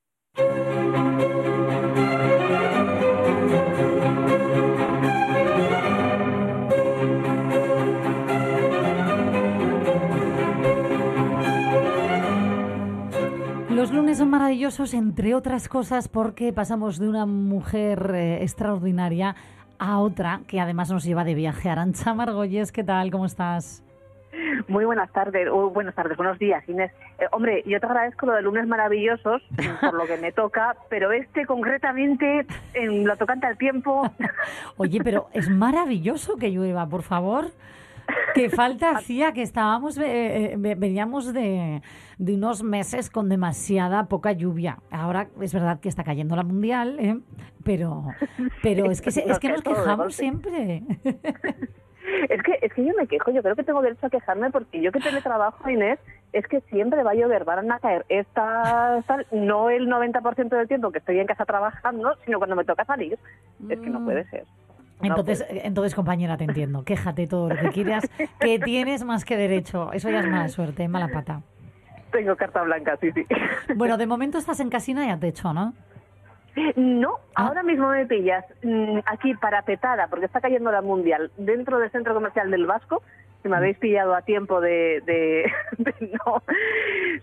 Los 13.70 13.94
lunes 13.94 14.18
son 14.18 14.30
maravillosos, 14.30 14.94
entre 14.94 15.34
otras 15.34 15.70
cosas, 15.70 16.10
porque 16.10 16.52
pasamos 16.52 17.00
de 17.00 17.08
una 17.08 17.26
mujer 17.26 18.12
eh, 18.14 18.44
extraordinaria 18.44 19.36
a 19.78 20.00
otra 20.00 20.42
que 20.48 20.60
además 20.60 20.92
nos 20.92 21.06
lleva 21.06 21.24
de 21.24 21.34
viaje. 21.34 21.70
Arancha 21.70 22.14
Margolles, 22.14 22.74
¿qué 22.74 22.84
tal? 22.84 23.10
¿Cómo 23.10 23.26
estás? 23.26 23.82
Muy 24.68 24.86
buenas 24.86 25.12
tardes, 25.12 25.48
o 25.52 25.70
buenas 25.70 25.96
tardes, 25.96 26.16
buenos 26.18 26.38
días, 26.40 26.68
Inés. 26.70 26.92
Eh, 27.20 27.26
hombre, 27.32 27.64
yo 27.66 27.80
te 27.80 27.86
agradezco 27.86 28.26
lo 28.26 28.34
de 28.34 28.42
lunes 28.42 28.68
maravillosos 28.68 29.42
por 29.82 29.94
lo 29.94 30.06
que 30.06 30.18
me 30.18 30.32
toca, 30.32 30.76
pero 30.90 31.12
este 31.12 31.46
concretamente, 31.46 32.46
en 32.74 33.06
lo 33.08 33.16
tocante 33.18 33.48
al 33.48 33.58
tiempo, 33.58 34.10
Oye, 34.78 35.00
pero 35.04 35.28
es 35.34 35.50
maravilloso 35.50 36.38
que 36.38 36.50
llueva, 36.50 36.88
por 36.88 37.02
favor. 37.04 37.52
Que 38.34 38.50
falta 38.50 38.90
hacía 38.98 39.34
que 39.34 39.44
estábamos, 39.44 39.98
eh, 40.00 40.54
eh, 40.54 40.56
ve- 40.58 40.74
veníamos 40.76 41.32
de, 41.32 41.82
de 42.18 42.34
unos 42.36 42.64
meses 42.64 43.10
con 43.12 43.30
demasiada 43.30 44.06
poca 44.08 44.32
lluvia. 44.32 44.80
Ahora 44.90 45.28
es 45.42 45.54
verdad 45.54 45.80
que 45.80 45.90
está 45.90 46.04
cayendo 46.04 46.36
la 46.36 46.44
mundial, 46.44 46.98
¿eh? 47.00 47.20
pero, 47.64 48.06
pero 48.64 48.90
es 48.90 49.02
que, 49.02 49.10
es 49.10 49.38
que 49.40 49.50
nos 49.50 49.62
quejamos 49.62 50.16
siempre. 50.16 50.82
Es 52.30 52.42
que 52.44 52.60
es 52.62 52.74
que 52.74 52.86
yo 52.86 52.94
me 52.98 53.08
quejo, 53.08 53.32
yo 53.32 53.42
creo 53.42 53.56
que 53.56 53.64
tengo 53.64 53.82
derecho 53.82 54.08
a 54.08 54.10
quejarme 54.10 54.50
porque 54.52 54.82
yo 54.82 54.92
que 54.92 55.00
teletrabajo, 55.00 55.70
Inés, 55.70 56.00
es 56.34 56.46
que 56.48 56.62
siempre 56.62 57.04
va 57.04 57.12
a 57.12 57.16
llover, 57.16 57.44
van 57.46 57.72
a 57.72 57.80
caer 57.80 58.06
estas, 58.10 59.06
tal, 59.06 59.26
no 59.32 59.70
el 59.70 59.88
90% 59.88 60.50
del 60.50 60.68
tiempo 60.68 60.92
que 60.92 61.00
estoy 61.00 61.20
en 61.20 61.28
casa 61.28 61.46
trabajando, 61.46 62.16
sino 62.26 62.38
cuando 62.38 62.56
me 62.56 62.66
toca 62.66 62.86
salir. 62.86 63.18
Es 63.70 63.80
que 63.80 63.90
no 63.90 64.00
Mm. 64.00 64.06
puede 64.06 64.26
ser. 64.30 64.46
No 65.02 65.08
Entonces, 65.08 65.44
puede 65.44 65.66
entonces, 65.66 65.96
compañera, 65.96 66.36
te 66.38 66.44
entiendo. 66.44 66.84
Quéjate 66.84 67.26
todo 67.26 67.48
lo 67.50 67.56
que 67.56 67.70
quieras, 67.70 68.10
que 68.40 68.60
tienes 68.60 69.04
más 69.06 69.24
que 69.26 69.38
derecho. 69.38 69.92
Eso 69.94 70.10
ya 70.10 70.20
es 70.20 70.28
mala 70.28 70.50
suerte, 70.50 70.88
mala 70.88 71.08
pata. 71.08 71.42
Tengo 72.12 72.36
carta 72.36 72.64
blanca, 72.64 72.98
sí, 73.00 73.12
sí. 73.14 73.26
Bueno, 73.76 73.98
de 73.98 74.08
momento 74.08 74.38
estás 74.40 74.60
en 74.60 74.70
casina 74.70 75.06
y 75.06 75.10
a 75.10 75.18
techo, 75.20 75.54
¿no? 75.54 75.74
No, 76.76 77.20
Ah. 77.36 77.48
ahora 77.48 77.64
mismo 77.64 77.88
me 77.90 78.06
pillas 78.06 78.44
mm, 78.64 79.00
aquí 79.06 79.34
parapetada, 79.36 80.08
porque 80.08 80.26
está 80.26 80.42
cayendo 80.42 80.72
la 80.72 80.82
mundial, 80.82 81.32
dentro 81.38 81.80
del 81.80 81.92
centro 81.92 82.14
comercial 82.14 82.52
del 82.52 82.66
Vasco. 82.66 83.02
Me 83.44 83.56
habéis 83.56 83.78
pillado 83.78 84.14
a 84.16 84.22
tiempo 84.24 84.60
de, 84.62 85.02
de- 85.06 85.52
de 85.78 85.94
no 86.26 86.44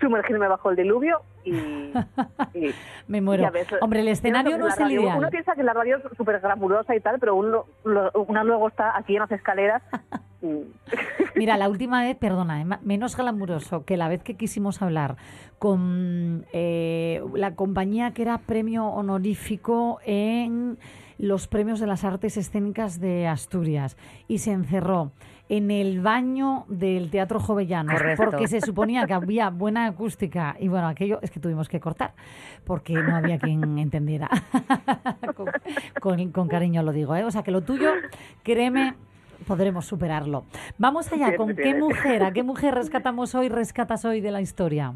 sumergirme 0.01 0.49
bajo 0.49 0.71
el 0.71 0.77
diluvio 0.77 1.21
y, 1.45 1.55
y 1.55 2.75
Me 3.09 3.21
muero. 3.21 3.51
ves, 3.53 3.69
Hombre, 3.81 4.01
el 4.01 4.09
escenario 4.09 4.57
no 4.59 4.69
es 4.69 4.79
el 4.81 4.91
ideal. 4.93 5.19
Uno 5.19 5.29
piensa 5.31 5.55
que 5.55 5.63
la 5.63 5.73
radio 5.75 5.99
es 5.99 6.17
súper 6.17 6.41
glamurosa 6.41 6.97
y 6.97 7.01
tal, 7.01 7.19
pero 7.19 7.35
uno, 7.35 7.67
lo- 7.85 8.11
una 8.29 8.45
luego 8.45 8.69
está 8.69 8.97
aquí 8.97 9.15
en 9.15 9.21
las 9.21 9.31
escaleras. 9.33 9.83
mm, 10.43 10.61
Mira, 11.35 11.59
la 11.59 11.69
última 11.69 12.03
vez, 12.03 12.17
perdona, 12.17 12.63
eh, 12.63 12.67
menos 12.83 13.15
glamuroso 13.17 13.85
que 13.85 13.97
la 13.99 14.09
vez 14.09 14.23
que 14.23 14.37
quisimos 14.37 14.81
hablar 14.81 15.17
con 15.59 16.47
eh, 16.53 17.23
la 17.35 17.55
compañía 17.55 18.13
que 18.13 18.23
era 18.23 18.39
premio 18.39 18.87
honorífico 18.87 19.99
en 20.07 20.79
los 21.19 21.47
premios 21.49 21.81
de 21.81 21.87
las 21.87 22.05
artes 22.05 22.37
escénicas 22.37 23.01
de 23.01 23.27
Asturias 23.27 23.97
y 24.29 24.39
se 24.39 24.53
encerró 24.53 25.13
en 25.49 25.71
el 25.71 26.01
baño 26.01 26.65
del 26.69 27.11
Teatro 27.11 27.39
Jovellano 27.39 27.93
Correcto. 27.93 28.25
porque 28.25 28.49
se 28.49 28.61
suponía 28.61 29.07
que 29.07 29.13
había 29.15 29.51
buena 29.51 29.87
acústica 29.87 30.57
y 30.59 30.67
bueno, 30.69 30.89
aquello 30.89 31.21
es 31.23 31.31
que 31.31 31.39
tuvimos 31.41 31.69
que 31.69 31.79
cortar 31.79 32.13
porque 32.65 32.95
no 32.95 33.15
había 33.15 33.39
quien 33.39 33.79
entendiera. 33.79 34.29
con, 35.37 35.47
con- 36.01 36.33
con 36.33 36.49
cariño 36.49 36.83
lo 36.83 36.93
digo, 36.93 37.15
¿eh? 37.15 37.25
O 37.25 37.31
sea 37.31 37.43
que 37.43 37.51
lo 37.53 37.61
tuyo, 37.63 37.91
créeme, 38.43 38.95
podremos 39.47 39.85
superarlo. 39.87 40.45
Vamos 40.79 41.13
allá, 41.13 41.37
¿con 41.37 41.55
qué 41.55 41.75
mujer? 41.75 42.25
¿A 42.25 42.33
qué 42.33 42.43
mujer 42.43 42.75
rescatamos 42.75 43.35
hoy, 43.35 43.49
rescatas 43.49 44.05
hoy 44.05 44.21
de 44.21 44.33
la 44.33 44.41
historia? 44.41 44.95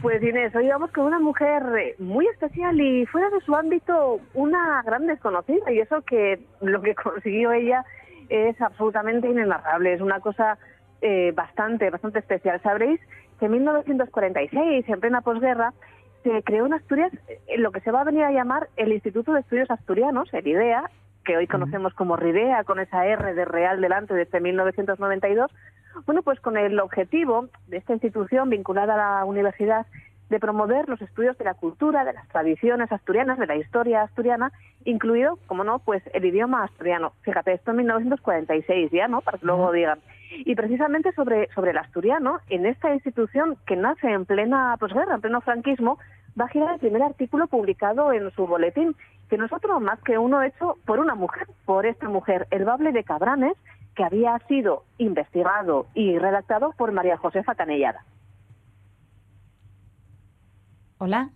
Pues 0.00 0.22
Inés, 0.22 0.54
hoy 0.56 0.68
vamos 0.68 0.90
con 0.92 1.04
una 1.04 1.20
mujer 1.20 1.62
eh, 1.78 1.94
muy 1.98 2.26
especial 2.28 2.80
y 2.80 3.04
fuera 3.04 3.28
de 3.28 3.38
su 3.42 3.54
ámbito 3.54 4.18
una 4.32 4.80
gran 4.82 5.06
desconocida 5.06 5.70
y 5.70 5.78
eso 5.80 6.00
que 6.02 6.40
lo 6.62 6.80
que 6.80 6.94
consiguió 6.94 7.52
ella 7.52 7.84
es 8.32 8.60
absolutamente 8.60 9.28
inenarrable, 9.28 9.92
es 9.92 10.00
una 10.00 10.20
cosa 10.20 10.58
eh, 11.02 11.32
bastante, 11.34 11.90
bastante 11.90 12.20
especial. 12.20 12.60
Sabréis 12.62 13.00
que 13.38 13.46
en 13.46 13.52
1946, 13.52 14.88
en 14.88 15.00
plena 15.00 15.20
posguerra, 15.20 15.74
se 16.22 16.42
creó 16.42 16.66
en 16.66 16.74
Asturias 16.74 17.12
eh, 17.28 17.58
lo 17.58 17.72
que 17.72 17.80
se 17.80 17.90
va 17.90 18.00
a 18.00 18.04
venir 18.04 18.22
a 18.22 18.32
llamar 18.32 18.68
el 18.76 18.92
Instituto 18.92 19.32
de 19.32 19.40
Estudios 19.40 19.70
Asturianos, 19.70 20.32
el 20.32 20.46
IDEA, 20.46 20.90
que 21.24 21.36
hoy 21.36 21.46
conocemos 21.46 21.94
como 21.94 22.16
RIDEA, 22.16 22.64
con 22.64 22.80
esa 22.80 23.06
R 23.06 23.34
de 23.34 23.44
Real 23.44 23.80
delante 23.80 24.14
desde 24.14 24.40
1992, 24.40 25.50
bueno, 26.06 26.22
pues 26.22 26.40
con 26.40 26.56
el 26.56 26.80
objetivo 26.80 27.48
de 27.68 27.76
esta 27.76 27.92
institución 27.92 28.48
vinculada 28.48 28.94
a 28.94 29.18
la 29.18 29.24
universidad 29.24 29.86
de 30.32 30.40
promover 30.40 30.88
los 30.88 31.00
estudios 31.02 31.36
de 31.36 31.44
la 31.44 31.52
cultura, 31.52 32.06
de 32.06 32.14
las 32.14 32.26
tradiciones 32.28 32.90
asturianas, 32.90 33.38
de 33.38 33.46
la 33.46 33.56
historia 33.56 34.02
asturiana, 34.02 34.50
incluido, 34.86 35.38
como 35.46 35.62
no, 35.62 35.78
pues 35.78 36.02
el 36.14 36.24
idioma 36.24 36.64
asturiano. 36.64 37.12
Fíjate, 37.20 37.52
esto 37.52 37.72
en 37.72 37.76
1946 37.76 38.90
ya, 38.90 39.08
¿no? 39.08 39.20
Para 39.20 39.36
que 39.36 39.44
luego 39.44 39.70
digan. 39.72 39.98
Y 40.30 40.54
precisamente 40.54 41.12
sobre, 41.12 41.50
sobre 41.54 41.72
el 41.72 41.78
asturiano, 41.78 42.38
en 42.48 42.64
esta 42.64 42.94
institución 42.94 43.58
que 43.66 43.76
nace 43.76 44.10
en 44.10 44.24
plena 44.24 44.74
posguerra, 44.80 45.16
en 45.16 45.20
pleno 45.20 45.42
franquismo, 45.42 45.98
va 46.40 46.46
a 46.46 46.48
girar 46.48 46.72
el 46.72 46.80
primer 46.80 47.02
artículo 47.02 47.46
publicado 47.46 48.14
en 48.14 48.30
su 48.30 48.46
boletín, 48.46 48.96
que 49.28 49.36
no 49.36 49.44
es 49.44 49.52
otro 49.52 49.80
más 49.80 50.00
que 50.00 50.16
uno 50.16 50.42
hecho 50.42 50.78
por 50.86 50.98
una 50.98 51.14
mujer, 51.14 51.46
por 51.66 51.84
esta 51.84 52.08
mujer, 52.08 52.46
el 52.50 52.64
Bable 52.64 52.92
de 52.92 53.04
Cabranes, 53.04 53.58
que 53.94 54.04
había 54.04 54.38
sido 54.48 54.84
investigado 54.96 55.88
y 55.92 56.18
redactado 56.18 56.72
por 56.78 56.90
María 56.90 57.18
Josefa 57.18 57.54
Canellada. 57.54 58.02
Hola. 61.02 61.30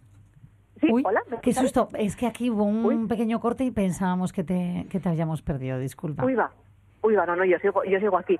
Sí, 0.80 0.86
Uy, 0.92 1.02
hola. 1.04 1.20
¿me 1.28 1.40
qué 1.40 1.52
susto. 1.52 1.88
Es 1.98 2.14
que 2.14 2.26
aquí 2.26 2.50
hubo 2.50 2.62
un 2.62 2.84
Uy. 2.84 3.06
pequeño 3.08 3.40
corte 3.40 3.64
y 3.64 3.72
pensábamos 3.72 4.32
que 4.32 4.44
te, 4.44 4.86
que 4.90 5.00
te 5.00 5.08
habíamos 5.08 5.42
perdido. 5.42 5.78
Disculpa. 5.80 6.24
Uy, 6.24 6.34
va. 6.36 6.52
Uy, 7.02 7.14
va, 7.16 7.26
no, 7.26 7.34
no, 7.34 7.44
yo 7.44 7.58
sigo, 7.58 7.82
yo 7.84 7.98
sigo 7.98 8.16
aquí. 8.16 8.38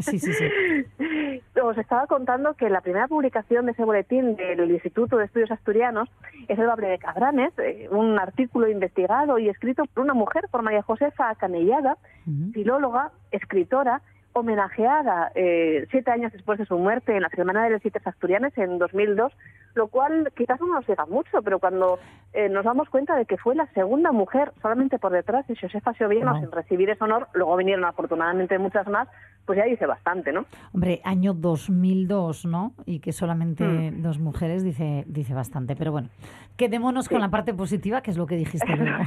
Sí, 0.00 0.18
sí, 0.18 0.30
sí. 0.34 0.44
Os 1.62 1.78
estaba 1.78 2.06
contando 2.06 2.52
que 2.54 2.68
la 2.68 2.82
primera 2.82 3.08
publicación 3.08 3.64
de 3.66 3.72
ese 3.72 3.84
boletín 3.84 4.36
del 4.36 4.70
Instituto 4.70 5.16
de 5.16 5.24
Estudios 5.24 5.50
Asturianos 5.50 6.10
es 6.48 6.58
el 6.58 6.66
Bable 6.66 6.88
de 6.88 6.98
Cabranes, 6.98 7.52
eh, 7.58 7.88
un 7.90 8.18
artículo 8.18 8.68
investigado 8.68 9.38
y 9.38 9.48
escrito 9.48 9.84
por 9.94 10.04
una 10.04 10.14
mujer, 10.14 10.44
por 10.50 10.62
María 10.62 10.82
Josefa 10.82 11.34
Canellada, 11.36 11.96
Ujú. 12.26 12.52
filóloga, 12.52 13.10
escritora, 13.30 14.02
homenajeada 14.38 15.32
eh, 15.34 15.86
siete 15.90 16.10
años 16.10 16.32
después 16.32 16.58
de 16.58 16.66
su 16.66 16.78
muerte 16.78 17.14
en 17.16 17.22
la 17.22 17.28
Semana 17.30 17.64
de 17.64 17.70
los 17.70 17.82
Sitios 17.82 18.06
Asturianes 18.06 18.56
en 18.58 18.78
2002, 18.78 19.32
lo 19.74 19.88
cual 19.88 20.32
quizás 20.36 20.60
no 20.60 20.66
nos 20.66 20.86
diga 20.86 21.06
mucho, 21.06 21.42
pero 21.42 21.58
cuando 21.58 21.98
eh, 22.32 22.48
nos 22.48 22.64
damos 22.64 22.88
cuenta 22.88 23.16
de 23.16 23.24
que 23.26 23.36
fue 23.36 23.54
la 23.54 23.66
segunda 23.72 24.12
mujer 24.12 24.52
solamente 24.62 24.98
por 24.98 25.12
detrás 25.12 25.46
de 25.46 25.56
Josefa 25.56 25.94
Xovianos 25.94 26.34
Wow. 26.36 26.44
en 26.44 26.52
recibir 26.52 26.90
ese 26.90 27.04
honor, 27.04 27.28
luego 27.34 27.56
vinieron 27.56 27.84
afortunadamente 27.84 28.58
muchas 28.58 28.86
más, 28.88 29.08
pues 29.46 29.56
ya 29.58 29.64
dice 29.64 29.86
bastante, 29.86 30.32
¿no? 30.32 30.44
Hombre, 30.74 31.00
año 31.04 31.32
2002, 31.34 32.44
¿no? 32.46 32.72
Y 32.84 33.00
que 33.00 33.12
solamente 33.12 33.64
Mm. 33.64 34.02
dos 34.02 34.18
mujeres 34.18 34.62
dice, 34.62 35.04
dice 35.06 35.32
bastante. 35.34 35.74
Pero 35.76 35.92
bueno, 35.92 36.08
quedémonos 36.56 37.08
con 37.08 37.20
la 37.20 37.30
parte 37.30 37.54
positiva, 37.54 38.02
que 38.02 38.10
es 38.10 38.16
lo 38.18 38.26
que 38.26 38.36
dijiste 38.36 38.66
luego. 38.76 39.04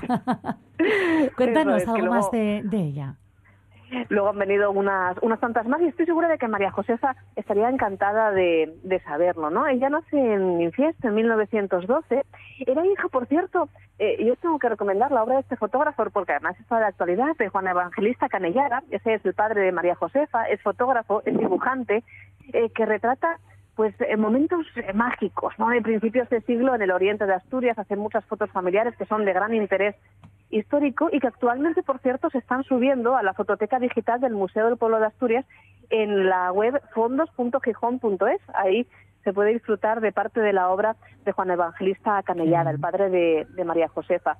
Cuéntanos 1.37 1.77
es, 1.77 1.83
que 1.85 1.89
algo 1.91 2.05
luego- 2.05 2.15
más 2.15 2.31
de, 2.31 2.61
de 2.65 2.77
ella. 2.77 3.15
Luego 4.09 4.29
han 4.29 4.39
venido 4.39 4.71
unas, 4.71 5.17
unas 5.21 5.39
tantas 5.39 5.67
más 5.67 5.81
y 5.81 5.87
estoy 5.87 6.05
segura 6.05 6.27
de 6.27 6.37
que 6.37 6.47
María 6.47 6.71
Josefa 6.71 7.15
estaría 7.35 7.69
encantada 7.69 8.31
de, 8.31 8.73
de 8.83 8.99
saberlo, 9.01 9.49
¿no? 9.49 9.67
Ella 9.67 9.89
nace 9.89 10.17
en 10.17 10.61
Infiesto 10.61 11.07
en 11.07 11.15
1912. 11.15 12.25
Era 12.65 12.85
hija, 12.85 13.07
por 13.09 13.27
cierto, 13.27 13.69
eh, 13.99 14.23
yo 14.25 14.35
tengo 14.37 14.59
que 14.59 14.69
recomendar 14.69 15.11
la 15.11 15.23
obra 15.23 15.35
de 15.35 15.41
este 15.41 15.57
fotógrafo 15.57 16.05
porque 16.11 16.31
además 16.31 16.59
está 16.59 16.79
de 16.79 16.85
actualidad, 16.85 17.35
de 17.37 17.49
Juan 17.49 17.67
Evangelista 17.67 18.29
Canellara. 18.29 18.83
Ese 18.91 19.15
es 19.15 19.25
el 19.25 19.33
padre 19.33 19.61
de 19.61 19.71
María 19.71 19.95
Josefa, 19.95 20.45
es 20.45 20.61
fotógrafo, 20.61 21.21
es 21.25 21.37
dibujante, 21.37 22.03
eh, 22.53 22.69
que 22.69 22.85
retrata 22.85 23.39
pues 23.75 23.95
eh, 24.01 24.17
momentos 24.17 24.65
eh, 24.75 24.93
mágicos, 24.93 25.53
¿no? 25.57 25.69
De 25.69 25.81
principios 25.81 26.29
de 26.29 26.41
siglo 26.41 26.75
en 26.75 26.81
el 26.81 26.91
oriente 26.91 27.25
de 27.25 27.33
Asturias, 27.33 27.79
hace 27.79 27.95
muchas 27.95 28.25
fotos 28.25 28.51
familiares 28.51 28.95
que 28.97 29.05
son 29.05 29.25
de 29.25 29.33
gran 29.33 29.53
interés 29.53 29.95
histórico 30.51 31.09
y 31.11 31.19
que 31.19 31.27
actualmente, 31.27 31.83
por 31.83 31.99
cierto, 31.99 32.29
se 32.29 32.37
están 32.37 32.63
subiendo 32.63 33.15
a 33.15 33.23
la 33.23 33.33
fototeca 33.33 33.79
digital 33.79 34.21
del 34.21 34.33
Museo 34.33 34.67
del 34.67 34.77
Pueblo 34.77 34.99
de 34.99 35.07
Asturias 35.07 35.45
en 35.89 36.29
la 36.29 36.51
web 36.51 36.81
fondos.gijón.es. 36.93 38.41
Ahí 38.53 38.87
se 39.23 39.33
puede 39.33 39.53
disfrutar 39.53 40.01
de 40.01 40.11
parte 40.11 40.39
de 40.41 40.53
la 40.53 40.69
obra 40.69 40.95
de 41.25 41.31
Juan 41.31 41.51
Evangelista 41.51 42.21
Canellada, 42.23 42.71
el 42.71 42.79
padre 42.79 43.09
de, 43.09 43.47
de 43.49 43.65
María 43.65 43.87
Josefa. 43.87 44.37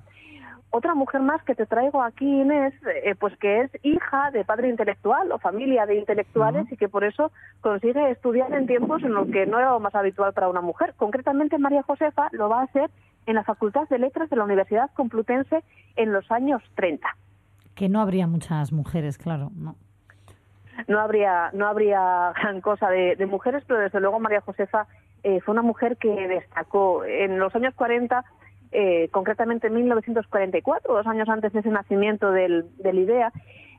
Otra 0.74 0.94
mujer 0.94 1.20
más 1.20 1.42
que 1.44 1.54
te 1.54 1.66
traigo 1.66 2.02
aquí, 2.02 2.24
Inés, 2.24 2.72
eh, 3.04 3.14
pues 3.14 3.36
que 3.36 3.60
es 3.60 3.70
hija 3.82 4.30
de 4.30 4.42
padre 4.42 4.70
intelectual 4.70 5.30
o 5.30 5.38
familia 5.38 5.84
de 5.84 5.96
intelectuales 5.96 6.64
y 6.72 6.78
que 6.78 6.88
por 6.88 7.04
eso 7.04 7.30
consigue 7.60 8.10
estudiar 8.10 8.50
en 8.54 8.66
tiempos 8.66 9.02
en 9.02 9.12
los 9.12 9.28
que 9.28 9.44
no 9.44 9.58
era 9.58 9.72
lo 9.72 9.80
más 9.80 9.94
habitual 9.94 10.32
para 10.32 10.48
una 10.48 10.62
mujer. 10.62 10.94
Concretamente, 10.96 11.58
María 11.58 11.82
Josefa 11.82 12.28
lo 12.32 12.48
va 12.48 12.60
a 12.60 12.64
hacer 12.64 12.88
en 13.26 13.34
la 13.34 13.44
Facultad 13.44 13.88
de 13.88 13.98
Letras 13.98 14.30
de 14.30 14.36
la 14.36 14.44
Universidad 14.44 14.90
Complutense 14.94 15.62
en 15.96 16.12
los 16.12 16.30
años 16.30 16.62
30. 16.74 17.06
Que 17.74 17.88
no 17.88 18.00
habría 18.00 18.26
muchas 18.26 18.72
mujeres, 18.72 19.18
claro, 19.18 19.50
¿no? 19.54 19.76
no 20.88 21.00
habría 21.00 21.50
no 21.52 21.66
habría 21.66 22.32
gran 22.40 22.60
cosa 22.60 22.88
de, 22.88 23.16
de 23.16 23.26
mujeres, 23.26 23.64
pero 23.66 23.80
desde 23.80 24.00
luego 24.00 24.20
María 24.20 24.40
Josefa 24.40 24.86
eh, 25.22 25.40
fue 25.40 25.52
una 25.52 25.62
mujer 25.62 25.96
que 25.96 26.28
destacó 26.28 27.04
en 27.04 27.38
los 27.38 27.54
años 27.54 27.74
40, 27.74 28.24
eh, 28.72 29.08
concretamente 29.10 29.68
en 29.68 29.74
1944, 29.74 30.94
dos 30.94 31.06
años 31.06 31.28
antes 31.28 31.52
de 31.52 31.60
ese 31.60 31.68
nacimiento 31.70 32.32
del, 32.32 32.66
del 32.78 32.98
IDEA, 32.98 33.32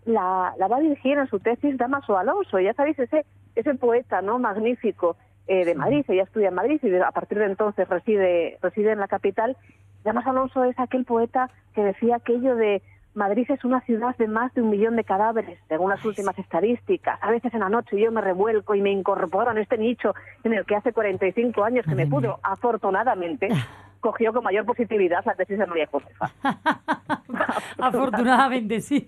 la, 0.06 0.54
la 0.58 0.68
va 0.68 0.78
a 0.78 0.82
dirigir 0.82 1.18
en 1.18 1.28
su 1.28 1.39
tesis 1.39 1.78
Damaso 1.78 2.18
Alonso. 2.18 2.60
Ya 2.60 2.74
sabéis, 2.74 3.00
ese, 3.00 3.26
ese 3.56 3.74
poeta 3.76 4.22
no 4.22 4.39
magnífico 4.39 5.18
eh, 5.48 5.66
de 5.66 5.76
Madrid, 5.76 6.06
ella 6.08 6.24
estudia 6.24 6.50
en 6.50 6.56
Madrid 6.56 6.80
y 6.82 6.96
a 6.96 7.12
partir 7.12 7.39
de 7.39 7.46
entonces 7.46 7.88
reside, 7.88 8.58
reside 8.62 8.91
en 8.91 9.00
la 9.00 9.08
capital. 9.08 9.58
Damaso 10.04 10.30
Alonso 10.30 10.64
es 10.64 10.78
aquel 10.80 11.06
poeta 11.06 11.50
que 11.76 11.84
decía 11.84 12.18
aquello 12.18 12.56
de 12.56 12.82
Madrid 13.16 13.46
es 13.50 13.64
una 13.64 13.82
ciudad 13.82 14.16
de 14.18 14.28
más 14.28 14.54
de 14.54 14.62
un 14.62 14.72
millón 14.72 14.96
de 14.96 15.04
cadáveres, 15.04 15.60
según 15.68 15.89
las 15.89 16.04
últimas 16.04 16.38
estadísticas. 16.39 17.20
A 17.22 17.30
veces 17.30 17.54
en 17.54 17.60
la 17.60 17.70
noche 17.70 18.00
yo 18.00 18.12
me 18.12 18.22
revuelco 18.22 18.74
y 18.74 18.82
me 18.82 18.91
incorporo 18.91 19.52
en 19.52 19.60
este 19.60 19.78
nicho 19.78 20.16
en 20.44 20.54
el 20.54 20.66
que 20.66 20.76
hace 20.76 20.94
45 20.94 21.64
años 21.64 21.86
que 21.86 21.96
me 21.96 22.08
pudo, 22.08 22.39
afortunadamente, 22.41 23.50
cogió 24.00 24.34
con 24.34 24.44
mayor 24.44 24.66
positividad 24.66 25.24
la 25.26 25.36
tesis 25.36 25.60
de 25.60 25.68
María 25.68 25.88
Josefa. 25.88 26.32
Afortunadamente, 27.78 28.82
sí. 28.82 29.08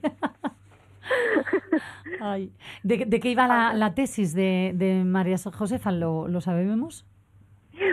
Ay. 2.22 2.51
¿De, 2.84 3.06
de 3.06 3.20
qué 3.20 3.30
iba 3.30 3.47
la, 3.47 3.74
la 3.74 3.93
tesis 3.93 4.34
de, 4.34 4.72
de 4.76 5.03
María 5.03 5.38
Josefa? 5.38 5.91
¿Lo, 5.91 6.28
lo 6.28 6.41
sabemos? 6.41 7.06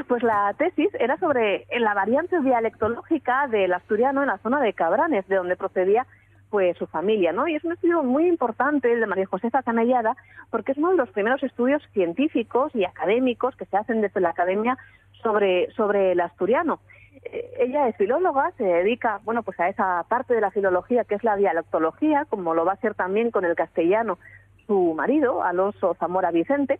Pues 0.09 0.23
la 0.23 0.55
tesis 0.57 0.91
era 0.99 1.19
sobre 1.19 1.67
la 1.79 1.95
variante 1.95 2.41
dialectológica 2.41 3.49
del 3.49 3.73
asturiano 3.73 4.23
en 4.23 4.29
la 4.29 4.39
zona 4.39 4.61
de 4.61 4.73
Cabranes, 4.73 5.27
de 5.27 5.37
donde 5.37 5.57
procedía 5.57 6.07
pues 6.51 6.77
su 6.77 6.87
familia, 6.87 7.33
¿no? 7.33 7.49
Y 7.49 7.55
es 7.57 7.65
un 7.65 7.73
estudio 7.73 8.03
muy 8.03 8.29
importante 8.29 8.93
el 8.93 9.01
de 9.01 9.07
María 9.07 9.27
Josefa 9.27 9.63
Canellada, 9.63 10.15
porque 10.51 10.73
es 10.73 10.79
uno 10.79 10.91
de 10.91 10.99
los 10.99 11.09
primeros 11.09 11.43
estudios 11.43 11.83
científicos 11.95 12.71
y 12.75 12.85
académicos 12.85 13.57
que 13.57 13.65
se 13.65 13.77
hacen 13.77 14.03
desde 14.03 14.21
la 14.21 14.31
academia 14.31 14.77
sobre, 15.23 15.73
sobre 15.73 16.13
el 16.13 16.21
asturiano. 16.21 16.81
Eh, 17.25 17.55
Ella 17.61 17.89
es 17.89 17.97
filóloga, 17.97 18.53
se 18.57 18.65
dedica, 18.65 19.21
bueno, 19.25 19.43
pues 19.43 19.59
a 19.61 19.69
esa 19.69 20.05
parte 20.09 20.35
de 20.35 20.41
la 20.41 20.51
filología 20.51 21.05
que 21.05 21.15
es 21.15 21.25
la 21.25 21.37
dialectología, 21.37 22.25
como 22.29 22.55
lo 22.55 22.65
va 22.65 22.73
a 22.73 22.75
hacer 22.75 22.95
también 22.95 23.31
con 23.31 23.45
el 23.45 23.55
castellano 23.55 24.19
su 24.67 24.95
marido, 24.95 25.43
Alonso 25.43 25.95
Zamora 25.95 26.31
Vicente, 26.31 26.79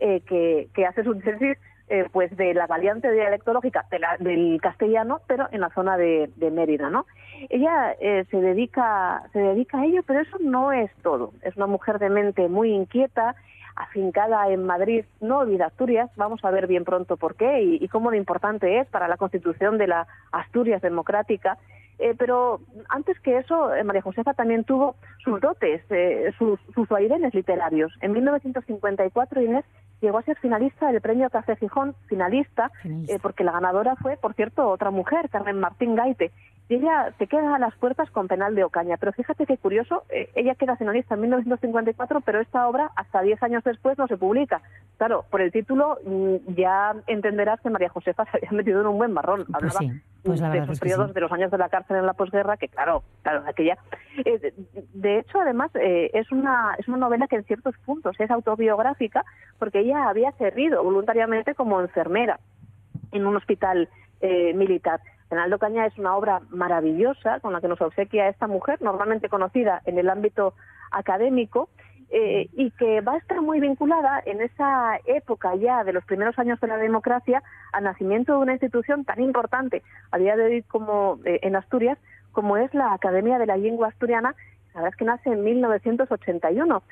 eh, 0.00 0.20
que, 0.26 0.68
que 0.74 0.86
hace 0.86 1.04
su 1.04 1.14
tesis 1.18 1.56
eh, 1.88 2.06
pues 2.12 2.34
de 2.36 2.54
la 2.54 2.66
variante 2.68 3.10
dialectológica 3.10 3.84
de 3.90 3.98
la- 3.98 4.16
del 4.18 4.60
castellano, 4.62 5.20
pero 5.26 5.48
en 5.50 5.60
la 5.60 5.70
zona 5.70 5.96
de, 5.96 6.30
de 6.36 6.50
Mérida, 6.52 6.88
¿no? 6.88 7.04
Ella 7.48 7.96
eh, 8.00 8.24
se 8.30 8.36
dedica 8.40 9.24
se 9.32 9.40
dedica 9.40 9.78
a 9.80 9.84
ello, 9.86 10.02
pero 10.06 10.20
eso 10.20 10.36
no 10.40 10.70
es 10.72 10.90
todo. 11.02 11.32
Es 11.42 11.56
una 11.56 11.66
mujer 11.66 11.98
de 11.98 12.08
mente 12.10 12.48
muy 12.48 12.70
inquieta, 12.72 13.34
afincada 13.82 14.48
en 14.50 14.64
Madrid, 14.64 15.04
no 15.20 15.38
olvida 15.38 15.66
Asturias. 15.66 16.10
Vamos 16.16 16.44
a 16.44 16.50
ver 16.50 16.66
bien 16.66 16.84
pronto 16.84 17.16
por 17.16 17.34
qué 17.34 17.62
y, 17.62 17.84
y 17.84 17.88
cómo 17.88 18.10
de 18.10 18.16
importante 18.16 18.78
es 18.78 18.88
para 18.88 19.08
la 19.08 19.16
constitución 19.16 19.78
de 19.78 19.86
la 19.86 20.06
Asturias 20.32 20.82
democrática. 20.82 21.58
Eh, 21.98 22.14
pero 22.18 22.60
antes 22.88 23.20
que 23.20 23.36
eso, 23.36 23.74
eh, 23.74 23.84
María 23.84 24.00
Josefa 24.00 24.32
también 24.32 24.64
tuvo 24.64 24.96
sus 25.22 25.38
dotes, 25.38 25.82
eh, 25.90 26.32
sus, 26.38 26.58
sus 26.74 26.88
vaivenes 26.88 27.34
literarios. 27.34 27.92
En 28.00 28.12
1954 28.12 29.42
Inés 29.42 29.66
llegó 30.00 30.16
a 30.16 30.22
ser 30.22 30.38
finalista 30.38 30.90
del 30.90 31.02
premio 31.02 31.28
Café 31.28 31.56
Gijón, 31.56 31.94
finalista, 32.06 32.70
Finalista. 32.80 33.12
eh, 33.14 33.18
porque 33.20 33.44
la 33.44 33.52
ganadora 33.52 33.96
fue, 33.96 34.16
por 34.16 34.32
cierto, 34.32 34.66
otra 34.68 34.90
mujer, 34.90 35.28
Carmen 35.28 35.60
Martín 35.60 35.94
Gaite. 35.94 36.30
Y 36.70 36.76
ella 36.76 37.12
se 37.18 37.26
queda 37.26 37.56
a 37.56 37.58
las 37.58 37.74
puertas 37.74 38.08
con 38.12 38.28
Penal 38.28 38.54
de 38.54 38.62
Ocaña. 38.62 38.96
Pero 38.96 39.10
fíjate 39.10 39.44
qué 39.44 39.58
curioso, 39.58 40.04
eh, 40.08 40.30
ella 40.36 40.54
queda 40.54 40.76
finalista 40.76 41.16
en 41.16 41.22
1954, 41.22 42.20
pero 42.20 42.38
esta 42.38 42.68
obra 42.68 42.92
hasta 42.94 43.22
10 43.22 43.42
años 43.42 43.64
después 43.64 43.98
no 43.98 44.06
se 44.06 44.16
publica. 44.16 44.62
Claro, 44.96 45.24
por 45.30 45.40
el 45.40 45.50
título 45.50 45.98
mm, 46.06 46.54
ya 46.54 46.94
entenderás 47.08 47.60
que 47.60 47.70
María 47.70 47.88
Josefa 47.88 48.24
se 48.30 48.36
había 48.36 48.52
metido 48.52 48.82
en 48.82 48.86
un 48.86 48.98
buen 48.98 49.12
marrón. 49.12 49.46
Pues 49.46 49.56
Hablaba 49.56 49.80
sí, 49.80 50.00
pues 50.22 50.40
la 50.40 50.50
de 50.50 50.58
esos 50.58 50.70
es 50.70 50.78
que 50.78 50.84
periodos 50.84 51.08
sí. 51.08 51.14
de 51.14 51.20
los 51.22 51.32
años 51.32 51.50
de 51.50 51.58
la 51.58 51.68
cárcel 51.70 51.96
en 51.96 52.06
la 52.06 52.12
posguerra, 52.12 52.56
que 52.56 52.68
claro, 52.68 53.02
claro, 53.22 53.42
aquella. 53.48 53.76
eh, 54.24 54.38
de, 54.38 54.54
de 54.94 55.18
hecho, 55.18 55.40
además, 55.40 55.72
eh, 55.74 56.12
es 56.14 56.30
una 56.30 56.76
es 56.78 56.86
una 56.86 56.98
novela 56.98 57.26
que 57.26 57.34
en 57.34 57.42
ciertos 57.46 57.76
puntos 57.78 58.14
es 58.20 58.30
autobiográfica, 58.30 59.24
porque 59.58 59.80
ella 59.80 60.08
había 60.08 60.30
servido 60.38 60.84
voluntariamente 60.84 61.56
como 61.56 61.80
enfermera 61.80 62.38
en 63.10 63.26
un 63.26 63.34
hospital 63.34 63.88
eh, 64.20 64.54
militar. 64.54 65.00
Penaldo 65.30 65.58
Caña 65.58 65.86
es 65.86 65.96
una 65.96 66.16
obra 66.16 66.42
maravillosa 66.50 67.38
con 67.38 67.52
la 67.52 67.60
que 67.60 67.68
nos 67.68 67.80
obsequia 67.80 68.28
esta 68.28 68.48
mujer, 68.48 68.82
normalmente 68.82 69.28
conocida 69.28 69.80
en 69.86 69.96
el 69.96 70.10
ámbito 70.10 70.54
académico, 70.90 71.68
eh, 72.10 72.48
y 72.54 72.72
que 72.72 73.00
va 73.00 73.12
a 73.12 73.18
estar 73.18 73.40
muy 73.40 73.60
vinculada 73.60 74.20
en 74.26 74.40
esa 74.40 74.98
época 75.06 75.54
ya 75.54 75.84
de 75.84 75.92
los 75.92 76.04
primeros 76.04 76.36
años 76.40 76.60
de 76.60 76.66
la 76.66 76.76
democracia 76.76 77.40
al 77.72 77.84
nacimiento 77.84 78.32
de 78.32 78.38
una 78.40 78.52
institución 78.54 79.04
tan 79.04 79.22
importante 79.22 79.84
a 80.10 80.18
día 80.18 80.34
de 80.34 80.44
hoy 80.44 80.62
como 80.62 81.20
eh, 81.24 81.38
en 81.42 81.54
Asturias, 81.54 81.98
como 82.32 82.56
es 82.56 82.74
la 82.74 82.92
Academia 82.92 83.38
de 83.38 83.46
la 83.46 83.56
Lengua 83.56 83.86
Asturiana, 83.86 84.34
la 84.74 84.80
verdad 84.80 84.90
es 84.90 84.96
que 84.96 85.04
nace 85.04 85.30
en 85.30 85.44
1981. 85.44 86.82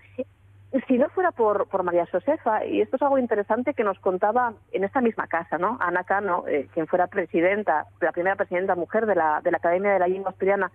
Si 0.86 0.98
no 0.98 1.08
fuera 1.08 1.30
por, 1.30 1.66
por 1.68 1.82
María 1.82 2.06
Josefa, 2.06 2.66
y 2.66 2.82
esto 2.82 2.96
es 2.96 3.02
algo 3.02 3.18
interesante 3.18 3.72
que 3.72 3.84
nos 3.84 3.98
contaba 4.00 4.52
en 4.70 4.84
esta 4.84 5.00
misma 5.00 5.26
casa, 5.26 5.56
¿no? 5.56 5.78
Ana 5.80 6.04
Cano, 6.04 6.44
eh, 6.46 6.68
quien 6.74 6.86
fuera 6.86 7.06
presidenta, 7.06 7.86
la 8.02 8.12
primera 8.12 8.36
presidenta 8.36 8.74
mujer 8.74 9.06
de 9.06 9.14
la, 9.14 9.40
de 9.40 9.50
la 9.50 9.56
Academia 9.56 9.92
de 9.92 9.98
la 9.98 10.08
Lengua 10.08 10.30
Asturiana, 10.30 10.70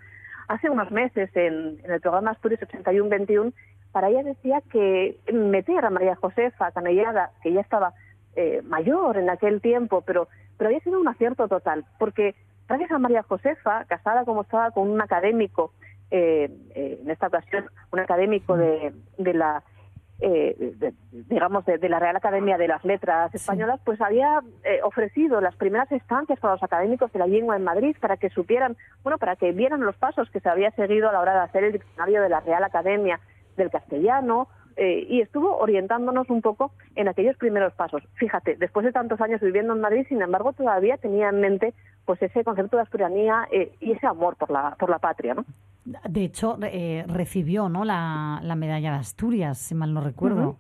hace 0.47 0.69
unos 0.69 0.89
meses 0.89 1.29
en, 1.35 1.77
el 1.83 2.01
programa 2.01 2.31
Asturias 2.31 2.61
81-21, 2.61 3.53
para 3.91 4.09
ella 4.09 4.23
decía 4.23 4.61
que 4.71 5.19
meter 5.31 5.85
a 5.85 5.91
María 5.91 6.15
Josefa 6.15 6.71
Canellada, 6.71 7.29
que 7.43 7.53
ya 7.53 7.61
estaba 7.61 7.93
eh, 8.35 8.63
mayor 8.63 9.17
en 9.17 9.29
aquel 9.29 9.61
tiempo, 9.61 10.01
pero, 10.01 10.27
pero 10.57 10.69
había 10.69 10.79
sido 10.79 10.99
un 10.99 11.07
acierto 11.07 11.47
total, 11.47 11.85
porque 11.99 12.33
gracias 12.67 12.89
a 12.89 12.97
María 12.97 13.21
Josefa, 13.21 13.85
casada 13.85 14.25
como 14.25 14.41
estaba 14.41 14.71
con 14.71 14.89
un 14.89 14.99
académico, 15.01 15.71
eh, 16.09 16.49
eh, 16.75 16.99
en 17.01 17.11
esta 17.11 17.27
ocasión 17.27 17.65
un 17.91 17.99
académico 17.99 18.57
de, 18.57 18.93
de 19.17 19.33
la 19.33 19.63
eh, 20.25 20.55
de- 20.79 20.93
digamos, 21.11 21.65
de, 21.65 21.77
de 21.77 21.89
la 21.89 21.99
Real 21.99 22.15
Academia 22.15 22.57
de 22.57 22.67
las 22.67 22.83
Letras 22.85 23.33
Españolas, 23.35 23.79
pues 23.83 23.99
había 24.01 24.41
eh, 24.63 24.79
ofrecido 24.83 25.41
las 25.41 25.55
primeras 25.55 25.91
estancias 25.91 26.39
para 26.39 26.53
los 26.53 26.63
académicos 26.63 27.11
de 27.11 27.19
la 27.19 27.27
lengua 27.27 27.55
en 27.57 27.63
Madrid 27.63 27.95
para 27.99 28.15
que 28.17 28.29
supieran, 28.29 28.77
bueno, 29.03 29.17
para 29.17 29.35
que 29.35 29.51
vieran 29.51 29.81
los 29.81 29.97
pasos 29.97 30.29
que 30.31 30.39
se 30.39 30.47
había 30.49 30.71
seguido 30.71 31.09
a 31.09 31.11
la 31.11 31.19
hora 31.19 31.33
de 31.33 31.39
hacer 31.41 31.63
el 31.65 31.73
diccionario 31.73 32.21
de 32.21 32.29
la 32.29 32.39
Real 32.39 32.63
Academia 32.63 33.19
del 33.57 33.69
Castellano. 33.69 34.47
Eh, 34.77 35.05
y 35.09 35.21
estuvo 35.21 35.57
orientándonos 35.57 36.29
un 36.29 36.41
poco 36.41 36.71
en 36.95 37.07
aquellos 37.07 37.37
primeros 37.37 37.73
pasos. 37.73 38.03
Fíjate, 38.15 38.55
después 38.55 38.85
de 38.85 38.91
tantos 38.91 39.19
años 39.21 39.41
viviendo 39.41 39.73
en 39.73 39.81
Madrid, 39.81 40.05
sin 40.09 40.21
embargo, 40.21 40.53
todavía 40.53 40.97
tenía 40.97 41.29
en 41.29 41.41
mente 41.41 41.73
pues 42.05 42.21
ese 42.21 42.43
concepto 42.43 42.77
de 42.77 42.83
asturianía 42.83 43.47
eh, 43.51 43.71
y 43.79 43.91
ese 43.91 44.07
amor 44.07 44.35
por 44.35 44.51
la 44.51 44.75
por 44.77 44.89
la 44.89 44.99
patria, 44.99 45.33
¿no? 45.33 45.45
De 45.85 46.23
hecho, 46.23 46.57
eh, 46.63 47.03
recibió 47.07 47.67
¿no? 47.69 47.83
la, 47.83 48.39
la 48.41 48.55
medalla 48.55 48.91
de 48.93 48.97
Asturias, 48.99 49.57
si 49.57 49.75
mal 49.75 49.93
no 49.93 50.01
recuerdo. 50.01 50.57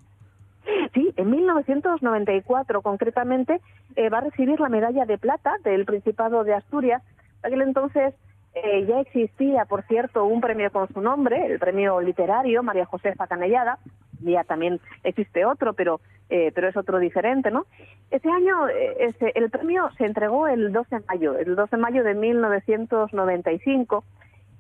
Sí, 0.93 1.13
en 1.15 1.29
1994 1.29 2.81
concretamente 2.81 3.61
eh, 3.95 4.09
va 4.09 4.19
a 4.19 4.21
recibir 4.21 4.59
la 4.59 4.69
medalla 4.69 5.05
de 5.05 5.17
plata 5.17 5.55
del 5.63 5.85
Principado 5.85 6.43
de 6.43 6.53
Asturias. 6.53 7.01
Aquel 7.41 7.61
entonces 7.61 8.13
eh, 8.53 8.85
ya 8.85 8.99
existía, 8.99 9.65
por 9.65 9.83
cierto, 9.83 10.25
un 10.25 10.39
premio 10.41 10.71
con 10.71 10.87
su 10.93 11.01
nombre, 11.01 11.45
el 11.47 11.59
premio 11.59 11.99
literario 12.01 12.63
María 12.63 12.85
Josefa 12.85 13.27
Canellada. 13.27 13.79
Ya 14.23 14.43
también 14.43 14.79
existe 15.03 15.45
otro, 15.45 15.73
pero 15.73 15.99
eh, 16.29 16.51
pero 16.55 16.67
es 16.67 16.77
otro 16.77 16.99
diferente, 16.99 17.51
¿no? 17.51 17.65
Ese 18.09 18.29
año 18.29 18.67
eh, 18.69 19.13
el 19.35 19.49
premio 19.49 19.89
se 19.97 20.05
entregó 20.05 20.47
el 20.47 20.71
12 20.71 20.95
de 20.95 21.05
mayo, 21.07 21.37
el 21.37 21.55
12 21.55 21.75
de 21.75 21.81
mayo 21.81 22.03
de 22.03 22.15
1995 22.15 24.03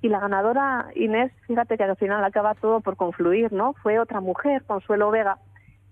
y 0.03 0.09
la 0.09 0.19
ganadora 0.19 0.87
Inés, 0.95 1.31
fíjate 1.47 1.77
que 1.77 1.83
al 1.83 1.95
final 1.95 2.23
acaba 2.23 2.55
todo 2.55 2.81
por 2.81 2.97
confluir, 2.97 3.53
¿no? 3.53 3.73
Fue 3.81 3.99
otra 3.99 4.19
mujer, 4.19 4.63
Consuelo 4.65 5.09
Vega, 5.11 5.37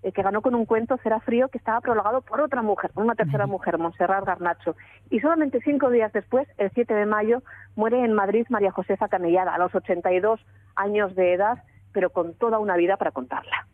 eh, 0.02 0.12
que 0.12 0.22
ganó 0.22 0.42
con 0.42 0.54
un 0.54 0.66
cuento 0.66 0.98
Será 1.02 1.20
frío 1.20 1.48
que 1.48 1.58
estaba 1.58 1.80
prologado 1.80 2.20
por 2.20 2.42
otra 2.42 2.60
mujer, 2.60 2.90
por 2.92 3.04
una 3.04 3.14
tercera 3.14 3.46
mujer, 3.46 3.78
Montserrat 3.78 4.26
Garnacho. 4.26 4.76
Y 5.10 5.20
solamente 5.20 5.60
cinco 5.64 5.90
días 5.90 6.12
después, 6.12 6.46
el 6.58 6.70
7 6.74 6.92
de 6.92 7.06
mayo, 7.06 7.42
muere 7.74 8.04
en 8.04 8.12
Madrid 8.12 8.46
María 8.50 8.70
Josefa 8.70 9.08
Canellada, 9.08 9.54
a 9.54 9.58
los 9.58 9.74
82 9.74 10.38
años 10.76 11.14
de 11.14 11.32
edad, 11.32 11.62
pero 11.92 12.10
con 12.10 12.34
toda 12.34 12.58
una 12.58 12.76
vida 12.76 12.96
para 12.96 13.10
contarla. 13.10 13.66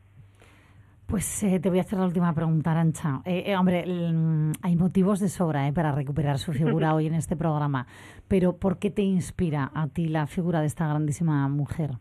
Pues 1.09 1.43
eh, 1.43 1.59
te 1.59 1.71
voy 1.71 1.79
a 1.79 1.81
hacer 1.81 1.99
la 1.99 2.05
última 2.05 2.35
pregunta, 2.35 2.71
Arancha. 2.71 3.23
Eh, 3.25 3.45
eh, 3.47 3.57
hombre, 3.57 3.83
mm, 3.87 4.53
hay 4.61 4.77
motivos 4.77 5.21
de 5.21 5.31
sobra 5.31 5.67
eh, 5.67 5.73
para 5.73 5.91
recuperar 5.91 6.37
su 6.37 6.53
figura 6.53 6.95
hoy 6.95 7.07
en 7.07 7.15
este 7.15 7.35
programa, 7.35 7.87
pero 8.29 8.59
¿por 8.59 8.79
qué 8.79 8.91
te 8.91 9.01
inspira 9.01 9.71
a 9.75 9.87
ti 9.87 10.09
la 10.09 10.27
figura 10.27 10.61
de 10.61 10.67
esta 10.67 10.87
grandísima 10.87 11.49
mujer? 11.49 11.93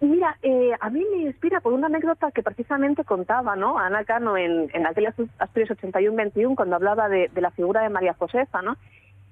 Mira, 0.00 0.38
eh, 0.42 0.72
a 0.78 0.90
mí 0.90 1.04
me 1.10 1.22
inspira 1.22 1.60
por 1.60 1.72
una 1.72 1.86
anécdota 1.86 2.30
que 2.30 2.42
precisamente 2.42 3.02
contaba, 3.02 3.56
¿no? 3.56 3.78
Ana 3.78 4.04
Cano 4.04 4.36
en, 4.36 4.70
en 4.72 4.86
aquel 4.86 5.06
Asturias 5.06 5.70
81-21 5.70 6.54
cuando 6.54 6.76
hablaba 6.76 7.08
de, 7.08 7.30
de 7.34 7.40
la 7.40 7.50
figura 7.50 7.82
de 7.82 7.88
María 7.88 8.14
Josefa, 8.14 8.62
¿no? 8.62 8.76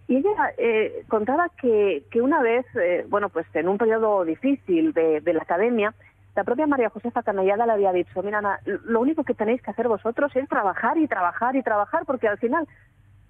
Y 0.07 0.16
ella 0.16 0.30
eh, 0.59 1.05
contaba 1.09 1.48
que, 1.61 2.05
que 2.11 2.20
una 2.20 2.42
vez, 2.42 2.66
eh, 2.76 3.07
bueno, 3.09 3.28
pues 3.30 3.46
en 3.55 3.68
un 3.68 3.78
periodo 3.78 4.24
difícil 4.24 4.92
de, 4.92 5.20
de 5.20 5.32
la 5.32 5.42
academia, 5.42 5.94
la 6.36 6.44
propia 6.44 6.66
María 6.66 6.90
Josefa 6.90 7.22
Canellada 7.22 7.64
le 7.66 7.72
había 7.72 7.92
dicho, 7.92 8.22
mira, 8.22 8.38
Ana, 8.38 8.59
lo 8.64 9.00
único 9.00 9.24
que 9.24 9.34
tenéis 9.34 9.62
que 9.62 9.70
hacer 9.70 9.88
vosotros 9.88 10.34
es 10.34 10.48
trabajar 10.48 10.98
y 10.98 11.07
trabajar 11.07 11.57
y 11.57 11.62
trabajar, 11.62 12.05
porque 12.07 12.28
al 12.28 12.38
final, 12.38 12.66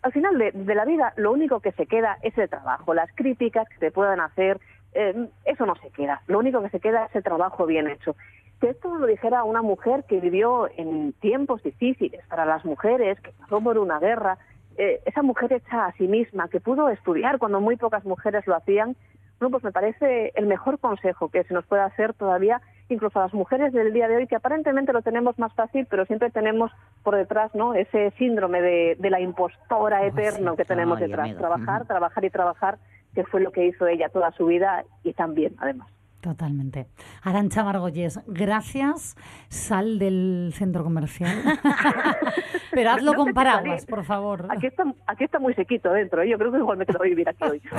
al 0.03 0.13
final 0.13 0.39
de, 0.39 0.53
de 0.53 0.75
la 0.75 0.85
vida, 0.85 1.13
lo 1.17 1.33
único 1.33 1.61
que 1.61 1.73
se 1.73 1.87
queda 1.87 2.19
es 2.23 2.37
el 2.39 2.49
trabajo, 2.49 2.95
las 2.95 3.11
críticas 3.15 3.69
que 3.69 3.79
se 3.79 3.91
puedan 3.91 4.21
hacer, 4.21 4.59
eh, 4.95 5.29
eso 5.45 5.67
no 5.67 5.75
se 5.77 5.91
queda. 5.91 6.23
Lo 6.29 6.39
único 6.39 6.63
que 6.63 6.71
se 6.71 6.81
queda 6.81 7.07
es 7.07 7.15
el 7.17 7.23
trabajo 7.23 7.67
bien 7.67 7.89
hecho. 7.89 8.17
Que 8.61 8.71
esto 8.71 8.95
lo 8.95 9.07
dijera 9.07 9.45
una 9.45 9.61
mujer 9.61 10.05
que 10.09 10.21
vivió 10.21 10.71
en 10.77 11.13
tiempos 11.15 11.63
difíciles 11.63 12.25
para 12.29 12.47
las 12.47 12.65
mujeres, 12.65 13.21
que 13.21 13.33
pasó 13.33 13.61
por 13.61 13.77
una 13.79 13.99
guerra, 13.99 14.39
eh, 14.77 15.01
esa 15.05 15.23
mujer 15.23 15.53
hecha 15.53 15.87
a 15.87 15.93
sí 15.93 16.09
misma, 16.09 16.49
que 16.49 16.61
pudo 16.61 16.89
estudiar 16.89 17.39
cuando 17.39 17.61
muy 17.61 17.77
pocas 17.77 18.05
mujeres 18.05 18.47
lo 18.47 18.57
hacían, 18.57 18.97
bueno, 19.41 19.51
pues 19.51 19.65
me 19.65 19.73
parece 19.73 20.33
el 20.37 20.47
mejor 20.47 20.79
consejo 20.79 21.29
que 21.29 21.45
se 21.45 21.55
nos 21.55 21.67
puede 21.67 21.83
hacer 21.83 22.15
todavía, 22.15 22.61
incluso 22.89 23.19
a 23.19 23.25
las 23.25 23.35
mujeres 23.35 23.73
del 23.73 23.93
día 23.93 24.09
de 24.09 24.17
hoy, 24.17 24.27
que 24.27 24.37
aparentemente 24.37 24.93
lo 24.93 25.03
tenemos 25.03 25.39
más 25.39 25.53
fácil, 25.55 25.87
pero 25.91 26.07
siempre 26.07 26.31
tenemos 26.31 26.71
por 27.03 27.17
detrás, 27.17 27.55
¿no? 27.55 27.75
Ese 27.75 28.13
síndrome 28.13 28.63
de, 28.63 28.97
de 28.99 29.11
la 29.11 29.21
impostora 29.21 30.07
eterno 30.07 30.57
que 30.57 30.65
tenemos 30.65 31.01
detrás. 31.01 31.37
Trabajar, 31.37 31.87
trabajar 31.87 32.25
y 32.25 32.31
trabajar, 32.31 32.79
que 33.15 33.25
fue 33.25 33.41
lo 33.41 33.51
que 33.51 33.67
hizo 33.67 33.87
ella 33.87 34.09
toda 34.09 34.31
su 34.33 34.47
vida 34.47 34.85
y 35.03 35.13
también, 35.13 35.55
además. 35.59 35.89
Totalmente. 36.25 36.87
Arancha 37.21 37.63
Margolles, 37.63 38.19
gracias. 38.27 39.15
Sal 39.51 39.99
del 39.99 40.55
centro 40.55 40.83
comercial. 40.83 41.37
Pero 42.73 42.93
hazlo 42.93 43.13
No 43.13 43.19
con 43.19 43.35
paraguas, 43.35 43.85
por 43.85 44.07
favor. 44.07 44.47
Aquí 44.49 44.69
está, 44.69 44.85
aquí 45.07 45.25
está 45.25 45.39
muy 45.39 45.53
sequito 45.53 45.93
dentro, 45.93 46.23
¿eh? 46.23 46.31
yo 46.31 46.39
creo 46.39 46.51
que 46.51 46.57
igual 46.57 46.79
me 46.79 46.87
quedo 46.87 47.03
a 47.03 47.05
vivir 47.05 47.29
aquí 47.29 47.45
hoy. 47.45 47.61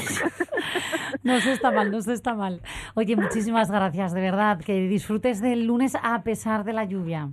No 1.24 1.40
se 1.40 1.54
está 1.54 1.72
mal, 1.72 1.90
no 1.90 2.02
se 2.02 2.14
está 2.14 2.36
mal. 2.36 2.62
Oye, 2.94 3.16
muchísimas 3.16 3.72
gracias, 3.72 4.14
de 4.14 4.22
verdad. 4.22 4.60
Que 4.60 4.88
disfrutes 4.88 5.42
del 5.42 5.66
lunes 5.66 5.98
a 6.00 6.22
pesar 6.22 6.66
de 6.66 6.74
la 6.74 6.86
lluvia. 6.86 7.32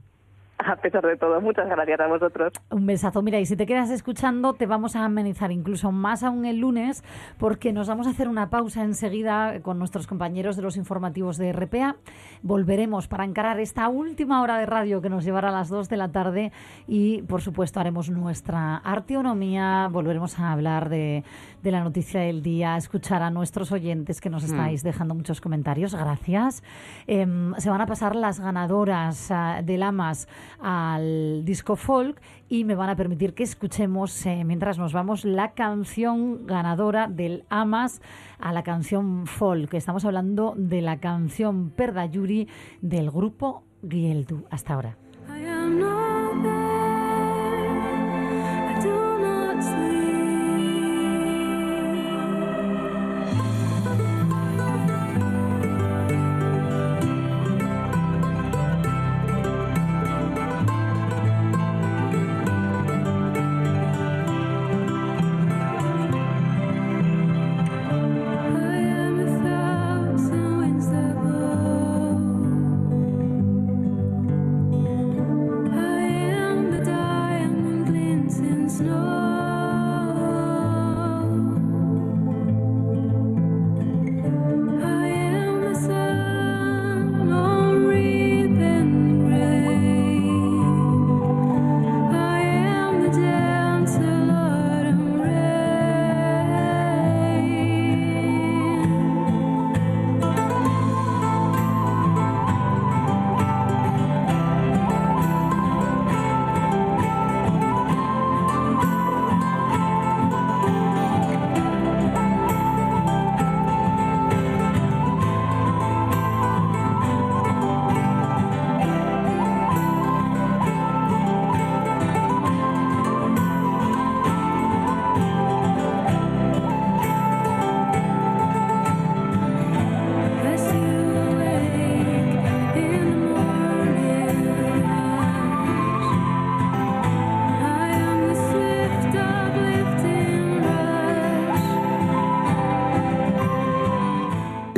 a 0.66 0.76
pesar 0.76 1.04
de 1.06 1.16
todo. 1.16 1.40
Muchas 1.40 1.68
gracias 1.68 2.00
a 2.00 2.06
vosotros. 2.06 2.52
Un 2.70 2.86
besazo. 2.86 3.22
Mira, 3.22 3.40
y 3.40 3.46
si 3.46 3.56
te 3.56 3.66
quedas 3.66 3.90
escuchando, 3.90 4.54
te 4.54 4.66
vamos 4.66 4.96
a 4.96 5.04
amenizar 5.04 5.52
incluso 5.52 5.92
más 5.92 6.22
aún 6.22 6.44
el 6.44 6.58
lunes, 6.58 7.02
porque 7.38 7.72
nos 7.72 7.88
vamos 7.88 8.06
a 8.06 8.10
hacer 8.10 8.28
una 8.28 8.50
pausa 8.50 8.82
enseguida 8.82 9.60
con 9.62 9.78
nuestros 9.78 10.06
compañeros 10.06 10.56
de 10.56 10.62
los 10.62 10.76
informativos 10.76 11.36
de 11.36 11.52
RPA. 11.52 11.96
Volveremos 12.42 13.08
para 13.08 13.24
encarar 13.24 13.60
esta 13.60 13.88
última 13.88 14.42
hora 14.42 14.58
de 14.58 14.66
radio 14.66 15.00
que 15.00 15.10
nos 15.10 15.24
llevará 15.24 15.48
a 15.48 15.52
las 15.52 15.68
2 15.68 15.88
de 15.88 15.96
la 15.96 16.12
tarde 16.12 16.52
y, 16.86 17.22
por 17.22 17.42
supuesto, 17.42 17.80
haremos 17.80 18.10
nuestra 18.10 18.76
arteonomía, 18.76 19.88
volveremos 19.90 20.38
a 20.38 20.52
hablar 20.52 20.88
de, 20.88 21.24
de 21.62 21.70
la 21.70 21.82
noticia 21.82 22.20
del 22.20 22.42
día, 22.42 22.76
escuchar 22.76 23.22
a 23.22 23.30
nuestros 23.30 23.72
oyentes 23.72 24.20
que 24.20 24.30
nos 24.30 24.44
estáis 24.44 24.82
dejando 24.82 25.14
muchos 25.14 25.40
comentarios. 25.40 25.94
Gracias. 25.94 26.62
Em, 27.06 27.54
se 27.56 27.70
van 27.70 27.80
a 27.80 27.86
pasar 27.86 28.16
las 28.16 28.40
ganadoras 28.40 29.30
ah, 29.30 29.60
del 29.62 29.82
AMAS 29.82 30.28
al 30.60 31.44
disco 31.44 31.76
folk 31.76 32.20
y 32.48 32.64
me 32.64 32.74
van 32.74 32.90
a 32.90 32.96
permitir 32.96 33.34
que 33.34 33.42
escuchemos, 33.42 34.26
eh, 34.26 34.44
mientras 34.44 34.78
nos 34.78 34.92
vamos, 34.92 35.24
la 35.24 35.52
canción 35.52 36.46
ganadora 36.46 37.08
del 37.08 37.44
AMAS 37.48 38.00
a 38.38 38.52
la 38.52 38.62
canción 38.62 39.26
folk. 39.26 39.74
Estamos 39.74 40.04
hablando 40.04 40.54
de 40.56 40.82
la 40.82 40.98
canción 41.00 41.70
Perdayuri 41.70 42.48
del 42.80 43.10
grupo 43.10 43.64
Gieldu. 43.88 44.44
Hasta 44.50 44.74
ahora. 44.74 44.96